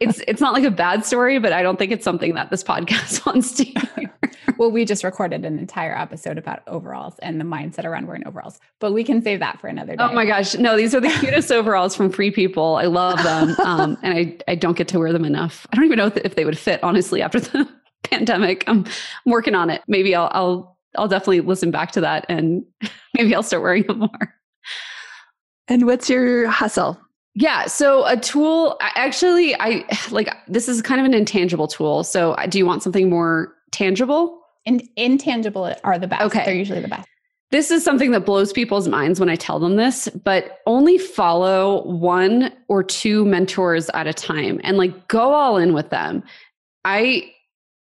it's 0.00 0.20
it's 0.28 0.42
not 0.42 0.52
like 0.52 0.64
a 0.64 0.70
bad 0.70 1.06
story, 1.06 1.38
but 1.38 1.52
I 1.52 1.62
don't 1.62 1.78
think 1.78 1.90
it's 1.90 2.04
something 2.04 2.34
that 2.34 2.50
this 2.50 2.62
podcast 2.62 3.24
wants 3.26 3.52
to 3.52 3.64
hear. 3.64 4.12
well, 4.58 4.70
we 4.70 4.84
just 4.84 5.04
recorded 5.04 5.42
an 5.44 5.58
entire 5.58 5.96
episode 5.96 6.36
about 6.36 6.62
overalls 6.66 7.18
and 7.20 7.40
the 7.40 7.44
mindset 7.44 7.86
around 7.86 8.06
wearing 8.06 8.26
overalls, 8.26 8.60
but 8.80 8.92
we 8.92 9.04
can 9.04 9.22
save 9.22 9.40
that 9.40 9.58
for 9.58 9.68
another 9.68 9.96
day. 9.96 10.04
Oh 10.04 10.12
my 10.12 10.26
gosh. 10.26 10.54
No, 10.54 10.76
these 10.76 10.94
are 10.94 11.00
the 11.00 11.08
cutest 11.08 11.50
overalls 11.50 11.96
from 11.96 12.10
Free 12.10 12.30
People. 12.30 12.76
I 12.76 12.84
love 12.84 13.22
them. 13.22 13.56
Um, 13.64 13.96
and 14.02 14.14
I, 14.14 14.36
I 14.46 14.54
don't 14.54 14.76
get 14.76 14.88
to 14.88 14.98
wear 14.98 15.12
them 15.12 15.24
enough. 15.24 15.66
I 15.72 15.76
don't 15.76 15.86
even 15.86 15.96
know 15.96 16.12
if 16.14 16.34
they 16.34 16.44
would 16.44 16.58
fit, 16.58 16.82
honestly, 16.82 17.22
after 17.22 17.40
the 17.40 17.68
pandemic. 18.10 18.64
I'm, 18.66 18.84
I'm 19.26 19.32
working 19.32 19.54
on 19.54 19.70
it. 19.70 19.82
Maybe 19.86 20.14
I'll, 20.14 20.30
I'll, 20.32 20.78
I'll 20.96 21.08
definitely 21.08 21.40
listen 21.40 21.70
back 21.70 21.92
to 21.92 22.00
that 22.02 22.26
and 22.28 22.64
maybe 23.14 23.34
I'll 23.34 23.42
start 23.42 23.62
wearing 23.62 23.84
them 23.84 23.98
more. 24.00 24.34
And 25.68 25.86
what's 25.86 26.10
your 26.10 26.48
hustle? 26.48 27.00
Yeah. 27.34 27.66
So 27.66 28.06
a 28.06 28.16
tool, 28.16 28.76
actually, 28.80 29.58
I 29.60 29.84
like 30.10 30.28
this 30.48 30.68
is 30.68 30.82
kind 30.82 31.00
of 31.00 31.06
an 31.06 31.14
intangible 31.14 31.66
tool. 31.66 32.04
So 32.04 32.32
uh, 32.32 32.46
do 32.46 32.58
you 32.58 32.66
want 32.66 32.82
something 32.82 33.10
more 33.10 33.54
tangible? 33.72 34.40
And 34.66 34.88
intangible 34.96 35.74
are 35.84 35.98
the 35.98 36.06
best. 36.06 36.22
Okay. 36.22 36.44
They're 36.44 36.54
usually 36.54 36.80
the 36.80 36.88
best. 36.88 37.08
This 37.50 37.70
is 37.70 37.84
something 37.84 38.10
that 38.12 38.24
blows 38.24 38.52
people's 38.52 38.88
minds 38.88 39.20
when 39.20 39.28
I 39.28 39.36
tell 39.36 39.60
them 39.60 39.76
this, 39.76 40.08
but 40.08 40.58
only 40.66 40.98
follow 40.98 41.84
one 41.86 42.52
or 42.68 42.82
two 42.82 43.24
mentors 43.26 43.88
at 43.90 44.06
a 44.06 44.14
time 44.14 44.60
and 44.64 44.76
like 44.76 45.06
go 45.08 45.34
all 45.34 45.58
in 45.58 45.74
with 45.74 45.90
them. 45.90 46.24
I 46.84 47.30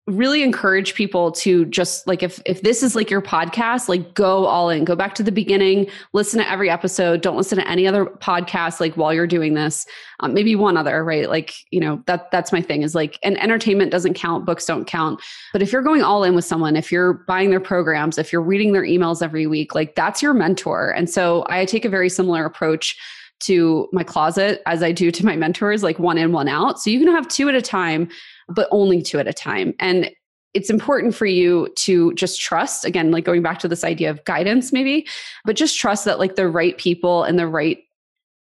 really 0.06 0.42
encourage 0.42 0.94
people 0.94 1.32
to 1.32 1.64
just 1.66 2.06
like 2.06 2.22
if 2.22 2.38
if 2.44 2.60
this 2.60 2.82
is 2.82 2.94
like 2.94 3.08
your 3.08 3.22
podcast 3.22 3.88
like 3.88 4.12
go 4.12 4.44
all 4.44 4.68
in 4.68 4.84
go 4.84 4.94
back 4.94 5.14
to 5.14 5.22
the 5.22 5.32
beginning 5.32 5.86
listen 6.12 6.38
to 6.38 6.50
every 6.50 6.68
episode 6.68 7.22
don't 7.22 7.38
listen 7.38 7.56
to 7.56 7.66
any 7.66 7.86
other 7.86 8.04
podcast 8.04 8.80
like 8.80 8.94
while 8.98 9.14
you're 9.14 9.26
doing 9.26 9.54
this 9.54 9.86
um, 10.20 10.34
maybe 10.34 10.54
one 10.54 10.76
other 10.76 11.02
right 11.02 11.30
like 11.30 11.54
you 11.70 11.80
know 11.80 12.02
that 12.04 12.30
that's 12.30 12.52
my 12.52 12.60
thing 12.60 12.82
is 12.82 12.94
like 12.94 13.18
and 13.22 13.40
entertainment 13.40 13.90
doesn't 13.90 14.12
count 14.12 14.44
books 14.44 14.66
don't 14.66 14.86
count 14.86 15.22
but 15.54 15.62
if 15.62 15.72
you're 15.72 15.80
going 15.80 16.02
all 16.02 16.22
in 16.22 16.34
with 16.34 16.44
someone 16.44 16.76
if 16.76 16.92
you're 16.92 17.14
buying 17.26 17.48
their 17.48 17.58
programs 17.58 18.18
if 18.18 18.30
you're 18.30 18.42
reading 18.42 18.74
their 18.74 18.84
emails 18.84 19.22
every 19.22 19.46
week 19.46 19.74
like 19.74 19.94
that's 19.94 20.20
your 20.20 20.34
mentor 20.34 20.90
and 20.90 21.08
so 21.08 21.46
i 21.48 21.64
take 21.64 21.86
a 21.86 21.88
very 21.88 22.10
similar 22.10 22.44
approach 22.44 22.94
to 23.40 23.88
my 23.92 24.02
closet 24.02 24.62
as 24.64 24.82
I 24.82 24.92
do 24.92 25.10
to 25.10 25.26
my 25.26 25.36
mentors, 25.36 25.82
like 25.82 25.98
one 25.98 26.16
in, 26.16 26.32
one 26.32 26.48
out. 26.48 26.80
So 26.80 26.88
you 26.88 26.98
can 26.98 27.12
have 27.12 27.28
two 27.28 27.48
at 27.48 27.54
a 27.54 27.60
time 27.60 28.08
but 28.48 28.68
only 28.70 29.02
two 29.02 29.18
at 29.18 29.28
a 29.28 29.32
time. 29.32 29.74
And 29.78 30.10
it's 30.52 30.70
important 30.70 31.14
for 31.14 31.26
you 31.26 31.68
to 31.74 32.14
just 32.14 32.40
trust 32.40 32.84
again 32.84 33.10
like 33.10 33.24
going 33.24 33.42
back 33.42 33.58
to 33.58 33.66
this 33.66 33.82
idea 33.82 34.08
of 34.08 34.24
guidance 34.24 34.72
maybe 34.72 35.04
but 35.44 35.56
just 35.56 35.76
trust 35.76 36.04
that 36.04 36.20
like 36.20 36.36
the 36.36 36.46
right 36.46 36.78
people 36.78 37.24
and 37.24 37.40
the 37.40 37.48
right 37.48 37.78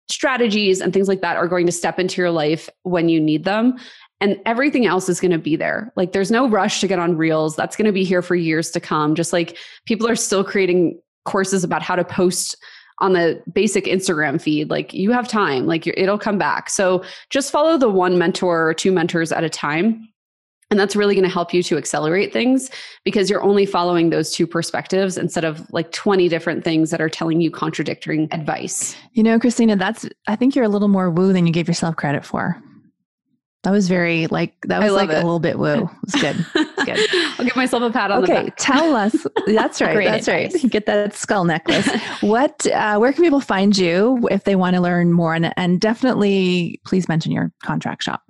strategies 0.09 0.81
and 0.81 0.91
things 0.91 1.07
like 1.07 1.21
that 1.21 1.37
are 1.37 1.47
going 1.47 1.65
to 1.65 1.71
step 1.71 1.99
into 1.99 2.21
your 2.21 2.31
life 2.31 2.69
when 2.83 3.09
you 3.09 3.21
need 3.21 3.43
them. 3.43 3.77
And 4.21 4.37
everything 4.45 4.85
else 4.85 5.07
is 5.07 5.21
going 5.21 5.31
to 5.31 5.37
be 5.37 5.55
there. 5.55 5.93
Like 5.95 6.11
there's 6.11 6.31
no 6.31 6.49
rush 6.49 6.81
to 6.81 6.87
get 6.87 6.99
on 6.99 7.15
reels. 7.15 7.55
That's 7.55 7.75
going 7.75 7.85
to 7.85 7.93
be 7.93 8.03
here 8.03 8.21
for 8.21 8.35
years 8.35 8.71
to 8.71 8.79
come. 8.79 9.15
Just 9.15 9.31
like 9.31 9.57
people 9.85 10.09
are 10.09 10.15
still 10.15 10.43
creating 10.43 10.99
courses 11.23 11.63
about 11.63 11.81
how 11.81 11.95
to 11.95 12.03
post 12.03 12.57
on 12.99 13.13
the 13.13 13.41
basic 13.53 13.85
Instagram 13.85 14.41
feed. 14.41 14.69
Like 14.69 14.93
you 14.93 15.11
have 15.11 15.27
time, 15.27 15.65
like 15.65 15.87
it'll 15.87 16.17
come 16.17 16.37
back. 16.37 16.69
So 16.69 17.03
just 17.29 17.51
follow 17.51 17.77
the 17.77 17.89
one 17.89 18.17
mentor 18.17 18.67
or 18.67 18.73
two 18.73 18.91
mentors 18.91 19.31
at 19.31 19.43
a 19.43 19.49
time. 19.49 20.07
And 20.71 20.79
that's 20.79 20.95
really 20.95 21.15
going 21.15 21.23
to 21.23 21.33
help 21.33 21.51
you 21.51 21.63
to 21.63 21.77
accelerate 21.77 22.31
things 22.31 22.69
because 23.03 23.27
you're 23.27 23.41
only 23.41 23.65
following 23.65 24.11
those 24.11 24.31
two 24.31 24.45
perspectives 24.45 25.17
instead 25.17 25.43
of 25.43 25.65
like 25.71 25.91
20 25.91 26.29
different 26.29 26.63
things 26.63 26.91
that 26.91 27.01
are 27.01 27.09
telling 27.09 27.41
you 27.41 27.49
contradicting 27.49 28.27
advice. 28.31 28.95
You 29.13 29.23
know, 29.23 29.39
Christina, 29.39 29.75
that's, 29.75 30.07
I 30.27 30.35
think 30.35 30.55
you're 30.55 30.65
a 30.65 30.69
little 30.69 30.87
more 30.87 31.09
woo 31.09 31.33
than 31.33 31.47
you 31.47 31.53
gave 31.53 31.67
yourself 31.67 31.95
credit 31.95 32.23
for. 32.23 32.61
That 33.63 33.71
was 33.71 33.89
very 33.89 34.27
like 34.27 34.53
that 34.67 34.81
was 34.81 34.93
like 34.93 35.09
it. 35.09 35.15
a 35.15 35.17
little 35.17 35.39
bit 35.39 35.59
woo. 35.59 35.89
It's 36.03 36.19
good. 36.19 36.45
It's 36.79 37.11
good. 37.11 37.33
I'll 37.37 37.45
give 37.45 37.57
myself 37.57 37.83
a 37.83 37.91
pat 37.91 38.09
on 38.09 38.23
okay, 38.23 38.27
the 38.27 38.39
back. 38.45 38.53
Okay, 38.53 38.53
tell 38.57 38.95
us. 38.95 39.13
That's 39.47 39.81
right. 39.81 40.05
that's 40.05 40.29
advice. 40.29 40.63
right. 40.63 40.71
Get 40.71 40.85
that 40.85 41.13
skull 41.13 41.43
necklace. 41.43 41.89
what? 42.21 42.65
Uh, 42.67 42.97
where 42.97 43.11
can 43.11 43.21
people 43.21 43.41
find 43.41 43.77
you 43.77 44.25
if 44.31 44.45
they 44.45 44.55
want 44.55 44.77
to 44.77 44.81
learn 44.81 45.11
more? 45.11 45.33
And, 45.35 45.53
and 45.57 45.81
definitely, 45.81 46.79
please 46.85 47.09
mention 47.09 47.33
your 47.33 47.51
contract 47.61 48.03
shop. 48.03 48.23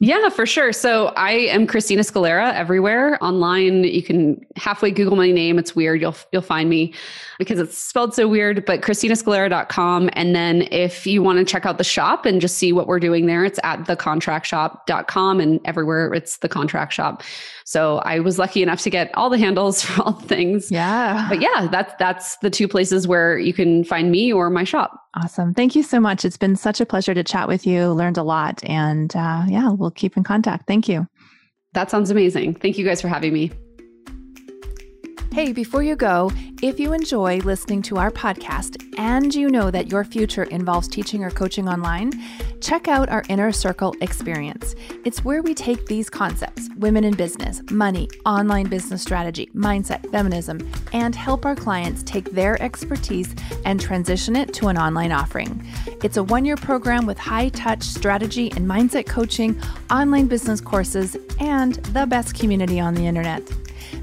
Yeah, 0.00 0.28
for 0.28 0.46
sure. 0.46 0.72
So 0.72 1.08
I 1.16 1.32
am 1.32 1.66
Christina 1.66 2.02
Scalera 2.02 2.52
everywhere 2.54 3.22
online. 3.22 3.84
You 3.84 4.02
can 4.02 4.44
halfway 4.56 4.90
Google 4.90 5.16
my 5.16 5.30
name. 5.30 5.58
It's 5.58 5.74
weird. 5.74 6.00
You'll 6.00 6.16
you'll 6.32 6.42
find 6.42 6.68
me 6.68 6.94
because 7.38 7.58
it's 7.58 7.78
spelled 7.78 8.14
so 8.14 8.28
weird, 8.28 8.64
but 8.64 8.80
christinascalera.com. 8.80 10.10
And 10.12 10.34
then 10.34 10.62
if 10.70 11.06
you 11.06 11.22
want 11.22 11.38
to 11.38 11.44
check 11.44 11.66
out 11.66 11.78
the 11.78 11.84
shop 11.84 12.26
and 12.26 12.40
just 12.40 12.58
see 12.58 12.72
what 12.72 12.86
we're 12.86 13.00
doing 13.00 13.26
there, 13.26 13.44
it's 13.44 13.60
at 13.62 13.80
thecontractshop.com 13.80 15.40
and 15.40 15.60
everywhere 15.64 16.12
it's 16.14 16.38
the 16.38 16.48
contract 16.48 16.92
shop. 16.92 17.22
So 17.68 17.98
I 17.98 18.20
was 18.20 18.38
lucky 18.38 18.62
enough 18.62 18.80
to 18.80 18.88
get 18.88 19.14
all 19.14 19.28
the 19.28 19.36
handles 19.36 19.82
for 19.84 20.02
all 20.02 20.12
the 20.12 20.26
things. 20.26 20.70
Yeah. 20.70 21.26
But 21.28 21.42
yeah, 21.42 21.68
that's 21.70 21.92
that's 21.98 22.38
the 22.38 22.48
two 22.48 22.66
places 22.66 23.06
where 23.06 23.38
you 23.38 23.52
can 23.52 23.84
find 23.84 24.10
me 24.10 24.32
or 24.32 24.48
my 24.48 24.64
shop. 24.64 24.98
Awesome. 25.14 25.52
Thank 25.52 25.76
you 25.76 25.82
so 25.82 26.00
much. 26.00 26.24
It's 26.24 26.38
been 26.38 26.56
such 26.56 26.80
a 26.80 26.86
pleasure 26.86 27.12
to 27.12 27.22
chat 27.22 27.46
with 27.46 27.66
you. 27.66 27.92
Learned 27.92 28.16
a 28.16 28.22
lot. 28.22 28.64
And 28.64 29.14
uh, 29.14 29.44
yeah, 29.48 29.68
we'll 29.68 29.90
keep 29.90 30.16
in 30.16 30.24
contact. 30.24 30.66
Thank 30.66 30.88
you. 30.88 31.06
That 31.74 31.90
sounds 31.90 32.10
amazing. 32.10 32.54
Thank 32.54 32.78
you 32.78 32.86
guys 32.86 33.02
for 33.02 33.08
having 33.08 33.34
me. 33.34 33.52
Hey, 35.32 35.52
before 35.52 35.82
you 35.82 35.94
go, 35.94 36.32
if 36.62 36.80
you 36.80 36.92
enjoy 36.92 37.38
listening 37.38 37.82
to 37.82 37.98
our 37.98 38.10
podcast 38.10 38.82
and 38.98 39.32
you 39.32 39.48
know 39.48 39.70
that 39.70 39.88
your 39.88 40.02
future 40.02 40.44
involves 40.44 40.88
teaching 40.88 41.22
or 41.22 41.30
coaching 41.30 41.68
online, 41.68 42.12
check 42.60 42.88
out 42.88 43.08
our 43.08 43.22
Inner 43.28 43.52
Circle 43.52 43.94
experience. 44.00 44.74
It's 45.04 45.24
where 45.24 45.42
we 45.42 45.54
take 45.54 45.86
these 45.86 46.10
concepts 46.10 46.68
women 46.78 47.04
in 47.04 47.14
business, 47.14 47.62
money, 47.70 48.08
online 48.24 48.68
business 48.68 49.02
strategy, 49.02 49.48
mindset, 49.54 50.10
feminism 50.10 50.58
and 50.92 51.14
help 51.14 51.44
our 51.44 51.54
clients 51.54 52.02
take 52.02 52.30
their 52.32 52.60
expertise 52.62 53.34
and 53.64 53.80
transition 53.80 54.34
it 54.34 54.52
to 54.54 54.68
an 54.68 54.78
online 54.78 55.12
offering. 55.12 55.64
It's 56.02 56.16
a 56.16 56.22
one 56.22 56.44
year 56.44 56.56
program 56.56 57.06
with 57.06 57.18
high 57.18 57.50
touch 57.50 57.82
strategy 57.82 58.50
and 58.52 58.68
mindset 58.68 59.06
coaching, 59.06 59.60
online 59.90 60.26
business 60.26 60.60
courses, 60.60 61.16
and 61.38 61.76
the 61.76 62.06
best 62.06 62.34
community 62.34 62.80
on 62.80 62.94
the 62.94 63.06
internet. 63.06 63.42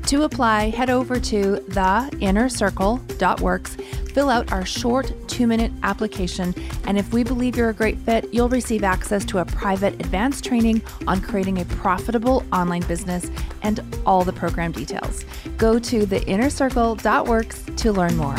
To 0.08 0.24
apply, 0.24 0.70
head 0.70 0.90
over 0.90 1.20
to 1.20 1.58
theinnercircle.works, 1.70 3.76
fill 4.14 4.30
out 4.30 4.52
our 4.52 4.66
short 4.66 5.14
two 5.28 5.48
minute 5.48 5.72
application, 5.84 6.54
and 6.86 6.98
if 6.98 7.12
we 7.12 7.24
believe 7.24 7.58
you're 7.58 7.70
a 7.70 7.74
great 7.74 7.98
fit, 8.00 8.34
you'll 8.34 8.50
receive 8.50 8.84
access 8.84 9.26
to 9.26 9.40
a 9.40 9.46
private 9.46 9.94
advanced 9.96 10.46
training 10.46 10.82
on 11.08 11.22
creating 11.22 11.60
a 11.60 11.66
profitable 11.66 12.44
online 12.54 12.84
business 12.84 13.30
and 13.64 13.84
all 14.06 14.24
the 14.24 14.34
program 14.34 14.72
details. 14.72 15.26
Go 15.58 15.80
to 15.80 16.06
theinnercircle.works 16.06 17.64
to 17.78 17.92
learn 17.92 18.16
more. 18.16 18.36